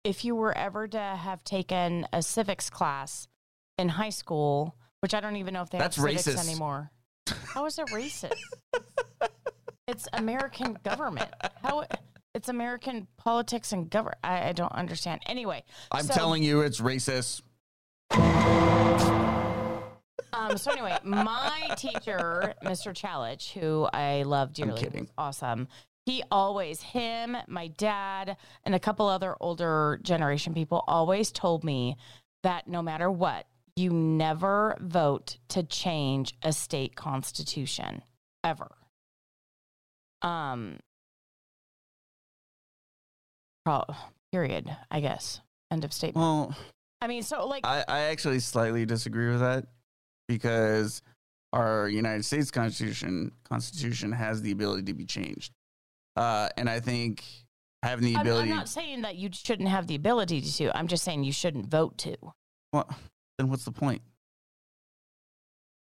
if 0.04 0.24
you 0.24 0.34
were 0.34 0.56
ever 0.56 0.88
to 0.88 0.98
have 0.98 1.44
taken 1.44 2.06
a 2.12 2.22
civics 2.22 2.70
class 2.70 3.28
in 3.76 3.88
high 3.88 4.10
school, 4.10 4.76
which 5.00 5.14
I 5.14 5.20
don't 5.20 5.36
even 5.36 5.54
know 5.54 5.62
if 5.62 5.70
they 5.70 5.78
That's 5.78 5.96
have 5.96 6.04
civics 6.04 6.26
racist. 6.26 6.48
anymore. 6.48 6.90
How 7.44 7.66
is 7.66 7.78
it 7.78 7.86
racist? 7.88 8.32
it's 9.88 10.08
American 10.12 10.78
government. 10.82 11.30
How 11.62 11.84
it's 12.34 12.48
American 12.48 13.06
politics 13.16 13.72
and 13.72 13.90
government. 13.90 14.18
I, 14.24 14.48
I 14.48 14.52
don't 14.52 14.72
understand. 14.72 15.22
Anyway, 15.26 15.62
I'm 15.92 16.04
so- 16.06 16.14
telling 16.14 16.42
you, 16.42 16.60
it's 16.62 16.80
racist. 16.80 17.42
Um, 20.32 20.56
so 20.56 20.70
anyway, 20.70 20.96
my 21.02 21.74
teacher, 21.76 22.54
Mr. 22.64 22.94
Chalich, 22.94 23.52
who 23.52 23.88
I 23.92 24.22
love 24.22 24.52
dearly, 24.52 24.88
was 24.92 25.08
awesome. 25.16 25.68
He 26.08 26.22
always, 26.30 26.80
him, 26.80 27.36
my 27.48 27.66
dad, 27.66 28.38
and 28.64 28.74
a 28.74 28.78
couple 28.78 29.06
other 29.06 29.36
older 29.40 30.00
generation 30.02 30.54
people 30.54 30.82
always 30.88 31.30
told 31.30 31.64
me 31.64 31.98
that 32.42 32.66
no 32.66 32.80
matter 32.80 33.10
what, 33.10 33.46
you 33.76 33.90
never 33.90 34.78
vote 34.80 35.36
to 35.48 35.62
change 35.62 36.34
a 36.42 36.54
state 36.54 36.96
constitution 36.96 38.00
ever. 38.42 38.70
Um, 40.22 40.78
pro- 43.66 43.84
period. 44.32 44.74
I 44.90 45.00
guess. 45.00 45.42
End 45.70 45.84
of 45.84 45.92
statement. 45.92 46.22
Well, 46.24 46.56
I 47.02 47.06
mean, 47.06 47.22
so 47.22 47.46
like, 47.46 47.66
I, 47.66 47.84
I 47.86 48.00
actually 48.04 48.40
slightly 48.40 48.86
disagree 48.86 49.28
with 49.28 49.40
that 49.40 49.66
because 50.26 51.02
our 51.52 51.86
United 51.86 52.24
States 52.24 52.50
Constitution 52.50 53.32
Constitution 53.44 54.12
has 54.12 54.40
the 54.40 54.52
ability 54.52 54.84
to 54.84 54.94
be 54.94 55.04
changed, 55.04 55.52
uh, 56.18 56.48
and 56.56 56.68
I 56.68 56.80
think 56.80 57.24
having 57.82 58.04
the 58.04 58.16
I'm, 58.16 58.22
ability. 58.22 58.50
I'm 58.50 58.56
not 58.56 58.68
saying 58.68 59.02
that 59.02 59.16
you 59.16 59.30
shouldn't 59.32 59.68
have 59.68 59.86
the 59.86 59.94
ability 59.94 60.40
to. 60.40 60.76
I'm 60.76 60.88
just 60.88 61.04
saying 61.04 61.24
you 61.24 61.32
shouldn't 61.32 61.66
vote 61.66 61.98
to 61.98 62.16
well, 62.72 62.88
then 63.38 63.48
what's 63.48 63.64
the 63.64 63.72
point? 63.72 64.02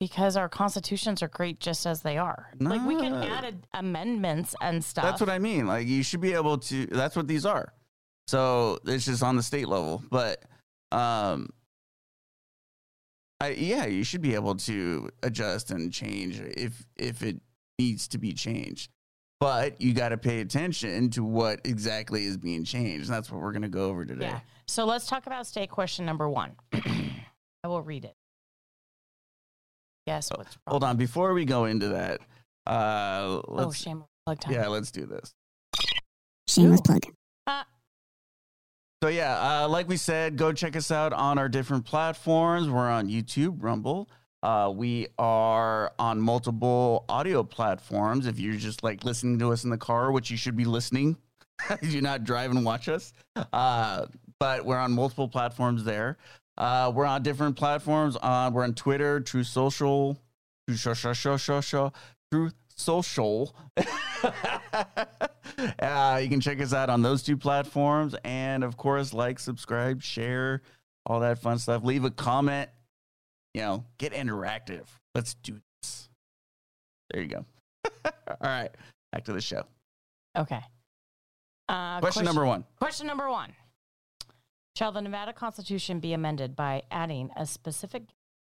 because 0.02 0.36
our 0.36 0.48
constitutions 0.48 1.22
are 1.22 1.28
great 1.28 1.60
just 1.60 1.86
as 1.86 2.02
they 2.02 2.18
are. 2.18 2.50
Like 2.58 2.84
we 2.84 2.96
can 2.96 3.14
add 3.14 3.44
ad- 3.44 3.66
amendments 3.72 4.52
and 4.60 4.82
stuff. 4.82 5.04
That's 5.04 5.20
what 5.20 5.30
I 5.30 5.38
mean. 5.38 5.68
Like 5.68 5.86
you 5.86 6.02
should 6.02 6.20
be 6.20 6.32
able 6.32 6.58
to. 6.58 6.86
That's 6.86 7.14
what 7.14 7.28
these 7.28 7.46
are. 7.46 7.72
So 8.26 8.80
it's 8.84 9.04
just 9.04 9.22
on 9.22 9.36
the 9.36 9.44
state 9.44 9.68
level, 9.68 10.02
but 10.10 10.42
um, 10.90 11.50
I 13.40 13.50
yeah, 13.50 13.86
you 13.86 14.02
should 14.02 14.22
be 14.22 14.34
able 14.34 14.56
to 14.56 15.08
adjust 15.22 15.70
and 15.70 15.92
change 15.92 16.40
if 16.40 16.84
if 16.96 17.22
it 17.22 17.40
needs 17.78 18.08
to 18.08 18.18
be 18.18 18.32
changed. 18.32 18.90
But 19.42 19.80
you 19.80 19.92
got 19.92 20.10
to 20.10 20.16
pay 20.16 20.40
attention 20.40 21.10
to 21.10 21.24
what 21.24 21.62
exactly 21.64 22.26
is 22.26 22.36
being 22.36 22.62
changed. 22.62 23.06
And 23.08 23.14
that's 23.16 23.28
what 23.28 23.40
we're 23.40 23.50
going 23.50 23.62
to 23.62 23.68
go 23.68 23.86
over 23.86 24.04
today. 24.04 24.26
Yeah. 24.26 24.40
So 24.68 24.84
let's 24.84 25.08
talk 25.08 25.26
about 25.26 25.48
state 25.48 25.68
question 25.68 26.06
number 26.06 26.28
one. 26.28 26.52
I 26.72 27.66
will 27.66 27.82
read 27.82 28.04
it. 28.04 28.14
Yes. 30.06 30.30
What's 30.30 30.56
wrong? 30.56 30.62
Hold 30.68 30.84
on, 30.84 30.96
before 30.96 31.34
we 31.34 31.44
go 31.44 31.64
into 31.64 31.88
that, 31.88 32.20
uh, 32.68 33.22
Oh, 33.24 33.42
let's 33.48 33.76
shame. 33.76 34.04
Plug 34.26 34.38
time. 34.38 34.54
yeah, 34.54 34.68
let's 34.68 34.92
do 34.92 35.06
this. 35.06 35.34
Shameless 36.48 36.78
Ooh. 36.78 36.82
plug. 36.84 37.02
Uh, 37.48 37.64
So 39.02 39.08
yeah, 39.08 39.64
uh, 39.64 39.68
like 39.68 39.88
we 39.88 39.96
said, 39.96 40.36
go 40.36 40.52
check 40.52 40.76
us 40.76 40.92
out 40.92 41.12
on 41.12 41.38
our 41.38 41.48
different 41.48 41.84
platforms. 41.84 42.68
We're 42.70 42.88
on 42.88 43.08
YouTube, 43.08 43.56
Rumble. 43.60 44.08
Uh, 44.42 44.72
we 44.74 45.06
are 45.18 45.92
on 45.98 46.20
multiple 46.20 47.04
audio 47.08 47.44
platforms. 47.44 48.26
If 48.26 48.40
you're 48.40 48.56
just 48.56 48.82
like 48.82 49.04
listening 49.04 49.38
to 49.38 49.52
us 49.52 49.64
in 49.64 49.70
the 49.70 49.78
car, 49.78 50.10
which 50.10 50.30
you 50.30 50.36
should 50.36 50.56
be 50.56 50.64
listening, 50.64 51.16
you're 51.82 52.02
not 52.02 52.24
driving 52.24 52.56
and 52.56 52.66
watch 52.66 52.88
us. 52.88 53.12
Uh, 53.52 54.06
but 54.40 54.64
we're 54.64 54.78
on 54.78 54.92
multiple 54.92 55.28
platforms 55.28 55.84
there. 55.84 56.18
Uh, 56.58 56.90
we're 56.94 57.06
on 57.06 57.22
different 57.22 57.56
platforms. 57.56 58.16
Uh, 58.20 58.50
we're 58.52 58.64
on 58.64 58.74
Twitter, 58.74 59.20
True 59.20 59.44
Social, 59.44 60.18
True 60.68 60.76
Social, 60.76 61.94
Truth 62.32 62.54
Social. 62.76 63.54
uh, 65.78 66.20
you 66.20 66.28
can 66.28 66.40
check 66.40 66.60
us 66.60 66.72
out 66.72 66.90
on 66.90 67.02
those 67.02 67.22
two 67.22 67.36
platforms, 67.36 68.16
and 68.24 68.64
of 68.64 68.76
course, 68.76 69.14
like, 69.14 69.38
subscribe, 69.38 70.02
share, 70.02 70.62
all 71.06 71.20
that 71.20 71.38
fun 71.38 71.58
stuff. 71.58 71.84
Leave 71.84 72.04
a 72.04 72.10
comment. 72.10 72.68
You 73.54 73.60
know, 73.60 73.84
get 73.98 74.12
interactive. 74.12 74.84
Let's 75.14 75.34
do 75.34 75.60
this. 75.82 76.08
There 77.10 77.22
you 77.22 77.28
go. 77.28 77.44
all 78.04 78.36
right, 78.42 78.70
back 79.12 79.24
to 79.24 79.32
the 79.32 79.40
show. 79.40 79.64
okay. 80.36 80.60
Uh, 81.68 82.00
question 82.00 82.24
number 82.24 82.44
one. 82.44 82.64
Question 82.78 83.06
number 83.06 83.30
one. 83.30 83.52
Shall 84.76 84.92
the 84.92 85.02
Nevada 85.02 85.32
Constitution 85.32 86.00
be 86.00 86.12
amended 86.12 86.56
by 86.56 86.82
adding 86.90 87.30
a 87.36 87.46
specific 87.46 88.04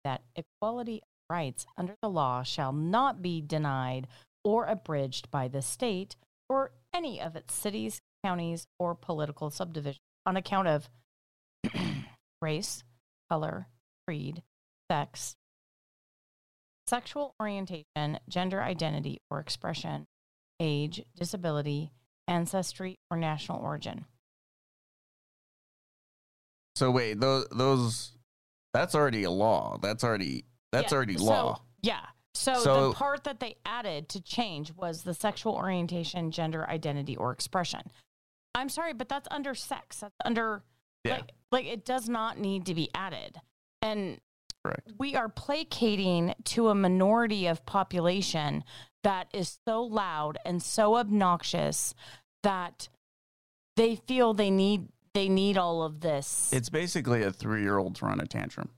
that 0.04 0.22
equality 0.36 0.98
of 0.98 1.36
rights 1.36 1.66
under 1.78 1.96
the 2.02 2.10
law 2.10 2.44
shall 2.44 2.72
not 2.72 3.22
be 3.22 3.42
denied 3.42 4.08
or 4.44 4.66
abridged 4.66 5.30
by 5.30 5.48
the 5.48 5.62
state 5.62 6.16
or 6.48 6.72
any 6.94 7.20
of 7.20 7.36
its 7.36 7.54
cities, 7.54 8.00
counties, 8.24 8.68
or 8.80 8.96
political 8.96 9.50
subdivisions 9.50 10.00
on 10.26 10.38
account 10.38 10.68
of 10.68 10.90
race, 12.42 12.84
color, 13.30 13.68
creed, 14.08 14.42
sex, 14.90 15.36
sexual 16.88 17.34
orientation, 17.40 18.20
gender 18.30 18.62
identity 18.62 19.20
or 19.30 19.40
expression, 19.40 20.06
age, 20.60 21.04
disability, 21.16 21.92
ancestry, 22.28 22.98
or 23.12 23.18
national 23.18 23.60
origin. 23.62 24.06
So 26.76 26.92
wait, 26.92 27.20
those 27.20 27.48
those 27.52 28.12
that's 28.74 28.96
already 28.96 29.24
a 29.24 29.32
law. 29.32 29.78
That's 29.82 30.04
already 30.04 30.46
that's 30.72 30.92
Yeah, 30.92 30.96
already 30.98 31.18
so- 31.18 31.24
law. 31.24 31.62
Yeah. 31.82 32.06
So, 32.34 32.54
So- 32.56 32.90
the 32.90 32.96
part 32.96 33.24
that 33.24 33.40
they 33.40 33.56
added 33.66 34.10
to 34.10 34.22
change 34.22 34.74
was 34.74 35.04
the 35.04 35.14
sexual 35.14 35.54
orientation, 35.54 36.32
gender 36.32 36.70
identity, 36.70 37.16
or 37.16 37.32
expression. 37.32 37.90
I'm 38.54 38.68
sorry, 38.68 38.92
but 38.92 39.08
that's 39.08 39.28
under 39.32 39.56
sex. 39.56 40.02
That's 40.02 40.16
under 40.26 40.64
Yeah. 41.06 41.14
like 41.18 41.32
like 41.52 41.66
it 41.66 41.86
does 41.86 42.10
not 42.10 42.38
need 42.38 42.66
to 42.66 42.76
be 42.76 42.90
added. 42.94 43.40
And 43.82 44.20
Correct. 44.66 44.94
we 44.98 45.16
are 45.16 45.30
placating 45.30 46.34
to 46.46 46.70
a 46.70 46.76
minority 46.76 47.48
of 47.48 47.66
population 47.66 48.64
that 49.04 49.28
is 49.34 49.60
so 49.68 49.84
loud 49.84 50.38
and 50.46 50.62
so 50.64 50.96
obnoxious 50.96 51.94
that 52.44 52.90
they 53.76 53.96
feel 53.96 54.34
they 54.34 54.50
need 54.52 54.88
they 55.14 55.30
need 55.30 55.58
all 55.58 55.82
of 55.84 56.02
this. 56.02 56.50
It's 56.52 56.70
basically 56.70 57.24
a 57.24 57.32
three 57.32 57.62
year 57.62 57.78
old 57.78 57.98
throwing 57.98 58.20
a 58.20 58.26
tantrum. 58.26 58.70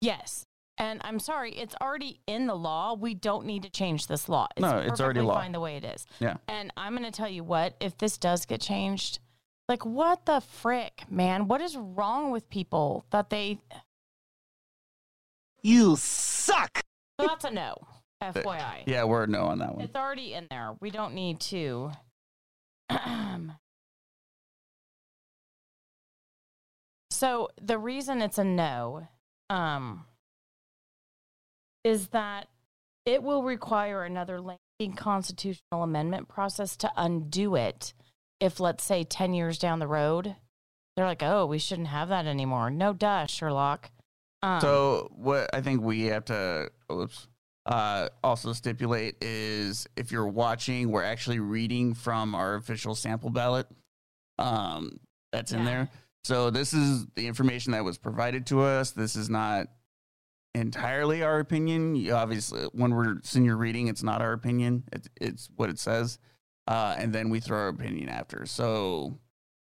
yes. 0.00 0.44
And 0.78 1.00
I'm 1.04 1.18
sorry, 1.20 1.52
it's 1.52 1.74
already 1.80 2.20
in 2.26 2.46
the 2.46 2.54
law. 2.54 2.92
We 2.92 3.14
don't 3.14 3.46
need 3.46 3.62
to 3.62 3.70
change 3.70 4.08
this 4.08 4.28
law. 4.28 4.46
It's 4.58 4.60
No, 4.60 4.76
it's 4.76 5.00
already 5.00 5.22
law. 5.22 5.32
fine 5.36 5.52
the 5.52 5.60
way 5.60 5.76
it 5.76 5.84
is. 5.84 6.04
Yeah. 6.20 6.36
And 6.48 6.70
I'm 6.76 6.92
going 6.94 7.10
to 7.10 7.16
tell 7.16 7.30
you 7.30 7.42
what, 7.44 7.76
if 7.80 7.96
this 7.96 8.18
does 8.18 8.44
get 8.44 8.60
changed, 8.60 9.20
like 9.70 9.86
what 9.86 10.26
the 10.26 10.40
frick, 10.40 11.04
man? 11.10 11.48
What 11.48 11.62
is 11.62 11.78
wrong 11.78 12.30
with 12.30 12.50
people 12.50 13.06
that 13.10 13.30
they 13.30 13.58
You 15.66 15.96
suck. 15.96 16.80
So 17.18 17.26
that's 17.26 17.44
a 17.44 17.50
no. 17.50 17.74
FYI. 18.22 18.84
Yeah, 18.86 19.02
we're 19.02 19.24
a 19.24 19.26
no 19.26 19.46
on 19.46 19.58
that 19.58 19.74
one. 19.74 19.84
It's 19.84 19.96
already 19.96 20.32
in 20.32 20.46
there. 20.48 20.76
We 20.80 20.90
don't 20.90 21.12
need 21.12 21.40
to. 21.40 21.90
so 27.10 27.48
the 27.60 27.78
reason 27.78 28.22
it's 28.22 28.38
a 28.38 28.44
no 28.44 29.08
um, 29.50 30.04
is 31.82 32.06
that 32.08 32.46
it 33.04 33.24
will 33.24 33.42
require 33.42 34.04
another 34.04 34.40
lengthy 34.40 34.96
constitutional 34.96 35.82
amendment 35.82 36.28
process 36.28 36.76
to 36.76 36.92
undo 36.96 37.56
it. 37.56 37.92
If, 38.38 38.60
let's 38.60 38.84
say, 38.84 39.02
10 39.02 39.34
years 39.34 39.58
down 39.58 39.80
the 39.80 39.88
road, 39.88 40.36
they're 40.94 41.06
like, 41.06 41.24
oh, 41.24 41.44
we 41.44 41.58
shouldn't 41.58 41.88
have 41.88 42.08
that 42.10 42.26
anymore. 42.26 42.70
No, 42.70 42.92
duh, 42.92 43.26
Sherlock. 43.26 43.90
Um, 44.42 44.60
So 44.60 45.10
what 45.14 45.50
I 45.54 45.60
think 45.60 45.82
we 45.82 46.04
have 46.04 46.24
to 46.26 46.70
oops, 46.92 47.28
uh, 47.66 48.08
also 48.22 48.52
stipulate 48.52 49.16
is 49.22 49.86
if 49.96 50.12
you're 50.12 50.28
watching, 50.28 50.90
we're 50.90 51.02
actually 51.02 51.40
reading 51.40 51.94
from 51.94 52.34
our 52.34 52.54
official 52.54 52.94
sample 52.94 53.30
ballot. 53.30 53.66
Um, 54.38 55.00
that's 55.32 55.52
in 55.52 55.60
Yeah. 55.60 55.64
there. 55.64 55.88
So 56.24 56.50
this 56.50 56.72
is 56.72 57.06
the 57.14 57.26
information 57.26 57.72
that 57.72 57.84
was 57.84 57.98
provided 57.98 58.46
to 58.46 58.60
us. 58.62 58.90
This 58.90 59.16
is 59.16 59.30
not 59.30 59.68
entirely 60.54 61.22
our 61.22 61.38
opinion. 61.38 61.94
You 61.96 62.14
obviously, 62.14 62.62
when 62.72 62.94
we're 62.94 63.20
senior 63.22 63.56
reading, 63.56 63.88
it's 63.88 64.02
not 64.02 64.20
our 64.22 64.32
opinion. 64.32 64.84
It's 64.92 65.08
it's 65.20 65.50
what 65.56 65.70
it 65.70 65.78
says, 65.78 66.18
uh, 66.66 66.96
and 66.98 67.12
then 67.12 67.30
we 67.30 67.40
throw 67.40 67.58
our 67.58 67.68
opinion 67.68 68.08
after. 68.08 68.46
So 68.46 69.18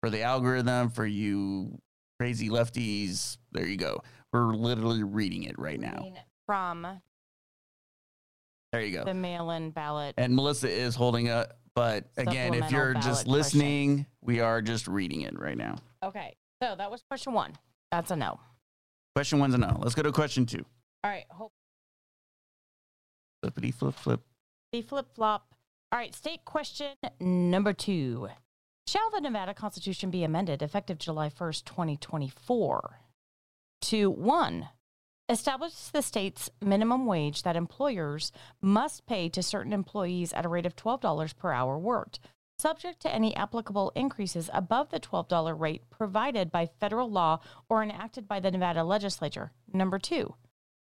for 0.00 0.10
the 0.10 0.22
algorithm, 0.22 0.90
for 0.90 1.06
you 1.06 1.80
crazy 2.20 2.48
lefties, 2.48 3.38
there 3.52 3.66
you 3.66 3.76
go. 3.76 4.02
We're 4.34 4.52
literally 4.52 5.04
reading 5.04 5.44
it 5.44 5.56
right 5.60 5.78
now. 5.78 6.12
From 6.44 7.00
There 8.72 8.80
you 8.82 8.98
go. 8.98 9.04
the 9.04 9.14
mail 9.14 9.52
in 9.52 9.70
ballot. 9.70 10.14
And 10.18 10.34
Melissa 10.34 10.68
is 10.68 10.96
holding 10.96 11.28
up, 11.28 11.56
but 11.76 12.06
again, 12.16 12.52
if 12.52 12.72
you're 12.72 12.94
just 12.94 13.26
question. 13.26 13.32
listening, 13.32 14.06
we 14.22 14.40
are 14.40 14.60
just 14.60 14.88
reading 14.88 15.20
it 15.20 15.38
right 15.38 15.56
now. 15.56 15.76
Okay. 16.02 16.34
So 16.60 16.74
that 16.76 16.90
was 16.90 17.04
question 17.08 17.32
one. 17.32 17.52
That's 17.92 18.10
a 18.10 18.16
no. 18.16 18.40
Question 19.14 19.38
one's 19.38 19.54
a 19.54 19.58
no. 19.58 19.76
Let's 19.78 19.94
go 19.94 20.02
to 20.02 20.10
question 20.10 20.46
two. 20.46 20.64
All 21.04 21.10
right. 21.12 21.26
Hope 21.30 21.52
Flippity 23.40 23.70
flip 23.70 23.94
flip. 23.94 24.20
the 24.72 24.82
flip 24.82 25.06
flop. 25.14 25.46
All 25.92 25.98
right. 26.00 26.12
State 26.12 26.44
question 26.44 26.88
number 27.20 27.72
two. 27.72 28.30
Shall 28.88 29.10
the 29.12 29.20
Nevada 29.20 29.54
Constitution 29.54 30.10
be 30.10 30.24
amended 30.24 30.60
effective 30.60 30.98
July 30.98 31.28
1st, 31.30 31.64
2024 31.66 32.98
to 33.84 34.10
one, 34.10 34.68
establish 35.28 35.74
the 35.74 36.00
state's 36.00 36.50
minimum 36.62 37.04
wage 37.04 37.42
that 37.42 37.54
employers 37.54 38.32
must 38.62 39.06
pay 39.06 39.28
to 39.28 39.42
certain 39.42 39.74
employees 39.74 40.32
at 40.32 40.46
a 40.46 40.48
rate 40.48 40.64
of 40.64 40.74
$12 40.74 41.36
per 41.36 41.52
hour 41.52 41.78
worked, 41.78 42.18
subject 42.58 43.00
to 43.00 43.14
any 43.14 43.36
applicable 43.36 43.92
increases 43.94 44.48
above 44.54 44.90
the 44.90 45.00
$12 45.00 45.60
rate 45.60 45.82
provided 45.90 46.50
by 46.50 46.66
federal 46.80 47.10
law 47.10 47.40
or 47.68 47.82
enacted 47.82 48.26
by 48.26 48.40
the 48.40 48.50
Nevada 48.50 48.82
legislature. 48.82 49.52
Number 49.70 49.98
two, 49.98 50.34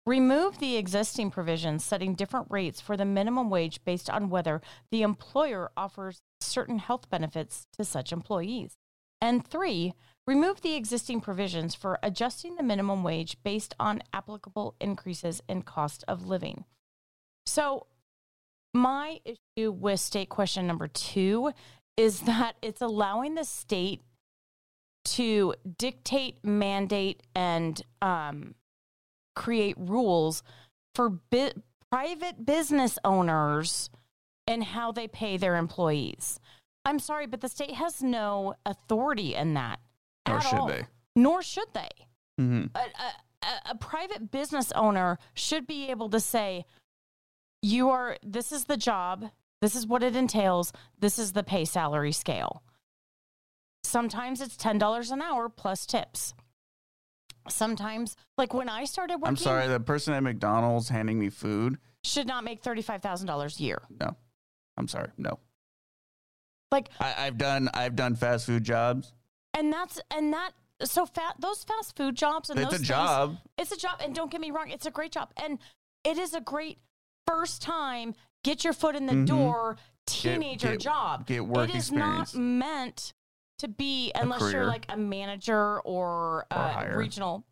remove 0.06 0.60
the 0.60 0.78
existing 0.78 1.32
provisions 1.32 1.84
setting 1.84 2.14
different 2.14 2.48
rates 2.52 2.80
for 2.80 2.96
the 2.96 3.06
minimum 3.06 3.50
wage 3.50 3.84
based 3.84 4.08
on 4.08 4.30
whether 4.30 4.62
the 4.92 5.02
employer 5.02 5.72
offers 5.76 6.22
certain 6.42 6.78
health 6.78 7.10
benefits 7.10 7.66
to 7.76 7.84
such 7.84 8.12
employees. 8.12 8.78
And 9.20 9.48
three, 9.48 9.94
remove 10.26 10.62
the 10.62 10.76
existing 10.76 11.22
provisions 11.22 11.76
for 11.76 12.00
adjusting 12.02 12.56
the 12.56 12.64
minimum 12.64 13.04
wage 13.04 13.38
based 13.44 13.76
on 13.80 14.02
applicable 14.14 14.76
increases 14.80 15.42
in 15.50 15.62
cost 15.62 16.04
of 16.08 16.28
living. 16.28 16.66
So, 17.46 17.88
my 18.74 19.20
issue 19.26 19.72
with 19.72 20.00
state 20.00 20.30
question 20.30 20.66
number 20.66 20.88
two 20.88 21.52
is 21.96 22.22
that 22.22 22.54
it's 22.62 22.82
allowing 22.82 23.36
the 23.36 23.44
state 23.44 24.02
to 25.06 25.54
dictate, 25.78 26.44
mandate, 26.44 27.22
and 27.36 27.82
um, 28.02 28.56
create 29.36 29.76
rules 29.78 30.44
for 30.96 31.10
bi- 31.10 31.54
private 31.92 32.46
business 32.46 32.98
owners 33.04 33.90
and 34.48 34.64
how 34.64 34.92
they 34.92 35.08
pay 35.08 35.38
their 35.38 35.56
employees. 35.56 36.40
I'm 36.86 37.00
sorry, 37.00 37.28
but 37.28 37.42
the 37.42 37.50
state 37.50 37.76
has 37.76 38.02
no 38.02 38.56
authority 38.66 39.36
in 39.36 39.54
that. 39.54 39.80
Nor 40.28 40.42
should 40.42 40.60
all. 40.60 40.68
they. 40.68 40.86
Nor 41.16 41.42
should 41.42 41.68
they. 41.74 41.90
Mm-hmm. 42.40 42.66
A, 42.76 42.80
a, 42.80 43.72
a- 43.72 43.76
private 43.76 44.32
business 44.32 44.72
owner 44.74 45.18
should 45.34 45.68
be 45.68 45.90
able 45.90 46.10
to 46.10 46.20
say, 46.20 46.66
"You 47.62 47.90
are. 47.90 48.18
This 48.24 48.52
is 48.52 48.66
the 48.66 48.78
job. 48.78 49.30
This 49.62 49.76
is 49.76 49.86
what 49.86 50.02
it 50.04 50.16
entails. 50.16 50.72
This 51.00 51.20
is 51.20 51.34
the 51.34 51.44
pay 51.44 51.66
salary 51.66 52.12
scale." 52.12 52.64
Sometimes 53.84 54.42
it's 54.42 54.56
ten 54.58 54.78
dollars 54.78 55.12
an 55.12 55.22
hour 55.22 55.50
plus 55.50 55.86
tips. 55.86 56.34
Sometimes, 57.50 58.16
like 58.38 58.54
when 58.54 58.70
I 58.70 58.86
started 58.86 59.16
working, 59.18 59.28
I'm 59.28 59.36
sorry, 59.36 59.68
the 59.68 59.80
person 59.80 60.14
at 60.14 60.24
McDonald's 60.24 60.88
handing 60.88 61.20
me 61.20 61.30
food. 61.30 61.78
should 62.04 62.26
not 62.26 62.46
make 62.46 62.62
thirty 62.64 62.82
five 62.82 63.02
thousand 63.02 63.28
dollars 63.28 63.60
a 63.60 63.64
year. 63.64 63.82
No, 64.00 64.16
I'm 64.78 64.88
sorry, 64.88 65.10
no. 65.18 65.40
Like 66.72 66.90
I, 67.00 67.14
I've 67.28 67.38
done 67.38 67.70
I've 67.74 67.96
done 67.98 68.16
fast 68.16 68.46
food 68.46 68.64
jobs. 68.64 69.14
And 69.54 69.72
that's 69.72 70.00
and 70.12 70.34
that 70.34 70.52
so 70.84 71.06
fat 71.06 71.36
those 71.40 71.64
fast 71.64 71.96
food 71.96 72.16
jobs 72.16 72.50
and 72.50 72.60
It's 72.60 72.66
those 72.66 72.74
a 72.74 72.78
things- 72.80 72.88
job. 72.90 73.38
it's 73.58 73.72
a 73.72 73.78
job 73.78 74.02
and 74.04 74.14
don't 74.16 74.30
get 74.32 74.42
me 74.42 74.52
wrong 74.52 74.70
it's 74.70 74.86
a 74.86 74.92
great 74.92 75.12
job 75.12 75.32
and 75.38 75.60
it 76.04 76.18
is 76.18 76.34
a 76.34 76.42
great 76.42 76.80
first 77.28 77.62
time 77.62 78.16
get 78.44 78.64
your 78.64 78.74
foot 78.74 78.96
in 78.96 79.06
the 79.06 79.14
Mhm. 79.14 79.26
door 79.28 79.78
teenager 80.06 80.72
get- 80.72 80.80
job 80.82 81.26
get 81.26 81.46
work 81.46 81.70
it 81.70 81.76
is 81.76 81.90
experience. 81.90 82.34
not 82.34 82.42
meant 82.42 83.14
to 83.60 83.68
be 83.70 84.12
unless 84.16 84.52
you're 84.52 84.66
like 84.66 84.86
a 84.90 84.98
manager 84.98 85.80
or, 85.82 86.46
uh, 86.52 86.86
regional 86.96 87.46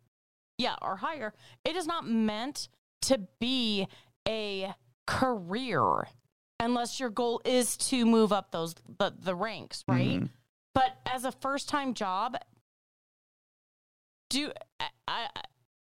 yeah 0.58 0.76
or 0.82 0.96
higher 0.96 1.32
it 1.64 1.74
is 1.76 1.86
not 1.86 2.06
meant 2.06 2.68
to 3.00 3.18
be 3.40 3.88
a 4.28 4.74
career 5.06 6.06
unless 6.60 7.00
your 7.00 7.08
goal 7.10 7.40
is 7.44 7.76
to 7.76 8.04
move 8.04 8.32
up 8.32 8.50
those 8.50 8.74
the, 8.98 9.14
the 9.18 9.34
ranks 9.34 9.82
right 9.88 10.20
Mhm. 10.20 10.30
But 10.74 10.96
as 11.06 11.24
a 11.24 11.32
first 11.32 11.68
time 11.68 11.94
job, 11.94 12.36
do 14.30 14.50
I, 15.06 15.26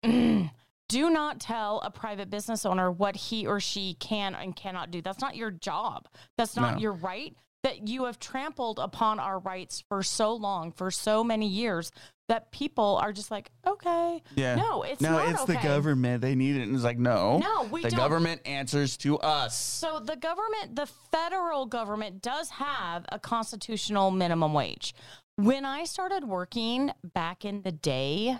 I, 0.04 0.50
do 0.88 1.10
not 1.10 1.40
tell 1.40 1.80
a 1.80 1.90
private 1.90 2.30
business 2.30 2.64
owner 2.66 2.90
what 2.90 3.14
he 3.16 3.46
or 3.46 3.60
she 3.60 3.94
can 3.94 4.34
and 4.34 4.56
cannot 4.56 4.90
do. 4.90 5.00
That's 5.02 5.20
not 5.20 5.36
your 5.36 5.50
job. 5.50 6.08
That's 6.36 6.56
not 6.56 6.74
No. 6.76 6.80
your 6.80 6.92
right. 6.92 7.34
That 7.62 7.88
you 7.88 8.04
have 8.04 8.18
trampled 8.18 8.78
upon 8.78 9.20
our 9.20 9.38
rights 9.38 9.84
for 9.86 10.02
so 10.02 10.34
long, 10.34 10.72
for 10.72 10.90
so 10.90 11.22
many 11.22 11.46
years, 11.46 11.92
that 12.30 12.52
people 12.52 12.96
are 13.02 13.12
just 13.12 13.28
like, 13.28 13.50
okay, 13.66 14.22
Yeah. 14.36 14.54
no, 14.54 14.82
it's 14.84 15.00
no, 15.00 15.10
not 15.10 15.28
it's 15.30 15.44
the 15.46 15.56
government. 15.56 16.22
They 16.22 16.36
need 16.36 16.54
it. 16.54 16.62
And 16.62 16.76
it's 16.76 16.84
like, 16.84 16.96
no. 16.96 17.38
No, 17.38 17.64
we 17.64 17.82
the 17.82 17.90
don't. 17.90 17.98
government 17.98 18.40
answers 18.46 18.96
to 18.98 19.18
us. 19.18 19.58
So 19.58 19.98
the 19.98 20.14
government, 20.14 20.76
the 20.76 20.86
federal 21.10 21.66
government 21.66 22.22
does 22.22 22.48
have 22.50 23.04
a 23.10 23.18
constitutional 23.18 24.12
minimum 24.12 24.52
wage. 24.52 24.94
When 25.38 25.64
I 25.64 25.82
started 25.82 26.22
working 26.22 26.92
back 27.02 27.44
in 27.44 27.62
the 27.62 27.72
day, 27.72 28.38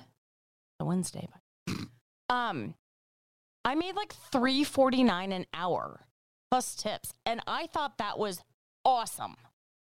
the 0.79 0.85
Wednesday, 0.85 1.29
um, 2.29 2.75
I 3.65 3.75
made 3.75 3.97
like 3.97 4.15
three 4.31 4.63
forty 4.63 5.03
nine 5.03 5.33
an 5.33 5.47
hour 5.53 6.07
plus 6.49 6.77
tips, 6.77 7.13
and 7.27 7.41
I 7.49 7.67
thought 7.67 7.99
that 7.99 8.21
was 8.21 8.45
awesome. 8.85 9.35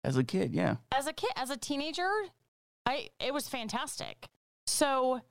As 0.04 0.18
a 0.18 0.26
kid, 0.26 0.54
yeah. 0.54 0.76
As 0.92 1.08
a 1.08 1.14
kid, 1.14 1.32
as 1.38 1.50
a 1.50 1.58
teenager, 1.58 2.10
I 2.86 3.10
it 3.20 3.34
was 3.34 3.48
fantastic. 3.50 4.28
So 4.68 5.22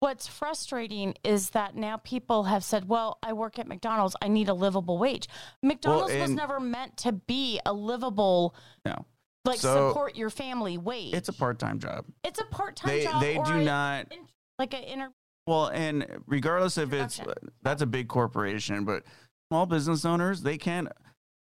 what's 0.00 0.26
frustrating 0.26 1.14
is 1.24 1.50
that 1.50 1.74
now 1.76 1.96
people 1.98 2.44
have 2.44 2.64
said, 2.64 2.88
"Well, 2.88 3.18
I 3.22 3.32
work 3.32 3.58
at 3.58 3.66
McDonald's. 3.66 4.16
I 4.20 4.28
need 4.28 4.48
a 4.48 4.54
livable 4.54 4.98
wage." 4.98 5.28
McDonald's 5.62 6.14
was 6.14 6.30
never 6.30 6.60
meant 6.60 6.96
to 6.98 7.12
be 7.12 7.60
a 7.64 7.72
livable 7.72 8.54
No. 8.84 9.06
like 9.44 9.58
So, 9.60 9.88
support 9.90 10.16
your 10.16 10.30
family 10.30 10.78
wage. 10.78 11.14
It's 11.14 11.28
a 11.28 11.32
part 11.32 11.58
time 11.58 11.78
job. 11.78 12.04
it's 12.24 12.40
a 12.40 12.44
part-time 12.46 12.88
They 12.90 13.04
job 13.04 13.20
they 13.22 13.34
do 13.34 13.52
a- 13.52 13.64
not 13.64 14.12
in- 14.12 14.28
like 14.58 14.74
an 14.74 14.84
inter 14.84 15.12
well, 15.46 15.66
and 15.66 16.06
regardless 16.26 16.78
if 16.78 16.92
it's 16.94 17.20
that's 17.62 17.82
a 17.82 17.86
big 17.86 18.08
corporation, 18.08 18.86
but 18.86 19.02
small 19.50 19.66
business 19.66 20.04
owners, 20.06 20.40
they 20.42 20.56
can't 20.56 20.88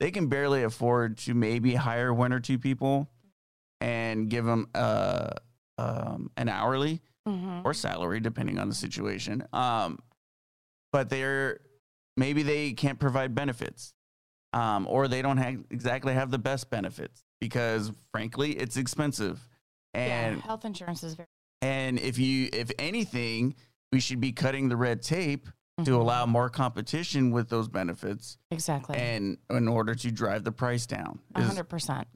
they 0.00 0.10
can 0.10 0.28
barely 0.28 0.62
afford 0.62 1.18
to 1.18 1.34
maybe 1.34 1.74
hire 1.74 2.12
one 2.14 2.32
or 2.32 2.40
two 2.40 2.58
people 2.58 3.10
and 3.80 4.28
give 4.28 4.44
them 4.44 4.68
uh, 4.74 5.30
um, 5.78 6.30
an 6.36 6.48
hourly 6.48 7.00
Mhm. 7.28 7.64
or 7.64 7.74
salary, 7.74 8.20
depending 8.20 8.58
on 8.58 8.68
the 8.68 8.74
situation. 8.74 9.46
Um, 9.52 9.98
but 10.92 11.08
they're 11.10 11.60
maybe 12.16 12.42
they 12.42 12.72
can't 12.72 12.98
provide 12.98 13.34
benefits, 13.34 13.94
um, 14.52 14.86
or 14.88 15.06
they 15.08 15.22
don't 15.22 15.36
have, 15.38 15.64
exactly 15.70 16.12
have 16.14 16.30
the 16.30 16.38
best 16.38 16.68
benefits 16.70 17.22
because, 17.40 17.92
frankly, 18.12 18.52
it's 18.52 18.76
expensive. 18.76 19.46
And 19.94 20.36
yeah, 20.38 20.42
health 20.42 20.64
insurance 20.64 21.02
is 21.02 21.14
very 21.14 21.28
and 21.62 21.98
if 21.98 22.18
you, 22.18 22.48
if 22.52 22.70
anything, 22.78 23.54
we 23.92 24.00
should 24.00 24.18
be 24.20 24.32
cutting 24.32 24.68
the 24.70 24.76
red 24.76 25.02
tape 25.02 25.46
to 25.84 25.90
Mhm. 25.92 26.00
allow 26.00 26.24
more 26.26 26.48
competition 26.48 27.30
with 27.32 27.48
those 27.50 27.68
benefits, 27.68 28.38
exactly 28.50 28.96
and 28.96 29.36
in 29.50 29.68
order 29.68 29.94
to 29.94 30.10
drive 30.10 30.44
the 30.44 30.52
price 30.52 30.86
down. 30.86 31.20
a 31.34 31.40
Is- 31.40 31.46
hundred 31.46 31.64
percent. 31.68 32.08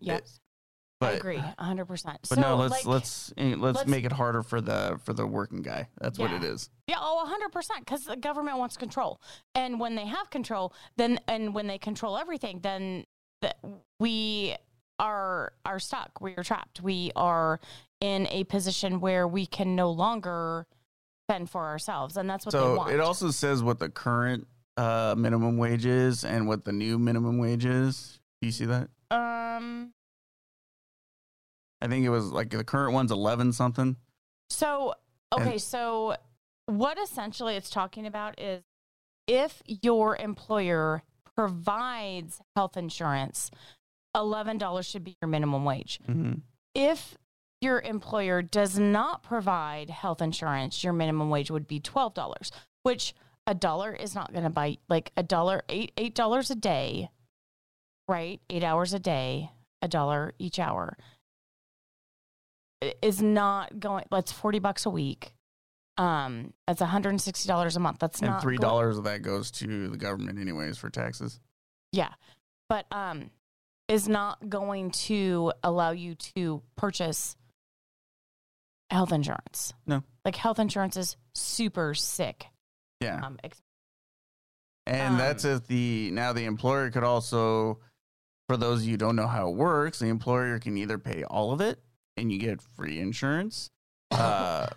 Yeah, 1.05 1.11
is- 1.11 1.15
I 1.15 1.19
agree, 1.19 1.37
a 1.59 1.65
hundred 1.65 1.87
percent. 1.87 2.19
but 2.29 2.37
So, 2.37 2.41
no, 2.41 2.57
let's 2.57 2.73
like, 2.73 2.87
let's 2.87 3.33
eh, 3.37 3.55
let's 3.57 3.77
let's- 3.77 3.89
make 3.89 4.05
it 4.05 4.13
harder 4.13 4.43
for 4.43 4.61
the 4.61 4.99
for 5.05 5.13
the 5.13 5.27
working 5.27 5.63
guy. 5.63 5.89
That's 6.01 6.19
what 6.19 6.33
it 6.33 6.43
is. 6.43 6.71
Yeah, 6.87 6.97
oh, 6.99 7.23
a 7.25 7.27
hundred 7.29 7.53
percent. 7.53 7.81
Because 7.81 8.05
the 8.05 8.17
government 8.17 8.59
wants 8.59 8.77
control, 8.77 9.21
and 9.55 9.81
when 9.81 9.95
they 9.95 10.07
have 10.07 10.31
control, 10.31 10.73
then 10.97 11.19
and 11.29 11.55
when 11.55 11.67
they 11.67 11.79
control 11.79 12.19
everything, 12.19 12.61
then 12.61 13.05
the, 13.43 13.55
we 14.01 14.57
are 14.99 15.53
are 15.65 15.79
stuck. 15.79 16.21
We 16.21 16.35
are 16.37 16.45
trapped. 16.45 16.81
We 16.81 17.11
are 17.17 17.61
in 18.01 18.27
a 18.31 18.45
position 18.45 19.01
where 19.01 19.27
we 19.27 19.47
can 19.47 19.75
no 19.75 19.91
longer 19.91 20.67
fend 21.29 21.49
for 21.51 21.65
ourselves, 21.65 22.17
and 22.17 22.29
that's 22.29 22.45
what 22.45 22.53
they 22.53 22.59
so 22.59 22.77
want. 22.77 22.93
it 22.93 23.01
also 23.01 23.31
says 23.31 23.63
what 23.63 23.79
the 23.79 23.89
current 23.89 24.47
uh, 24.77 25.15
minimum 25.17 25.57
wage 25.57 25.87
is 25.87 26.25
and 26.25 26.47
what 26.47 26.65
the 26.65 26.73
new 26.73 26.99
minimum 26.99 27.39
wage 27.39 27.65
is. 27.65 28.21
Do 28.41 28.47
you 28.47 28.53
see 28.53 28.67
that? 28.67 28.89
um. 29.11 29.93
I 31.85 31.89
think 31.89 32.07
it 32.07 32.09
was 32.09 32.33
like 32.33 32.49
the 32.49 32.65
current 32.65 32.95
one's 32.95 33.13
eleven 33.13 33.53
something. 33.53 33.97
So 34.49 34.95
okay, 35.35 35.59
so 35.59 36.17
what 36.65 36.99
essentially 36.99 37.57
it's 37.57 37.69
talking 37.69 38.07
about 38.07 38.41
is 38.41 38.63
if 39.27 39.63
your 39.67 40.17
employer 40.17 41.03
provides 41.37 42.41
health 42.57 42.79
insurance, 42.79 43.51
eleven 44.15 44.57
dollars 44.57 44.87
should 44.87 45.05
be 45.05 45.15
your 45.21 45.29
minimum 45.29 45.67
wage. 45.67 46.01
Mm-hmm. 46.09 46.39
if 46.75 47.19
your 47.61 47.81
employer 47.81 48.41
does 48.41 48.79
not 48.79 49.23
provide 49.23 49.91
health 49.91 50.23
insurance, 50.23 50.83
your 50.85 50.95
minimum 50.95 51.29
wage 51.29 51.51
would 51.51 51.69
be 51.69 51.81
twelve 51.81 52.15
dollars, 52.15 52.51
which 52.83 53.15
a 53.47 53.55
dollar 53.55 53.93
is 53.93 54.15
not 54.15 54.33
going 54.33 54.45
to 54.45 54.51
buy 54.51 54.79
like 54.89 55.13
a 55.19 55.23
dollar 55.23 55.63
eight 55.69 55.93
eight 55.99 56.15
dollars 56.15 56.51
a 56.51 56.55
day, 56.55 57.11
right? 58.09 58.41
Eight 58.49 58.65
hours 58.65 58.95
a 58.95 58.99
day, 58.99 59.51
a 59.83 59.89
dollar 59.89 60.33
each 60.39 60.59
hour 60.59 60.97
is 63.03 63.21
not 63.23 63.79
going. 63.81 64.05
That's 64.11 64.33
forty 64.33 64.59
bucks 64.59 64.87
a 64.87 64.91
week. 64.91 65.35
Um, 65.97 66.53
that's 66.67 66.81
one 66.81 66.91
hundred 66.91 67.11
and 67.11 67.21
sixty 67.21 67.47
dollars 67.49 67.77
a 67.77 67.81
month. 67.81 67.99
That's 68.01 68.21
And 68.21 68.31
not 68.31 68.43
three 68.43 68.57
dollars 68.57 68.99
of 68.99 69.05
that 69.05 69.23
goes 69.23 69.51
to 69.53 69.89
the 69.89 69.97
government 69.97 70.39
anyways 70.41 70.77
for 70.79 70.91
taxes. 70.91 71.39
yeah, 71.93 72.13
but 72.69 72.87
um, 72.91 73.31
is 73.89 74.09
not 74.09 74.49
going 74.49 74.91
to 74.91 75.53
allow 75.63 75.91
you 75.93 76.15
to 76.37 76.63
purchase 76.77 77.37
health 78.91 79.13
insurance. 79.13 79.73
No. 79.87 80.03
like 80.25 80.37
health 80.37 80.59
insurance 80.59 80.97
is 80.97 81.17
super 81.35 81.95
sick. 81.95 82.47
Yeah. 83.01 83.21
Um, 83.25 83.39
ex- 83.45 83.61
And 84.87 85.19
that's 85.19 85.45
Um, 85.45 85.53
if 85.53 85.67
the 85.67 86.11
now 86.13 86.33
the 86.33 86.45
employer 86.45 86.91
could 86.91 87.05
also, 87.05 87.79
for 88.49 88.57
those 88.57 88.81
of 88.81 88.85
you 88.87 88.93
who 88.93 88.97
don't 88.97 89.17
know 89.17 89.27
how 89.27 89.49
it 89.51 89.55
works, 89.57 89.99
the 90.01 90.07
employer 90.07 90.59
can 90.59 90.77
either 90.77 90.99
pay 90.99 91.23
all 91.25 91.53
of 91.53 91.61
it 91.61 91.83
and 92.17 92.31
you 92.33 92.39
get 92.39 92.61
free 92.61 92.99
insurance. 93.01 93.71
Uh, 94.11 94.69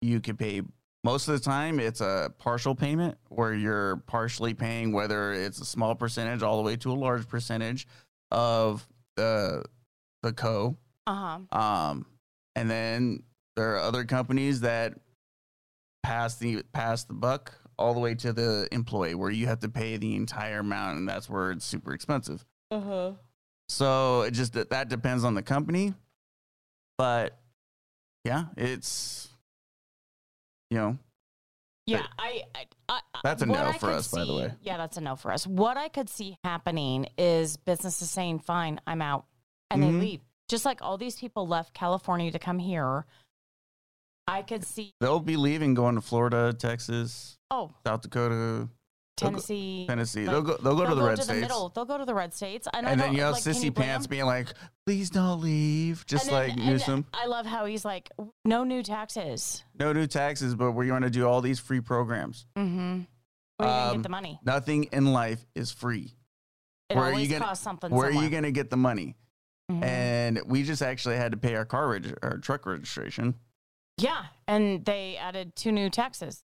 you 0.00 0.18
could 0.18 0.38
pay 0.38 0.62
most 1.04 1.28
of 1.28 1.34
the 1.34 1.40
time 1.40 1.78
it's 1.78 2.00
a 2.00 2.32
partial 2.38 2.74
payment 2.74 3.18
where 3.28 3.52
you're 3.52 3.96
partially 4.06 4.54
paying 4.54 4.92
whether 4.92 5.34
it's 5.34 5.60
a 5.60 5.64
small 5.64 5.94
percentage 5.94 6.42
all 6.42 6.56
the 6.56 6.62
way 6.62 6.74
to 6.76 6.90
a 6.90 6.94
large 6.94 7.28
percentage 7.28 7.86
of 8.30 8.88
the 9.16 9.62
the 10.22 10.32
co. 10.32 10.76
uh 11.06 11.38
huh. 11.52 11.58
Um, 11.58 12.06
and 12.56 12.70
then 12.70 13.24
there 13.56 13.74
are 13.74 13.80
other 13.80 14.04
companies 14.04 14.60
that 14.60 14.94
pass 16.02 16.36
the 16.36 16.62
pass 16.72 17.04
the 17.04 17.14
buck 17.14 17.52
all 17.78 17.94
the 17.94 18.00
way 18.00 18.14
to 18.14 18.32
the 18.32 18.68
employee, 18.72 19.14
where 19.14 19.30
you 19.30 19.46
have 19.46 19.60
to 19.60 19.68
pay 19.68 19.96
the 19.96 20.14
entire 20.14 20.60
amount, 20.60 20.98
and 20.98 21.08
that's 21.08 21.28
where 21.28 21.50
it's 21.50 21.64
super 21.64 21.92
expensive. 21.92 22.44
Uh 22.70 22.80
huh. 22.80 23.12
So 23.68 24.22
it 24.22 24.32
just 24.32 24.52
that 24.54 24.70
that 24.70 24.88
depends 24.88 25.24
on 25.24 25.34
the 25.34 25.42
company, 25.42 25.94
but 26.98 27.38
yeah, 28.24 28.46
it's 28.56 29.28
you 30.70 30.78
know 30.78 30.98
Yeah, 31.86 32.06
I, 32.18 32.42
I, 32.54 32.66
I 32.88 33.00
That's 33.24 33.42
a 33.42 33.46
no 33.46 33.72
for 33.72 33.90
us, 33.90 34.08
by 34.08 34.24
the 34.24 34.34
way. 34.34 34.52
Yeah, 34.62 34.76
that's 34.76 34.96
a 34.96 35.00
no 35.00 35.16
for 35.16 35.32
us. 35.32 35.46
What 35.46 35.76
I 35.76 35.88
could 35.88 36.08
see 36.08 36.36
happening 36.44 37.06
is 37.18 37.56
businesses 37.56 38.10
saying, 38.10 38.38
"Fine, 38.40 38.80
I'm 38.86 39.02
out," 39.02 39.24
and 39.70 39.82
they 39.82 39.88
Mhm. 39.88 39.98
leave. 40.00 40.20
Just 40.48 40.64
like 40.64 40.80
all 40.82 40.96
these 40.98 41.16
people 41.18 41.46
left 41.46 41.74
California 41.74 42.30
to 42.30 42.38
come 42.38 42.58
here. 42.58 43.06
I 44.28 44.42
could 44.42 44.64
see. 44.64 44.92
they'll 45.00 45.18
be 45.18 45.36
leaving, 45.36 45.74
going 45.74 45.96
to 45.96 46.00
Florida, 46.00 46.52
Texas, 46.52 47.36
Oh, 47.50 47.72
South 47.84 48.02
Dakota, 48.02 48.68
Tennessee, 49.16 49.84
Tennessee. 49.88 50.24
like, 50.24 50.30
they'll 50.32 50.42
go. 50.42 50.56
They'll 50.56 50.74
go 50.76 50.82
to 50.82 50.86
they'll 50.88 50.96
the 50.96 51.02
red 51.08 51.16
to 51.18 51.22
states. 51.22 51.40
middle. 51.42 51.68
They'll 51.68 51.84
go 51.84 51.98
to 51.98 52.04
the 52.04 52.14
red 52.14 52.32
states, 52.34 52.66
and, 52.72 52.86
and 52.86 53.00
then 53.00 53.14
you 53.14 53.22
have 53.22 53.32
like, 53.34 53.42
sissy 53.42 53.72
pants 53.74 54.06
being 54.06 54.24
like, 54.24 54.48
"Please 54.86 55.10
don't 55.10 55.40
leave," 55.42 56.04
just 56.06 56.26
then- 56.30 56.34
like 56.34 56.56
Newsom. 56.56 57.04
I 57.12 57.26
love 57.26 57.44
how 57.46 57.66
he's 57.66 57.84
like, 57.84 58.10
"No 58.44 58.64
new 58.64 58.82
taxes." 58.82 59.62
No 59.78 59.92
new 59.92 60.06
taxes, 60.06 60.54
but 60.54 60.72
we're 60.72 60.86
going 60.86 61.02
to 61.02 61.10
do 61.10 61.26
all 61.28 61.40
these 61.40 61.60
free 61.60 61.80
programs. 61.80 62.46
Mm-hmm. 62.56 63.00
Where 63.58 63.68
are 63.68 63.84
you 63.86 63.90
Um, 63.90 63.96
get 63.98 64.02
the 64.02 64.08
money? 64.08 64.40
Nothing 64.44 64.84
in 64.84 65.12
life 65.12 65.44
is 65.54 65.70
free. 65.70 66.14
It 66.88 66.96
where 66.96 67.04
are 67.06 67.18
you 67.18 67.28
gonna- 67.28 67.44
costs 67.44 67.62
something. 67.62 67.90
Where 67.92 68.08
are 68.08 68.12
you 68.12 68.28
going 68.30 68.42
to 68.44 68.52
get 68.52 68.70
the 68.70 68.76
money? 68.76 69.14
Mhm. 69.70 69.84
And 69.84 70.40
we 70.46 70.62
just 70.64 70.82
actually 70.82 71.16
had 71.16 71.32
to 71.32 71.38
pay 71.38 71.54
our 71.54 71.64
car 71.64 71.88
reg- 71.88 72.18
our 72.22 72.38
truck 72.38 72.66
registration. 72.66 73.34
Yeah, 73.98 74.24
and 74.48 74.84
they 74.84 75.16
added 75.16 75.54
two 75.54 75.70
new 75.70 75.88
taxes. 75.90 76.42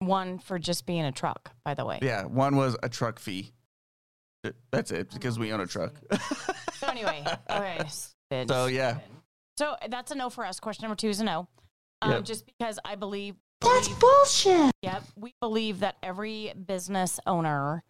Yeah. 0.00 0.06
One 0.06 0.38
for 0.38 0.58
just 0.58 0.86
being 0.86 1.04
a 1.04 1.12
truck, 1.12 1.50
by 1.64 1.74
the 1.74 1.84
way. 1.84 1.98
Yeah, 2.02 2.24
one 2.24 2.56
was 2.56 2.76
a 2.82 2.88
truck 2.88 3.18
fee. 3.18 3.52
That's 4.70 4.90
it, 4.92 5.10
because 5.12 5.38
we 5.38 5.52
own 5.52 5.60
a 5.60 5.66
truck. 5.66 5.94
So 6.74 6.86
anyway, 6.86 7.24
okay. 7.50 7.78
stupid, 7.88 8.48
So, 8.48 8.66
yeah. 8.66 8.92
stupid. 8.92 9.10
So 9.58 9.76
that's 9.90 10.10
a 10.12 10.14
no 10.14 10.30
for 10.30 10.44
us. 10.46 10.60
Question 10.60 10.84
number 10.84 10.94
two 10.96 11.08
is 11.08 11.20
a 11.20 11.24
no. 11.24 11.48
Um, 12.02 12.12
Yep. 12.12 12.24
Just 12.24 12.46
because 12.46 12.78
I 12.84 12.94
believe. 12.94 13.34
That's 13.60 13.88
believe- 13.88 14.00
bullshit. 14.00 14.70
Yep. 14.82 15.02
We 15.16 15.34
believe 15.40 15.80
that 15.80 15.96
every 16.02 16.52
business 16.54 17.18
owner 17.26 17.82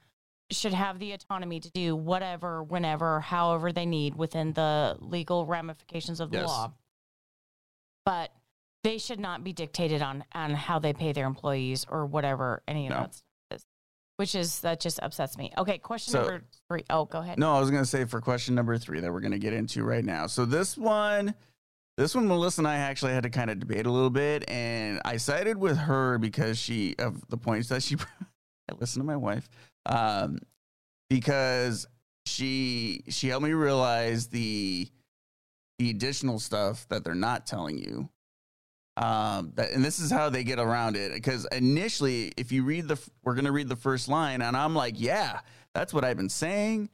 should 0.51 0.73
have 0.73 0.99
the 0.99 1.13
autonomy 1.13 1.61
to 1.61 1.71
do 1.73 1.95
whatever, 1.95 2.63
whenever, 2.63 3.21
however 3.21 3.71
they 3.71 3.85
need 3.85 4.15
within 4.15 4.55
the 4.55 4.97
legal 5.01 5.45
ramifications 5.45 6.21
of 6.21 6.31
the 6.31 6.39
Yes. 6.39 6.49
law. 6.49 6.73
But 8.07 8.33
they 8.85 8.99
should 8.99 9.21
not 9.21 9.43
be 9.45 9.53
dictated 9.53 10.03
on 10.03 10.25
on 10.33 10.51
how 10.53 10.79
they 10.79 10.93
pay 10.93 11.13
their 11.13 11.27
employees 11.27 11.85
or 11.89 12.07
whatever 12.07 12.63
any 12.69 12.87
of 12.87 12.91
No. 12.91 13.01
that 13.01 13.15
stuff 13.15 13.25
is. 13.53 13.67
Which 14.17 14.35
is 14.35 14.61
that 14.61 14.81
just 14.81 15.01
upsets 15.03 15.37
me. 15.37 15.53
Okay, 15.59 15.79
question 15.79 16.13
So- 16.13 16.21
number 16.23 16.45
three. 16.69 16.85
Oh, 16.91 17.05
go 17.05 17.19
ahead. 17.21 17.39
No, 17.39 17.55
I 17.55 17.61
was 17.61 17.71
going 17.71 17.83
to 17.83 17.89
say 17.89 18.05
for 18.05 18.21
question 18.21 18.55
number 18.55 18.77
three 18.79 19.01
that 19.01 19.13
we're 19.13 19.21
going 19.21 19.33
to 19.33 19.39
get 19.39 19.53
into 19.53 19.85
right 19.85 20.05
now. 20.05 20.27
So 20.27 20.45
this 20.45 20.77
one, 20.77 21.35
this 21.97 22.15
one, 22.15 22.29
Melissa 22.29 22.61
and 22.61 22.69
I 22.69 22.77
actually 22.77 23.13
had 23.13 23.25
to 23.25 23.31
kind 23.31 23.51
of 23.51 23.59
debate 23.59 23.87
a 23.87 23.91
little 23.91 24.11
bit, 24.11 24.49
and 24.49 25.01
I 25.05 25.17
sided 25.17 25.57
with 25.57 25.77
her 25.77 26.19
because 26.19 26.59
she 26.59 26.95
of 26.99 27.27
the 27.29 27.37
points 27.37 27.69
that 27.69 27.83
she. 27.83 27.97
I 28.71 28.75
listened 28.79 29.03
to 29.03 29.07
my 29.07 29.17
wife, 29.17 29.49
um, 29.87 30.39
because 31.09 31.87
she 32.27 33.03
she 33.09 33.29
helped 33.29 33.45
me 33.45 33.53
realize 33.53 34.29
the 34.29 34.89
the 35.79 35.91
additional 35.91 36.39
stuff 36.39 36.87
that 36.89 37.03
they're 37.05 37.15
not 37.15 37.47
telling 37.47 37.79
you. 37.79 38.09
Um, 39.01 39.53
that, 39.55 39.71
and 39.73 39.85
this 39.85 39.99
is 40.01 40.11
how 40.11 40.29
they 40.29 40.43
get 40.45 40.59
around 40.59 40.97
it. 40.97 41.13
Because 41.13 41.47
initially, 41.53 42.33
if 42.37 42.51
you 42.53 42.65
read 42.65 42.89
the, 42.89 42.99
we're 43.23 43.35
going 43.35 43.45
to 43.45 43.53
read 43.53 43.69
the 43.69 43.77
first 43.77 44.09
line, 44.09 44.43
and 44.43 44.57
I'm 44.57 44.75
like, 44.75 44.95
yeah, 44.99 45.41
that's 45.75 45.95
what 45.95 46.05
I've 46.05 46.17
been 46.17 46.29
saying. 46.29 46.91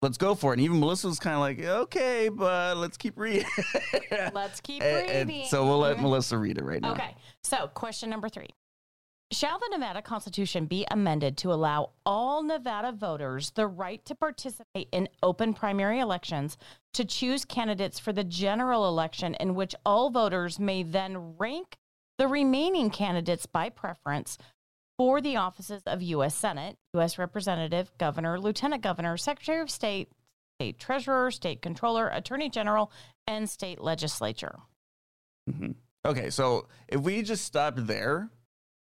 Let's 0.00 0.16
go 0.16 0.36
for 0.36 0.52
it. 0.52 0.58
And 0.58 0.62
even 0.62 0.78
Melissa 0.78 1.08
was 1.08 1.18
kind 1.18 1.34
of 1.34 1.40
like, 1.40 1.60
okay, 1.60 2.28
but 2.28 2.76
let's 2.76 2.96
keep 2.96 3.18
reading. 3.18 3.48
Let's 4.32 4.60
keep 4.60 4.80
And- 4.84 5.10
and 5.10 5.28
reading. 5.28 5.46
so 5.48 5.66
we'll 5.66 5.78
let 5.80 6.00
Melissa 6.00 6.38
read 6.38 6.56
it 6.56 6.64
right 6.64 6.80
now. 6.80 6.92
Okay. 6.92 7.16
So, 7.42 7.66
question 7.74 8.08
number 8.08 8.28
three 8.28 8.50
Shall 9.30 9.58
the 9.58 9.68
Nevada 9.70 10.00
Constitution 10.00 10.64
be 10.64 10.86
amended 10.90 11.36
to 11.38 11.52
allow 11.52 11.90
all 12.06 12.42
Nevada 12.42 12.92
voters 12.92 13.50
the 13.50 13.66
right 13.66 14.02
to 14.06 14.14
participate 14.14 14.88
in 14.90 15.06
open 15.22 15.52
primary 15.52 16.00
elections 16.00 16.56
to 16.94 17.04
choose 17.04 17.44
candidates 17.44 17.98
for 17.98 18.10
the 18.12 18.24
general 18.24 18.88
election, 18.88 19.34
in 19.34 19.54
which 19.54 19.74
all 19.84 20.08
voters 20.08 20.58
may 20.58 20.82
then 20.82 21.36
rank 21.36 21.76
the 22.16 22.26
remaining 22.26 22.88
candidates 22.88 23.44
by 23.44 23.68
preference 23.68 24.38
for 24.96 25.20
the 25.20 25.36
offices 25.36 25.82
of 25.84 26.00
U.S. 26.00 26.34
Senate, 26.34 26.76
U.S. 26.94 27.18
Representative, 27.18 27.92
Governor, 27.98 28.40
Lieutenant 28.40 28.82
Governor, 28.82 29.18
Secretary 29.18 29.60
of 29.60 29.70
State, 29.70 30.10
State 30.58 30.78
Treasurer, 30.78 31.30
State 31.30 31.60
Controller, 31.60 32.08
Attorney 32.08 32.48
General, 32.48 32.90
and 33.26 33.48
State 33.48 33.80
Legislature. 33.80 34.58
Mhm. 35.50 35.74
Okay, 36.06 36.30
so 36.30 36.66
if 36.88 37.00
we 37.02 37.22
just 37.22 37.44
stopped 37.44 37.86
there, 37.86 38.30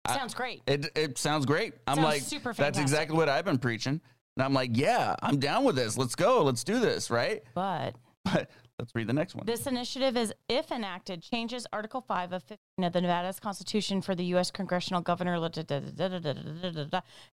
Sounds 0.08 0.34
great. 0.34 0.62
I, 0.68 0.72
it, 0.72 0.91
it 0.95 1.18
sounds 1.18 1.45
great. 1.45 1.74
I'm 1.88 1.95
sounds 1.95 2.05
like, 2.05 2.22
super 2.22 2.53
that's 2.53 2.80
exactly 2.80 3.16
what 3.18 3.30
I've 3.30 3.45
been 3.45 3.58
preaching. 3.58 4.01
And 4.38 4.43
I'm 4.43 4.53
like, 4.53 4.72
yeah, 4.74 5.16
I'm 5.22 5.39
down 5.39 5.64
with 5.64 5.76
this. 5.76 5.97
Let's 5.97 6.16
go. 6.16 6.43
Let's 6.43 6.64
do 6.64 6.80
this. 6.80 7.10
Right. 7.10 7.43
But, 7.55 7.95
but 8.24 8.49
let's 8.78 8.93
read 8.93 9.08
the 9.08 9.14
next 9.14 9.34
one. 9.34 9.45
This 9.47 9.66
initiative 9.66 10.16
is, 10.16 10.32
if 10.47 10.72
enacted, 10.72 11.24
changes 11.24 11.66
Article 11.74 12.01
5 12.01 12.34
of 12.34 12.43
15 12.43 12.58
of 12.84 12.93
the 12.93 13.01
Nevada's 13.01 13.39
Constitution 13.39 14.01
for 14.01 14.14
the 14.14 14.26
U.S. 14.26 14.51
congressional 14.51 15.01
governor, 15.01 15.39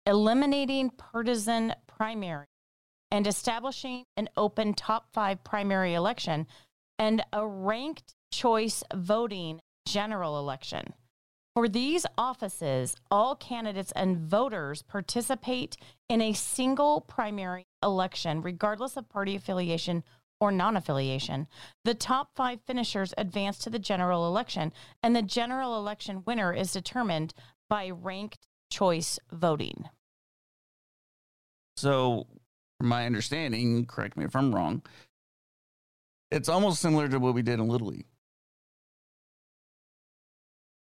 eliminating 0.06 0.90
partisan 0.90 1.74
primary 1.86 2.46
and 3.10 3.26
establishing 3.26 4.04
an 4.16 4.28
open 4.36 4.74
top 4.74 5.06
five 5.12 5.42
primary 5.42 5.94
election 5.94 6.46
and 6.98 7.22
a 7.32 7.46
ranked 7.46 8.14
choice 8.30 8.84
voting 8.94 9.60
general 9.86 10.38
election. 10.38 10.92
For 11.60 11.68
these 11.68 12.06
offices, 12.16 12.96
all 13.10 13.36
candidates 13.36 13.92
and 13.92 14.16
voters 14.16 14.80
participate 14.80 15.76
in 16.08 16.22
a 16.22 16.32
single 16.32 17.02
primary 17.02 17.66
election, 17.82 18.40
regardless 18.40 18.96
of 18.96 19.10
party 19.10 19.36
affiliation 19.36 20.02
or 20.40 20.52
non 20.52 20.74
affiliation. 20.74 21.48
The 21.84 21.92
top 21.92 22.30
five 22.34 22.60
finishers 22.66 23.12
advance 23.18 23.58
to 23.58 23.68
the 23.68 23.78
general 23.78 24.26
election, 24.26 24.72
and 25.02 25.14
the 25.14 25.20
general 25.20 25.76
election 25.76 26.22
winner 26.24 26.54
is 26.54 26.72
determined 26.72 27.34
by 27.68 27.90
ranked 27.90 28.48
choice 28.70 29.18
voting. 29.30 29.84
So, 31.76 32.26
from 32.78 32.88
my 32.88 33.04
understanding, 33.04 33.84
correct 33.84 34.16
me 34.16 34.24
if 34.24 34.34
I'm 34.34 34.54
wrong, 34.54 34.80
it's 36.30 36.48
almost 36.48 36.80
similar 36.80 37.06
to 37.10 37.18
what 37.18 37.34
we 37.34 37.42
did 37.42 37.60
in 37.60 37.68
Little 37.68 37.88
League. 37.88 38.06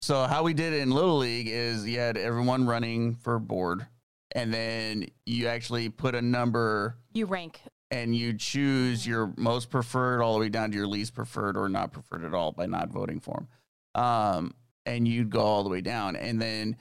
So, 0.03 0.25
how 0.27 0.43
we 0.43 0.53
did 0.53 0.73
it 0.73 0.81
in 0.81 0.91
Little 0.91 1.19
League 1.19 1.47
is 1.49 1.87
you 1.87 2.01
had 2.01 2.17
everyone 2.17 2.67
running 2.67 3.15
for 3.15 3.39
board, 3.39 3.87
and 4.35 4.53
then 4.53 5.07
you 5.27 5.47
actually 5.47 5.89
put 5.91 6.17
a 6.17 6.21
number 6.21 6.97
You 7.15 7.27
rank. 7.27 7.61
and 7.93 8.15
you 8.15 8.35
choose 8.35 9.07
your 9.07 9.33
most 9.37 9.71
preferred 9.71 10.21
all 10.21 10.35
the 10.35 10.41
way 10.41 10.49
down 10.49 10.73
to 10.73 10.77
your 10.77 10.89
least 10.89 11.15
preferred 11.15 11.57
or 11.57 11.69
not 11.69 11.93
preferred 11.93 12.25
at 12.25 12.35
all 12.35 12.51
by 12.51 12.67
not 12.67 12.89
voting 12.89 13.21
for 13.21 13.47
them. 13.95 14.03
Um, 14.05 14.55
and 14.87 15.07
you'd 15.07 15.31
go 15.31 15.41
all 15.41 15.63
the 15.63 15.71
way 15.71 15.81
down. 15.81 16.17
And 16.17 16.43
then 16.43 16.77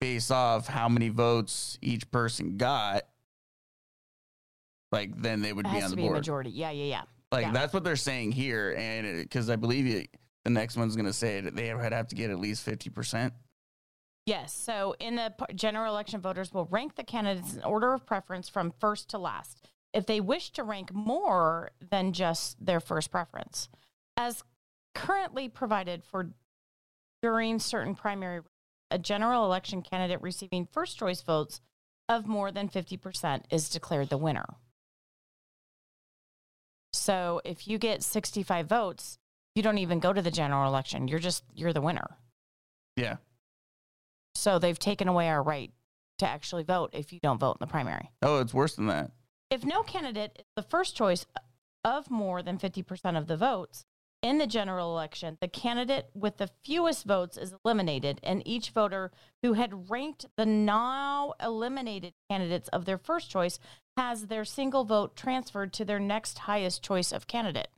based 0.00 0.32
off 0.32 0.66
how 0.66 0.88
many 0.88 1.08
votes 1.08 1.78
each 1.82 2.10
person 2.10 2.56
got, 2.56 3.02
like 4.90 5.16
then 5.22 5.40
they 5.40 5.52
would 5.52 5.70
be 5.70 5.82
on 5.82 5.90
the 5.90 5.96
be 5.96 6.02
a 6.02 6.06
board. 6.06 6.16
majority. 6.16 6.50
Yeah, 6.50 6.72
yeah, 6.72 6.84
yeah. 6.84 7.02
Like 7.30 7.46
yeah. 7.46 7.52
that's 7.52 7.72
what 7.72 7.84
they're 7.84 7.94
saying 7.94 8.32
here. 8.32 8.74
And 8.76 9.18
because 9.22 9.50
I 9.50 9.54
believe 9.56 9.86
it, 9.86 10.08
the 10.46 10.50
next 10.50 10.76
one's 10.76 10.94
going 10.94 11.06
to 11.06 11.12
say 11.12 11.40
that 11.40 11.56
they 11.56 11.74
would 11.74 11.92
have 11.92 12.06
to 12.06 12.14
get 12.14 12.30
at 12.30 12.38
least 12.38 12.64
50%. 12.64 13.32
Yes. 14.26 14.54
So 14.54 14.94
in 15.00 15.16
the 15.16 15.34
general 15.56 15.92
election, 15.92 16.20
voters 16.20 16.54
will 16.54 16.66
rank 16.66 16.94
the 16.94 17.02
candidates 17.02 17.54
in 17.54 17.64
order 17.64 17.92
of 17.92 18.06
preference 18.06 18.48
from 18.48 18.72
first 18.78 19.10
to 19.10 19.18
last. 19.18 19.68
If 19.92 20.06
they 20.06 20.20
wish 20.20 20.50
to 20.50 20.62
rank 20.62 20.94
more 20.94 21.72
than 21.90 22.12
just 22.12 22.64
their 22.64 22.78
first 22.78 23.10
preference, 23.10 23.68
as 24.16 24.44
currently 24.94 25.48
provided 25.48 26.04
for 26.04 26.30
during 27.22 27.58
certain 27.58 27.96
primary, 27.96 28.42
a 28.88 29.00
general 29.00 29.44
election 29.46 29.82
candidate 29.82 30.22
receiving 30.22 30.68
first 30.70 30.96
choice 30.96 31.22
votes 31.22 31.60
of 32.08 32.28
more 32.28 32.52
than 32.52 32.68
50% 32.68 33.42
is 33.50 33.68
declared 33.68 34.10
the 34.10 34.16
winner. 34.16 34.46
So 36.92 37.40
if 37.44 37.66
you 37.66 37.78
get 37.78 38.04
65 38.04 38.68
votes, 38.68 39.18
you 39.56 39.62
don't 39.62 39.78
even 39.78 39.98
go 39.98 40.12
to 40.12 40.22
the 40.22 40.30
general 40.30 40.68
election. 40.68 41.08
You're 41.08 41.18
just, 41.18 41.42
you're 41.54 41.72
the 41.72 41.80
winner. 41.80 42.18
Yeah. 42.94 43.16
So 44.34 44.58
they've 44.58 44.78
taken 44.78 45.08
away 45.08 45.28
our 45.28 45.42
right 45.42 45.72
to 46.18 46.28
actually 46.28 46.62
vote 46.62 46.90
if 46.92 47.12
you 47.12 47.18
don't 47.20 47.40
vote 47.40 47.56
in 47.58 47.66
the 47.66 47.70
primary. 47.70 48.10
Oh, 48.22 48.38
it's 48.38 48.54
worse 48.54 48.76
than 48.76 48.86
that. 48.86 49.10
If 49.50 49.64
no 49.64 49.82
candidate 49.82 50.36
is 50.38 50.44
the 50.56 50.62
first 50.62 50.94
choice 50.94 51.26
of 51.84 52.10
more 52.10 52.42
than 52.42 52.58
50% 52.58 53.16
of 53.16 53.26
the 53.26 53.36
votes 53.36 53.86
in 54.22 54.38
the 54.38 54.46
general 54.46 54.92
election, 54.92 55.38
the 55.40 55.48
candidate 55.48 56.10
with 56.14 56.38
the 56.38 56.50
fewest 56.64 57.04
votes 57.04 57.38
is 57.38 57.54
eliminated, 57.64 58.18
and 58.22 58.42
each 58.46 58.70
voter 58.70 59.12
who 59.42 59.52
had 59.52 59.90
ranked 59.90 60.26
the 60.36 60.46
now 60.46 61.34
eliminated 61.40 62.14
candidates 62.28 62.68
of 62.70 62.86
their 62.86 62.98
first 62.98 63.30
choice 63.30 63.58
has 63.96 64.26
their 64.26 64.44
single 64.44 64.84
vote 64.84 65.16
transferred 65.16 65.72
to 65.74 65.84
their 65.84 66.00
next 66.00 66.40
highest 66.40 66.82
choice 66.82 67.12
of 67.12 67.26
candidate. 67.26 67.68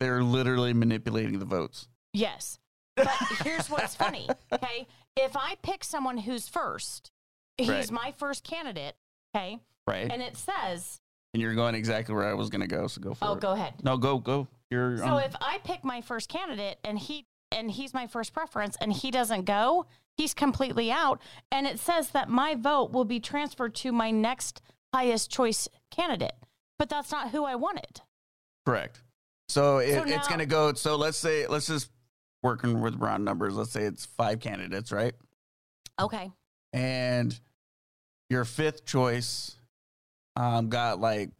They're 0.00 0.22
literally 0.22 0.72
manipulating 0.72 1.38
the 1.38 1.44
votes. 1.44 1.88
Yes. 2.12 2.58
But 2.96 3.08
here's 3.44 3.68
what's 3.70 3.94
funny. 3.94 4.28
Okay. 4.52 4.86
If 5.16 5.36
I 5.36 5.56
pick 5.62 5.82
someone 5.84 6.18
who's 6.18 6.48
first, 6.48 7.10
he's 7.56 7.68
Right. 7.68 7.90
my 7.90 8.14
first 8.16 8.44
candidate. 8.44 8.94
Okay. 9.34 9.58
Right. 9.86 10.10
And 10.10 10.22
it 10.22 10.36
says, 10.36 11.00
And 11.34 11.42
you're 11.42 11.54
going 11.54 11.74
exactly 11.74 12.14
where 12.14 12.28
I 12.28 12.34
was 12.34 12.48
going 12.50 12.60
to 12.60 12.66
go. 12.68 12.86
So 12.86 13.00
go 13.00 13.14
for 13.14 13.24
oh, 13.24 13.32
it. 13.32 13.36
Oh, 13.36 13.40
go 13.40 13.52
ahead. 13.52 13.74
No, 13.82 13.96
go, 13.96 14.18
go. 14.18 14.46
You're 14.70 14.98
So 14.98 15.04
on. 15.04 15.22
if 15.24 15.34
I 15.40 15.58
pick 15.64 15.82
my 15.84 16.00
first 16.00 16.28
candidate 16.28 16.78
and 16.84 16.98
he 16.98 17.26
and 17.50 17.70
he's 17.70 17.92
my 17.94 18.06
first 18.06 18.32
preference 18.32 18.76
and 18.80 18.92
he 18.92 19.10
doesn't 19.10 19.44
go, 19.44 19.86
he's 20.16 20.34
completely 20.34 20.90
out. 20.92 21.20
And 21.50 21.66
it 21.66 21.78
says 21.80 22.10
that 22.10 22.28
my 22.28 22.54
vote 22.54 22.92
will 22.92 23.04
be 23.06 23.18
transferred 23.20 23.74
to 23.76 23.90
my 23.92 24.10
next 24.10 24.60
highest 24.94 25.30
choice 25.30 25.68
candidate. 25.90 26.36
But 26.78 26.88
that's 26.90 27.10
not 27.10 27.30
who 27.30 27.44
I 27.44 27.54
wanted. 27.54 28.00
correct. 28.66 29.00
So, 29.48 29.78
it, 29.78 29.94
So 29.94 30.04
it's 30.06 30.28
going 30.28 30.40
to 30.40 30.46
go. 30.46 30.72
So 30.74 30.96
let's 30.96 31.16
say, 31.18 31.46
let's 31.46 31.66
just 31.66 31.90
working 32.42 32.80
with 32.80 32.96
round 32.96 33.24
numbers. 33.24 33.54
Let's 33.54 33.70
say 33.70 33.82
it's 33.84 34.04
five 34.06 34.40
candidates, 34.40 34.92
right? 34.92 35.14
Okay. 36.00 36.30
And 36.72 37.38
your 38.30 38.44
fifth 38.44 38.84
choice 38.84 39.56
um, 40.36 40.68
got 40.68 41.00
like 41.00 41.30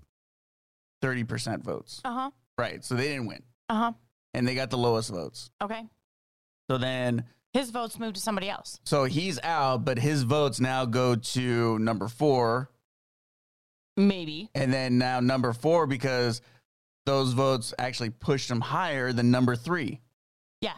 30% 1.03 1.63
votes. 1.63 2.01
Uh-huh. 2.05 2.31
Right. 2.57 2.85
So 2.85 2.95
they 2.95 3.09
didn't 3.09 3.27
win. 3.27 3.43
Uh-huh. 3.69 3.93
And 4.35 4.49
they 4.49 4.55
got 4.55 4.71
the 4.71 4.79
lowest 4.79 5.11
votes. 5.11 5.51
Okay. 5.63 5.85
So 6.71 6.79
then, 6.79 7.25
His 7.53 7.71
votes 7.71 7.99
moved 7.99 8.17
to 8.17 8.21
somebody 8.21 8.49
else. 8.51 8.81
so 8.85 9.05
he's 9.05 9.39
out, 9.43 9.85
but 9.85 9.99
his 9.99 10.23
votes 10.23 10.61
now 10.61 10.85
go 10.85 11.15
to 11.15 11.79
number 11.79 12.09
four. 12.09 12.71
Maybe. 13.97 14.51
And 14.55 14.73
then 14.73 14.99
now 14.99 15.21
number 15.21 15.53
four, 15.53 15.87
because 15.87 16.41
those 17.09 17.33
votes 17.33 17.73
actually 17.79 18.11
pushed 18.11 18.51
him 18.51 18.61
higher 18.61 19.13
than 19.13 19.31
number 19.31 19.57
three. 19.57 20.01
Yeah. 20.61 20.75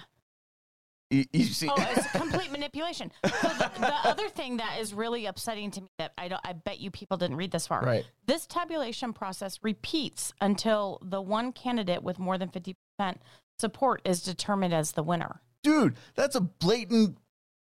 You, 1.10 1.24
you 1.32 1.44
see? 1.44 1.68
Oh, 1.68 1.74
it's 1.90 2.08
complete 2.12 2.52
manipulation. 2.52 3.10
So 3.24 3.48
the, 3.48 3.70
the 3.78 3.94
other 4.04 4.28
thing 4.28 4.58
that 4.58 4.78
is 4.78 4.94
really 4.94 5.26
upsetting 5.26 5.72
to 5.72 5.80
me 5.80 5.88
that 5.98 6.12
I 6.16 6.28
don't, 6.28 6.40
I 6.44 6.52
bet 6.52 6.78
you 6.78 6.92
people 6.92 7.16
didn't 7.16 7.36
read 7.36 7.50
this 7.50 7.66
far. 7.66 7.82
Right. 7.82 8.04
This 8.26 8.46
tabulation 8.46 9.12
process 9.12 9.58
repeats 9.62 10.32
until 10.40 11.00
the 11.02 11.20
one 11.20 11.50
candidate 11.52 12.04
with 12.04 12.20
more 12.20 12.38
than 12.38 12.48
fifty 12.48 12.76
percent 12.96 13.20
support 13.58 14.00
is 14.04 14.22
determined 14.22 14.72
as 14.72 14.92
the 14.92 15.02
winner. 15.02 15.40
Dude, 15.64 15.96
that's 16.14 16.36
a 16.36 16.40
blatant 16.40 17.18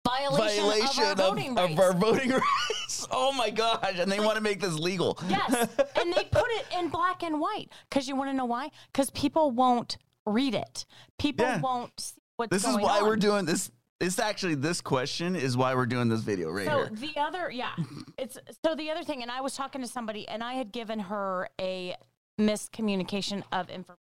Violation, 0.05 0.65
violation 0.65 1.05
of 1.05 1.21
our 1.21 1.27
voting 1.29 1.51
of, 1.51 1.57
rights. 1.57 1.73
of 1.73 1.79
our 1.81 1.93
voting 1.93 2.31
rights. 2.33 3.07
Oh 3.11 3.33
my 3.33 3.51
gosh. 3.51 3.99
And 3.99 4.11
they 4.11 4.19
want 4.21 4.37
to 4.37 4.41
make 4.43 4.61
this 4.61 4.75
legal. 4.75 5.19
yes, 5.29 5.69
and 6.01 6.13
they 6.13 6.25
put 6.25 6.47
it 6.51 6.67
in 6.79 6.89
black 6.89 7.23
and 7.23 7.41
white 7.41 7.69
because 7.89 8.09
you 8.09 8.17
want 8.17 8.29
to 8.31 8.35
know 8.35 8.45
why? 8.45 8.71
Because 8.93 9.11
people 9.11 9.51
won't 9.53 9.97
read 10.27 10.55
it. 10.55 10.85
People 11.19 11.47
Yeah. 11.47 11.61
won't 11.61 11.93
see 12.01 12.21
what's 12.37 12.51
This 12.51 12.67
is 12.67 12.77
why 12.79 12.99
on. 13.01 13.05
we're 13.07 13.17
doing 13.17 13.45
this. 13.45 13.71
It's 14.01 14.19
actually 14.19 14.57
this 14.57 14.81
question 14.81 15.37
is 15.37 15.57
why 15.57 15.75
we're 15.77 15.87
doing 15.87 16.09
this 16.09 16.21
video 16.23 16.51
right 16.51 16.67
So 16.67 16.79
here. 16.87 16.91
the 17.15 17.21
other, 17.21 17.51
yeah, 17.53 17.71
it's 18.19 18.37
so 18.65 18.75
the 18.75 18.91
other 18.91 19.05
thing, 19.05 19.23
and 19.23 19.31
I 19.31 19.41
was 19.41 19.55
talking 19.55 19.81
to 19.83 19.87
somebody, 19.87 20.27
and 20.27 20.43
I 20.43 20.55
had 20.55 20.73
given 20.73 20.99
her 20.99 21.49
a 21.61 21.95
miscommunication 22.41 23.45
of 23.53 23.71
information. 23.71 23.99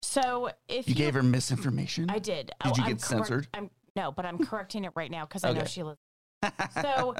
So 0.00 0.50
if 0.68 0.88
You 0.88 0.94
gave 0.94 1.12
her 1.14 1.22
misinformation. 1.22 2.08
I 2.08 2.18
did. 2.18 2.50
Did 2.64 2.76
you 2.78 2.82
oh, 2.82 2.86
I'm 2.86 2.92
get 2.92 3.00
censored? 3.02 3.48
I'm 3.52 3.68
no, 3.98 4.12
but 4.12 4.24
I'm 4.24 4.38
correcting 4.38 4.84
it 4.84 4.92
right 4.94 5.10
now 5.10 5.26
because 5.26 5.42
I 5.44 5.52
know 5.52 5.64
she 5.64 5.82
listens. 5.82 5.98
So 6.80 7.16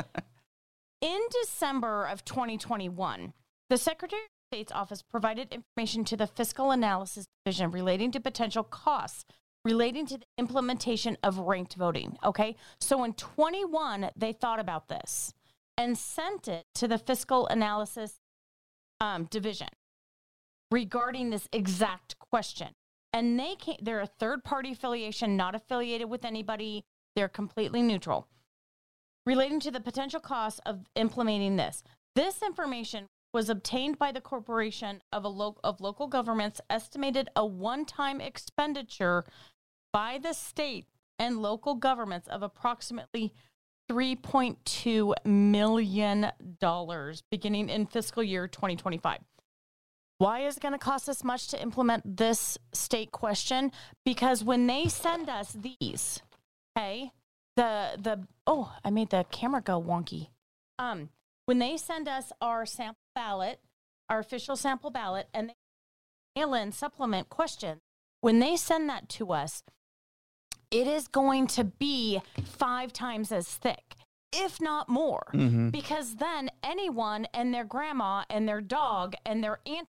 in 1.00 1.20
December 1.42 2.04
of 2.06 2.24
2021, 2.24 3.32
the 3.68 3.76
Secretary 3.76 4.22
of 4.22 4.56
State's 4.56 4.72
office 4.72 5.02
provided 5.02 5.52
information 5.52 6.04
to 6.04 6.16
the 6.16 6.28
Fiscal 6.28 6.70
Analysis 6.70 7.26
Division 7.44 7.72
relating 7.72 8.12
to 8.12 8.20
potential 8.20 8.62
costs 8.62 9.24
relating 9.64 10.06
to 10.06 10.18
the 10.18 10.24
implementation 10.38 11.18
of 11.22 11.38
ranked 11.38 11.74
voting. 11.74 12.16
Okay. 12.24 12.54
So 12.80 13.02
in 13.02 13.12
21, 13.14 14.10
they 14.16 14.32
thought 14.32 14.60
about 14.60 14.88
this 14.88 15.34
and 15.76 15.98
sent 15.98 16.46
it 16.46 16.64
to 16.76 16.86
the 16.86 16.96
Fiscal 16.96 17.48
Analysis 17.48 18.20
um, 19.00 19.24
Division 19.24 19.68
regarding 20.70 21.30
this 21.30 21.48
exact 21.52 22.18
question. 22.18 22.68
And 23.18 23.36
they 23.36 23.56
came, 23.56 23.78
they're 23.82 23.98
a 23.98 24.06
third 24.06 24.44
party 24.44 24.70
affiliation, 24.70 25.36
not 25.36 25.56
affiliated 25.56 26.08
with 26.08 26.24
anybody. 26.24 26.84
They're 27.16 27.28
completely 27.28 27.82
neutral. 27.82 28.28
Relating 29.26 29.58
to 29.58 29.72
the 29.72 29.80
potential 29.80 30.20
costs 30.20 30.60
of 30.64 30.86
implementing 30.94 31.56
this, 31.56 31.82
this 32.14 32.40
information 32.42 33.08
was 33.34 33.50
obtained 33.50 33.98
by 33.98 34.12
the 34.12 34.20
corporation 34.20 35.02
of 35.12 35.24
a 35.24 35.28
lo- 35.28 35.58
of 35.64 35.80
local 35.80 36.06
governments 36.06 36.60
estimated 36.70 37.28
a 37.34 37.44
one-time 37.44 38.20
expenditure 38.20 39.24
by 39.92 40.20
the 40.22 40.32
state 40.32 40.86
and 41.18 41.42
local 41.42 41.74
governments 41.74 42.28
of 42.28 42.44
approximately 42.44 43.32
3.2 43.90 45.12
million 45.24 46.30
dollars 46.60 47.24
beginning 47.32 47.68
in 47.68 47.84
fiscal 47.84 48.22
year 48.22 48.46
2025. 48.46 49.18
Why 50.18 50.40
is 50.40 50.56
it 50.56 50.62
going 50.62 50.72
to 50.72 50.78
cost 50.78 51.08
us 51.08 51.22
much 51.22 51.48
to 51.48 51.62
implement 51.62 52.16
this 52.16 52.58
state 52.72 53.12
question? 53.12 53.70
Because 54.04 54.42
when 54.42 54.66
they 54.66 54.86
send 54.88 55.28
us 55.28 55.52
these, 55.52 56.20
okay, 56.76 57.12
the 57.56 57.96
the 57.96 58.26
oh, 58.46 58.72
I 58.84 58.90
made 58.90 59.10
the 59.10 59.24
camera 59.30 59.60
go 59.60 59.80
wonky. 59.80 60.28
Um, 60.78 61.10
when 61.46 61.60
they 61.60 61.76
send 61.76 62.08
us 62.08 62.32
our 62.40 62.66
sample 62.66 62.98
ballot, 63.14 63.60
our 64.08 64.18
official 64.18 64.56
sample 64.56 64.90
ballot, 64.90 65.28
and 65.32 65.50
they 65.50 65.54
mail 66.36 66.54
in 66.54 66.72
supplement 66.72 67.28
questions, 67.28 67.80
when 68.20 68.40
they 68.40 68.56
send 68.56 68.88
that 68.88 69.08
to 69.10 69.32
us, 69.32 69.62
it 70.70 70.86
is 70.86 71.06
going 71.08 71.46
to 71.48 71.64
be 71.64 72.20
five 72.44 72.92
times 72.92 73.30
as 73.32 73.48
thick, 73.48 73.94
if 74.32 74.60
not 74.60 74.88
more. 74.88 75.26
Mhm. 75.32 75.70
Because 75.70 76.16
then 76.16 76.50
anyone 76.62 77.26
and 77.32 77.54
their 77.54 77.64
grandma 77.64 78.24
and 78.28 78.48
their 78.48 78.60
dog 78.60 79.14
and 79.24 79.42
their 79.42 79.60
aunt 79.64 79.88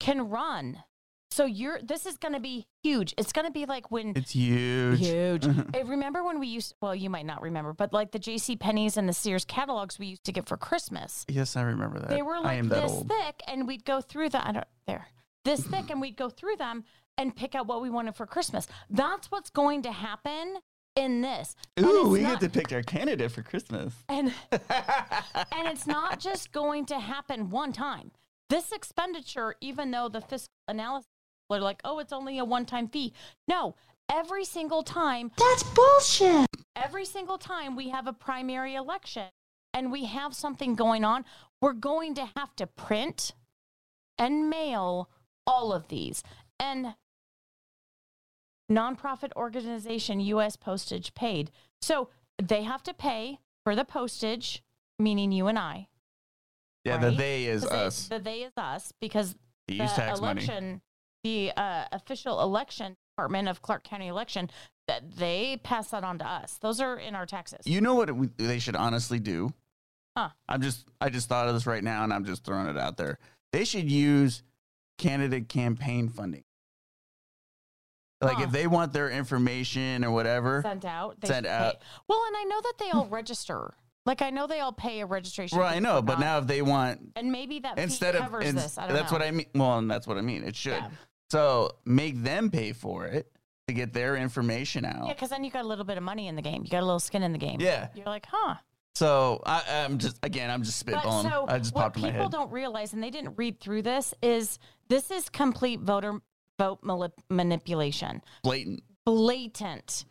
can 0.00 0.28
run. 0.28 0.82
So 1.32 1.44
you're 1.44 1.78
this 1.80 2.06
is 2.06 2.16
going 2.16 2.34
to 2.34 2.40
be 2.40 2.66
huge. 2.82 3.14
It's 3.16 3.30
going 3.32 3.46
to 3.46 3.52
be 3.52 3.64
like 3.64 3.92
when 3.92 4.14
It's 4.16 4.32
huge. 4.32 4.98
huge. 4.98 5.42
Mm-hmm. 5.42 5.70
Hey, 5.72 5.84
remember 5.84 6.24
when 6.24 6.40
we 6.40 6.48
used 6.48 6.74
well, 6.82 6.92
you 6.94 7.08
might 7.08 7.24
not 7.24 7.40
remember, 7.40 7.72
but 7.72 7.92
like 7.92 8.10
the 8.10 8.18
JC 8.18 8.58
Penney's 8.58 8.96
and 8.96 9.08
the 9.08 9.12
Sears 9.12 9.44
catalogs 9.44 9.96
we 9.96 10.06
used 10.06 10.24
to 10.24 10.32
get 10.32 10.48
for 10.48 10.56
Christmas. 10.56 11.24
Yes, 11.28 11.54
I 11.56 11.62
remember 11.62 12.00
that. 12.00 12.08
They 12.08 12.22
were 12.22 12.40
like 12.40 12.68
this 12.68 12.90
old. 12.90 13.08
thick 13.08 13.42
and 13.46 13.68
we'd 13.68 13.84
go 13.84 14.00
through 14.00 14.30
the 14.30 14.44
I 14.44 14.50
don't 14.50 14.66
there. 14.88 15.06
This 15.44 15.64
thick 15.64 15.88
and 15.90 16.00
we'd 16.00 16.16
go 16.16 16.28
through 16.30 16.56
them 16.56 16.82
and 17.16 17.34
pick 17.36 17.54
out 17.54 17.68
what 17.68 17.80
we 17.80 17.90
wanted 17.90 18.16
for 18.16 18.26
Christmas. 18.26 18.66
That's 18.90 19.30
what's 19.30 19.50
going 19.50 19.82
to 19.82 19.92
happen 19.92 20.56
in 20.96 21.20
this. 21.20 21.54
Ooh, 21.78 22.08
we 22.08 22.22
not- 22.22 22.40
get 22.40 22.52
to 22.52 22.58
pick 22.60 22.72
our 22.72 22.82
candidate 22.82 23.30
for 23.30 23.42
Christmas. 23.42 23.94
and 24.08 24.34
and 24.50 25.68
it's 25.68 25.86
not 25.86 26.18
just 26.18 26.50
going 26.50 26.86
to 26.86 26.98
happen 26.98 27.50
one 27.50 27.72
time. 27.72 28.10
This 28.50 28.72
expenditure, 28.72 29.54
even 29.60 29.92
though 29.92 30.08
the 30.08 30.20
fiscal 30.20 30.50
analysis 30.66 31.06
are 31.48 31.60
like, 31.60 31.80
oh, 31.84 32.00
it's 32.00 32.12
only 32.12 32.38
a 32.38 32.44
one-time 32.44 32.88
fee. 32.88 33.12
No, 33.46 33.76
every 34.10 34.44
single 34.44 34.82
time, 34.82 35.30
That's 35.38 35.62
bullshit. 35.62 36.46
every 36.74 37.04
single 37.04 37.38
time 37.38 37.76
we 37.76 37.90
have 37.90 38.08
a 38.08 38.12
primary 38.12 38.74
election 38.74 39.28
and 39.72 39.92
we 39.92 40.06
have 40.06 40.34
something 40.34 40.74
going 40.74 41.04
on, 41.04 41.24
we're 41.62 41.72
going 41.74 42.14
to 42.16 42.28
have 42.36 42.56
to 42.56 42.66
print 42.66 43.34
and 44.18 44.50
mail 44.50 45.08
all 45.46 45.72
of 45.72 45.86
these. 45.86 46.24
And 46.58 46.94
nonprofit 48.68 49.30
organization 49.36 50.18
US 50.18 50.56
postage 50.56 51.14
paid. 51.14 51.52
So 51.80 52.08
they 52.42 52.64
have 52.64 52.82
to 52.82 52.94
pay 52.94 53.38
for 53.62 53.76
the 53.76 53.84
postage, 53.84 54.64
meaning 54.98 55.30
you 55.30 55.46
and 55.46 55.58
I. 55.58 55.86
Yeah, 56.84 56.96
the 56.98 57.08
right? 57.08 57.18
they 57.18 57.44
is 57.46 57.62
'Cause 57.62 57.70
they- 57.70 57.84
us. 57.86 58.08
the 58.08 58.18
they 58.18 58.42
is 58.42 58.52
us 58.56 58.92
because 59.00 59.34
the 59.68 59.74
use 59.74 59.92
tax 59.92 60.20
money. 60.20 60.42
election, 60.42 60.82
the 61.24 61.52
uh, 61.56 61.84
official 61.92 62.40
election 62.40 62.96
department 63.12 63.48
of 63.48 63.60
Clark 63.62 63.84
County 63.84 64.08
election, 64.08 64.50
that 64.88 65.10
they 65.16 65.58
pass 65.62 65.90
that 65.90 66.04
on 66.04 66.18
to 66.18 66.26
us. 66.26 66.56
Those 66.58 66.80
are 66.80 66.96
in 66.98 67.14
our 67.14 67.26
taxes. 67.26 67.66
You 67.66 67.80
know 67.80 67.94
what 67.94 68.08
it, 68.08 68.36
they 68.38 68.58
should 68.58 68.76
honestly 68.76 69.18
do? 69.20 69.52
Huh. 70.16 70.30
I'm 70.48 70.62
just 70.62 70.88
I 71.00 71.10
just 71.10 71.28
thought 71.28 71.46
of 71.48 71.54
this 71.54 71.66
right 71.66 71.84
now 71.84 72.02
and 72.04 72.12
I'm 72.12 72.24
just 72.24 72.44
throwing 72.44 72.66
it 72.66 72.76
out 72.78 72.96
there. 72.96 73.18
They 73.52 73.64
should 73.64 73.90
use 73.90 74.42
candidate 74.98 75.48
campaign 75.48 76.08
funding. 76.08 76.44
Like 78.20 78.36
Huh. 78.38 78.42
if 78.44 78.50
they 78.50 78.66
want 78.66 78.92
their 78.92 79.08
information 79.10 80.04
or 80.04 80.10
whatever. 80.10 80.62
sent 80.62 80.84
out. 80.84 81.20
They 81.20 81.28
Sent 81.28 81.46
out. 81.46 81.74
Pay. 81.80 81.86
Well, 82.08 82.22
and 82.26 82.36
I 82.36 82.44
know 82.44 82.60
that 82.62 82.74
they 82.78 82.90
all 82.90 83.06
register. 83.06 83.74
Like 84.06 84.22
I 84.22 84.30
know 84.30 84.46
they 84.46 84.60
all 84.60 84.72
pay 84.72 85.00
a 85.00 85.06
registration. 85.06 85.58
Well, 85.58 85.68
fee 85.70 85.76
I 85.76 85.78
know, 85.78 85.96
for 85.96 86.02
but 86.02 86.20
now 86.20 86.38
if 86.38 86.46
they 86.46 86.62
want 86.62 87.00
and 87.16 87.30
maybe 87.30 87.60
that 87.60 87.76
fee 87.76 87.82
instead 87.82 88.14
of 88.16 88.22
covers 88.22 88.46
ins- 88.46 88.62
this. 88.62 88.78
I 88.78 88.86
don't 88.86 88.96
that's 88.96 89.12
know. 89.12 89.18
what 89.18 89.26
I 89.26 89.30
mean. 89.30 89.46
Well, 89.54 89.78
and 89.78 89.90
that's 89.90 90.06
what 90.06 90.16
I 90.16 90.22
mean. 90.22 90.42
It 90.42 90.56
should. 90.56 90.72
Yeah. 90.72 90.88
So 91.30 91.72
make 91.84 92.22
them 92.22 92.50
pay 92.50 92.72
for 92.72 93.06
it 93.06 93.30
to 93.68 93.74
get 93.74 93.92
their 93.92 94.16
information 94.16 94.84
out. 94.84 95.06
Yeah, 95.06 95.12
because 95.12 95.30
then 95.30 95.44
you 95.44 95.50
got 95.50 95.64
a 95.64 95.68
little 95.68 95.84
bit 95.84 95.96
of 95.96 96.02
money 96.02 96.28
in 96.28 96.34
the 96.34 96.42
game. 96.42 96.62
You 96.64 96.70
got 96.70 96.80
a 96.82 96.86
little 96.86 96.98
skin 96.98 97.22
in 97.22 97.32
the 97.32 97.38
game. 97.38 97.60
Yeah. 97.60 97.88
You're 97.94 98.06
like, 98.06 98.26
huh. 98.28 98.54
So 98.96 99.40
I, 99.46 99.62
I'm 99.84 99.98
just 99.98 100.18
again, 100.24 100.50
I'm 100.50 100.62
just 100.64 100.84
But 100.84 100.94
spitballing. 100.96 101.30
so 101.30 101.44
I 101.46 101.58
just 101.58 101.74
popped 101.74 101.98
my 101.98 102.10
people 102.10 102.28
don't 102.28 102.50
realize, 102.50 102.92
and 102.92 103.02
they 103.02 103.10
didn't 103.10 103.34
read 103.36 103.60
through 103.60 103.82
this, 103.82 104.12
is 104.22 104.58
this 104.88 105.10
is 105.10 105.28
complete 105.28 105.80
voter 105.80 106.20
vote 106.58 106.80
manipulation, 107.30 108.20
Blatant. 108.42 108.82
blatant 109.06 110.04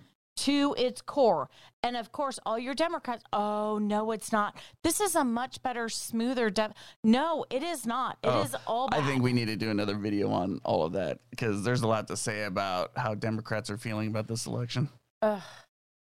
to 0.46 0.76
its 0.78 1.02
core. 1.02 1.50
And 1.84 1.96
of 1.96 2.12
course, 2.12 2.40
all 2.46 2.60
your 2.60 2.74
Democrats, 2.74 3.24
oh 3.34 3.78
no, 3.82 4.12
it's 4.12 4.32
not. 4.32 4.58
This 4.84 5.00
is 5.00 5.16
a 5.16 5.24
much 5.24 5.62
better, 5.62 5.88
smoother. 5.90 6.50
De- 6.50 6.74
no, 7.04 7.46
it 7.50 7.64
is 7.64 7.86
not. 7.86 8.18
It 8.24 8.30
is 8.46 8.56
Oh, 8.56 8.60
all. 8.68 8.88
Bad. 8.90 9.04
I 9.04 9.06
think 9.08 9.24
we 9.24 9.34
need 9.34 9.48
to 9.48 9.56
do 9.56 9.70
another 9.72 9.96
video 9.96 10.30
on 10.32 10.60
all 10.64 10.84
of 10.84 10.94
that 10.94 11.20
because 11.30 11.64
there's 11.64 11.82
a 11.82 11.88
lot 11.88 12.08
to 12.10 12.18
say 12.18 12.44
about 12.44 12.92
how 12.98 13.16
Democrats 13.16 13.70
are 13.70 13.78
feeling 13.78 14.08
about 14.10 14.28
this 14.28 14.46
election. 14.46 14.90
Ugh. 15.22 15.42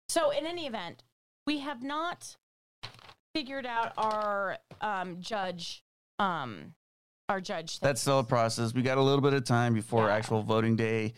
So, 0.09 0.31
in 0.31 0.47
any 0.47 0.67
event, 0.67 1.03
we 1.47 1.59
have 1.59 1.83
not 1.83 2.37
figured 3.35 3.67
out 3.67 3.93
our 3.99 4.57
um, 4.81 5.21
judge, 5.21 5.83
um, 6.19 6.73
our 7.29 7.41
judge. 7.43 7.79
That's 7.81 8.01
still 8.01 8.21
a 8.21 8.25
process. 8.25 8.73
We 8.73 8.81
got 8.83 8.97
a 8.99 9.03
little 9.03 9.21
bit 9.21 9.35
of 9.35 9.45
time 9.45 9.75
before 9.75 10.07
Yeah. 10.09 10.15
actual 10.15 10.43
voting 10.43 10.77
day. 10.77 11.13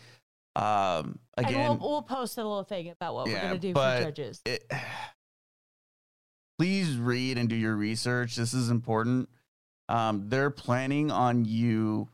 Um, 0.57 1.19
again, 1.37 1.53
and 1.71 1.79
we'll, 1.79 1.89
we'll 1.91 2.01
post 2.01 2.37
a 2.37 2.43
little 2.43 2.63
thing 2.63 2.89
about 2.89 3.13
what 3.15 3.27
we're 3.27 3.39
going 3.39 3.53
to 3.53 3.59
do 3.59 3.73
for 3.73 4.01
judges. 4.03 4.41
it, 4.45 4.69
please 6.59 6.97
read 6.97 7.37
and 7.37 7.49
do 7.49 7.55
your 7.55 7.75
research. 7.75 8.35
This 8.35 8.53
is 8.53 8.69
important. 8.69 9.29
Um, 9.89 10.29
they're 10.29 10.51
planning 10.51 11.11
on 11.11 11.45
you 11.45 12.07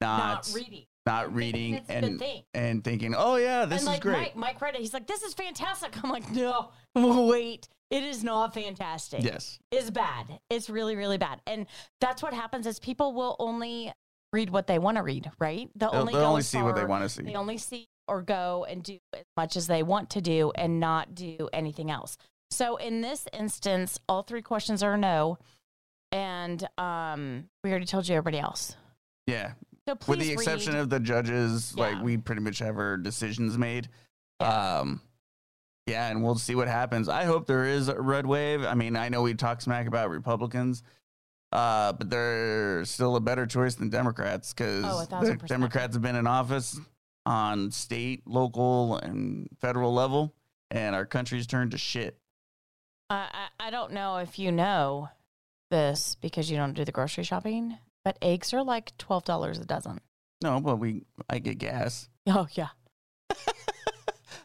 not 0.00 0.18
Not 0.18 0.52
reading. 0.54 0.86
not 1.06 1.34
reading 1.34 1.80
and 1.88 2.22
and 2.54 2.82
thinking, 2.84 3.14
oh 3.16 3.36
yeah, 3.36 3.66
this 3.66 3.82
is 3.82 3.98
great. 3.98 4.16
Mike, 4.16 4.36
Mike 4.36 4.60
read 4.60 4.74
it. 4.74 4.80
He's 4.80 4.94
like, 4.94 5.06
"This 5.06 5.22
is 5.22 5.34
fantastic." 5.34 5.94
I'm 6.02 6.10
like, 6.10 6.30
"No, 6.30 6.70
wait, 6.94 7.68
it 7.90 8.02
is 8.02 8.24
not 8.24 8.54
fantastic. 8.54 9.22
yes, 9.22 9.58
It's 9.70 9.90
bad. 9.90 10.40
It's 10.48 10.70
really, 10.70 10.96
really 10.96 11.18
bad." 11.18 11.42
And 11.46 11.66
that's 12.00 12.22
what 12.22 12.32
happens 12.32 12.66
is 12.66 12.78
people 12.78 13.12
will 13.12 13.36
only 13.38 13.92
read 14.32 14.48
what 14.48 14.66
they 14.66 14.78
want 14.78 14.96
to 14.96 15.02
read, 15.02 15.30
right? 15.38 15.68
They'll, 15.74 15.90
they'll, 15.90 16.00
only 16.00 16.12
they'll 16.14 16.24
only 16.24 16.42
see 16.42 16.62
what 16.62 16.76
they 16.76 16.84
want 16.84 17.02
to 17.02 17.08
see. 17.10 17.22
They 17.24 17.34
only 17.34 17.58
see 17.58 17.88
or 18.10 18.20
go 18.22 18.66
and 18.68 18.82
do 18.82 18.98
as 19.14 19.24
much 19.36 19.56
as 19.56 19.68
they 19.68 19.82
want 19.82 20.10
to 20.10 20.20
do 20.20 20.50
and 20.56 20.80
not 20.80 21.14
do 21.14 21.48
anything 21.52 21.90
else. 21.90 22.18
So 22.50 22.76
in 22.76 23.00
this 23.00 23.26
instance, 23.32 23.98
all 24.08 24.22
three 24.22 24.42
questions 24.42 24.82
are 24.82 24.96
no. 24.98 25.38
And 26.12 26.66
um, 26.76 27.44
we 27.62 27.70
already 27.70 27.86
told 27.86 28.08
you 28.08 28.16
everybody 28.16 28.40
else. 28.40 28.74
Yeah, 29.28 29.52
So 29.86 29.94
please 29.94 30.08
with 30.08 30.20
the 30.26 30.32
exception 30.32 30.72
read. 30.74 30.80
of 30.80 30.90
the 30.90 30.98
judges, 30.98 31.76
like 31.76 32.02
we 32.02 32.16
pretty 32.16 32.40
much 32.40 32.58
have 32.58 32.76
our 32.76 32.96
decisions 32.96 33.56
made. 33.56 33.88
Yeah. 34.40 34.78
Um, 34.80 35.00
yeah, 35.86 36.08
and 36.08 36.22
we'll 36.24 36.34
see 36.34 36.54
what 36.56 36.66
happens. 36.66 37.08
I 37.08 37.24
hope 37.24 37.46
there 37.46 37.64
is 37.64 37.88
a 37.88 38.00
red 38.00 38.26
wave. 38.26 38.64
I 38.64 38.74
mean, 38.74 38.96
I 38.96 39.08
know 39.08 39.22
we 39.22 39.34
talk 39.34 39.60
smack 39.60 39.86
about 39.86 40.10
Republicans, 40.10 40.82
uh, 41.52 41.92
but 41.92 42.10
they're 42.10 42.84
still 42.84 43.14
a 43.16 43.20
better 43.20 43.46
choice 43.46 43.76
than 43.76 43.88
Democrats 43.88 44.52
because 44.52 44.84
Oh, 44.84 45.00
a 45.02 45.04
thousand 45.06 45.38
percent. 45.38 45.48
Democrats 45.48 45.94
have 45.94 46.02
been 46.02 46.16
in 46.16 46.26
office 46.26 46.78
on 47.26 47.70
state, 47.70 48.22
local, 48.26 48.96
and 48.96 49.48
federal 49.60 49.92
level, 49.92 50.34
and 50.70 50.94
our 50.94 51.06
country's 51.06 51.46
turned 51.46 51.70
to 51.72 51.78
shit. 51.78 52.18
Uh, 53.08 53.26
I, 53.32 53.48
I 53.58 53.70
don't 53.70 53.92
know 53.92 54.16
if 54.18 54.38
you 54.38 54.52
know 54.52 55.08
this 55.70 56.16
because 56.20 56.50
you 56.50 56.56
don't 56.56 56.74
do 56.74 56.84
the 56.84 56.92
grocery 56.92 57.24
shopping, 57.24 57.76
but 58.04 58.16
eggs 58.22 58.52
are 58.54 58.62
like 58.62 58.96
twelve 58.98 59.24
dollars 59.24 59.58
a 59.58 59.64
dozen. 59.64 60.00
No, 60.42 60.60
but 60.60 60.76
we 60.76 61.04
I 61.28 61.38
get 61.38 61.58
gas. 61.58 62.08
Oh 62.26 62.46
yeah, 62.52 62.68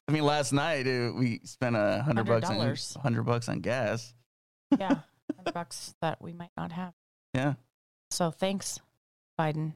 I 0.08 0.12
mean, 0.12 0.24
last 0.24 0.52
night 0.54 0.88
uh, 0.88 1.12
we 1.16 1.42
spent 1.44 1.76
a 1.76 2.02
hundred 2.04 2.26
bucks 2.26 2.50
on 2.50 2.56
$100. 2.58 2.98
hundred 3.02 3.24
bucks 3.24 3.50
on 3.50 3.60
gas. 3.60 4.14
yeah, 4.80 5.00
hundred 5.36 5.54
bucks 5.54 5.94
that 6.02 6.22
we 6.22 6.34
might 6.34 6.52
not 6.58 6.72
have. 6.72 6.94
Yeah, 7.34 7.56
So 8.12 8.32
thanks, 8.32 8.80
Biden, 9.40 9.74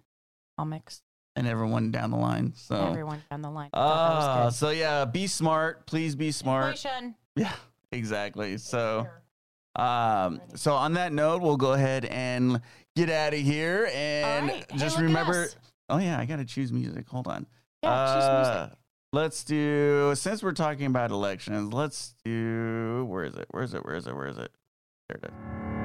comics, 0.57 1.01
and 1.39 1.47
everyone 1.47 1.89
down 1.89 2.11
the 2.11 2.17
line. 2.17 2.53
So. 2.55 2.75
everyone 2.75 3.23
down 3.31 3.41
the 3.41 3.49
line. 3.49 3.69
I 3.73 3.77
thought 3.77 4.09
that 4.09 4.45
was 4.45 4.53
Uh, 4.53 4.57
so 4.57 4.69
yeah, 4.71 5.05
be 5.05 5.25
smart. 5.25 5.87
Please 5.87 6.15
be 6.15 6.31
smart. 6.31 6.75
Inflation. 6.75 7.15
Yeah, 7.35 7.53
exactly. 7.93 8.57
So, 8.57 9.07
um, 9.75 10.41
so 10.55 10.73
on 10.73 10.93
that 10.93 11.13
note, 11.13 11.41
we'll 11.41 11.57
go 11.57 11.73
ahead 11.73 12.03
and 12.05 12.61
get 12.95 13.09
out 13.09 13.33
of 13.33 13.39
here. 13.39 13.89
And 13.93 14.49
right. 14.49 14.69
Just 14.75 14.97
look 14.97 15.05
at 15.05 15.07
remember, 15.07 15.47
oh 15.87 15.97
yeah, 15.97 16.19
I 16.19 16.25
gotta 16.25 16.45
choose 16.45 16.73
music. 16.73 17.07
Hold 17.07 17.27
on. 17.27 17.47
Yeah, 17.81 18.15
choose 18.15 18.29
music. 18.29 18.53
Uh, 18.53 18.75
let's 19.13 19.43
do 19.45 20.13
since 20.15 20.43
we're 20.43 20.51
talking 20.51 20.87
about 20.87 21.11
elections, 21.11 21.73
let's 21.73 22.15
do 22.25 23.05
where 23.07 23.23
is 23.23 23.35
it? 23.35 23.47
Where 23.51 23.63
is 23.63 23.73
it? 23.73 23.85
Where 23.85 23.95
is 23.95 24.05
it? 24.05 24.13
Where 24.13 24.27
is 24.27 24.37
it? 24.37 24.51
There 25.07 25.17
it 25.17 25.25
is. 25.25 25.78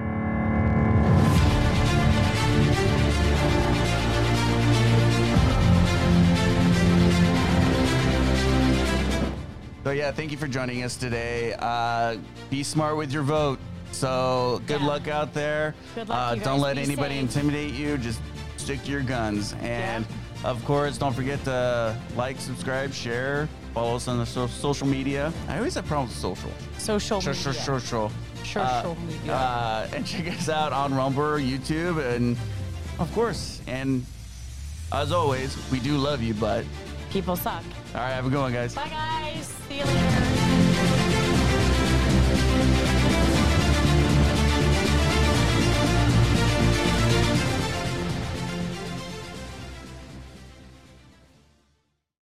So 9.84 9.90
yeah, 9.90 10.10
thank 10.12 10.32
you 10.32 10.38
for 10.38 10.48
joining 10.48 10.82
us 10.82 10.96
today. 10.96 11.54
Uh, 11.58 12.16
be 12.48 12.62
smart 12.62 12.96
with 12.96 13.12
your 13.12 13.22
vote. 13.22 13.58
So 13.92 14.62
good 14.66 14.80
Yeah. 14.80 14.86
luck 14.86 15.08
out 15.08 15.34
there. 15.34 15.74
Good 15.94 16.08
luck, 16.08 16.18
uh, 16.18 16.34
don't 16.36 16.60
let 16.60 16.78
anybody 16.78 17.14
safe. 17.16 17.22
intimidate 17.36 17.74
you. 17.74 17.98
Just 17.98 18.20
stick 18.56 18.82
to 18.84 18.90
your 18.90 19.02
guns. 19.02 19.54
And 19.60 20.06
of 20.42 20.64
course, 20.64 20.96
don't 20.96 21.12
forget 21.14 21.44
to 21.44 21.94
like, 22.16 22.40
subscribe, 22.40 22.94
share, 22.94 23.46
follow 23.74 23.96
us 23.96 24.08
on 24.08 24.18
the 24.18 24.24
so- 24.26 24.46
social 24.46 24.86
media. 24.86 25.32
I 25.48 25.58
always 25.58 25.74
have 25.74 25.86
problems 25.86 26.14
with 26.14 26.38
social. 26.38 26.50
Social 26.78 27.18
media. 27.18 27.34
Social, 27.34 27.62
social. 27.80 28.12
Social 28.42 28.96
media. 29.06 29.34
Uh, 29.34 29.86
and 29.92 30.06
check 30.06 30.26
us 30.28 30.48
out 30.48 30.72
on 30.72 30.94
Rumble, 30.94 31.38
YouTube, 31.38 31.98
and 32.14 32.38
of 32.98 33.12
course, 33.14 33.60
and 33.66 34.04
as 34.92 35.12
always, 35.12 35.56
we 35.70 35.78
do 35.78 35.98
love 35.98 36.22
you, 36.22 36.32
but 36.34 36.64
People 37.10 37.36
suck. 37.36 37.62
All 37.94 38.00
right, 38.00 38.12
have 38.12 38.26
a 38.26 38.30
good 38.30 38.40
one, 38.40 38.52
guys. 38.52 38.74
Bye, 38.74 38.88
guys. 38.88 39.46
See 39.68 39.78
you 39.78 39.84
later. 39.84 40.43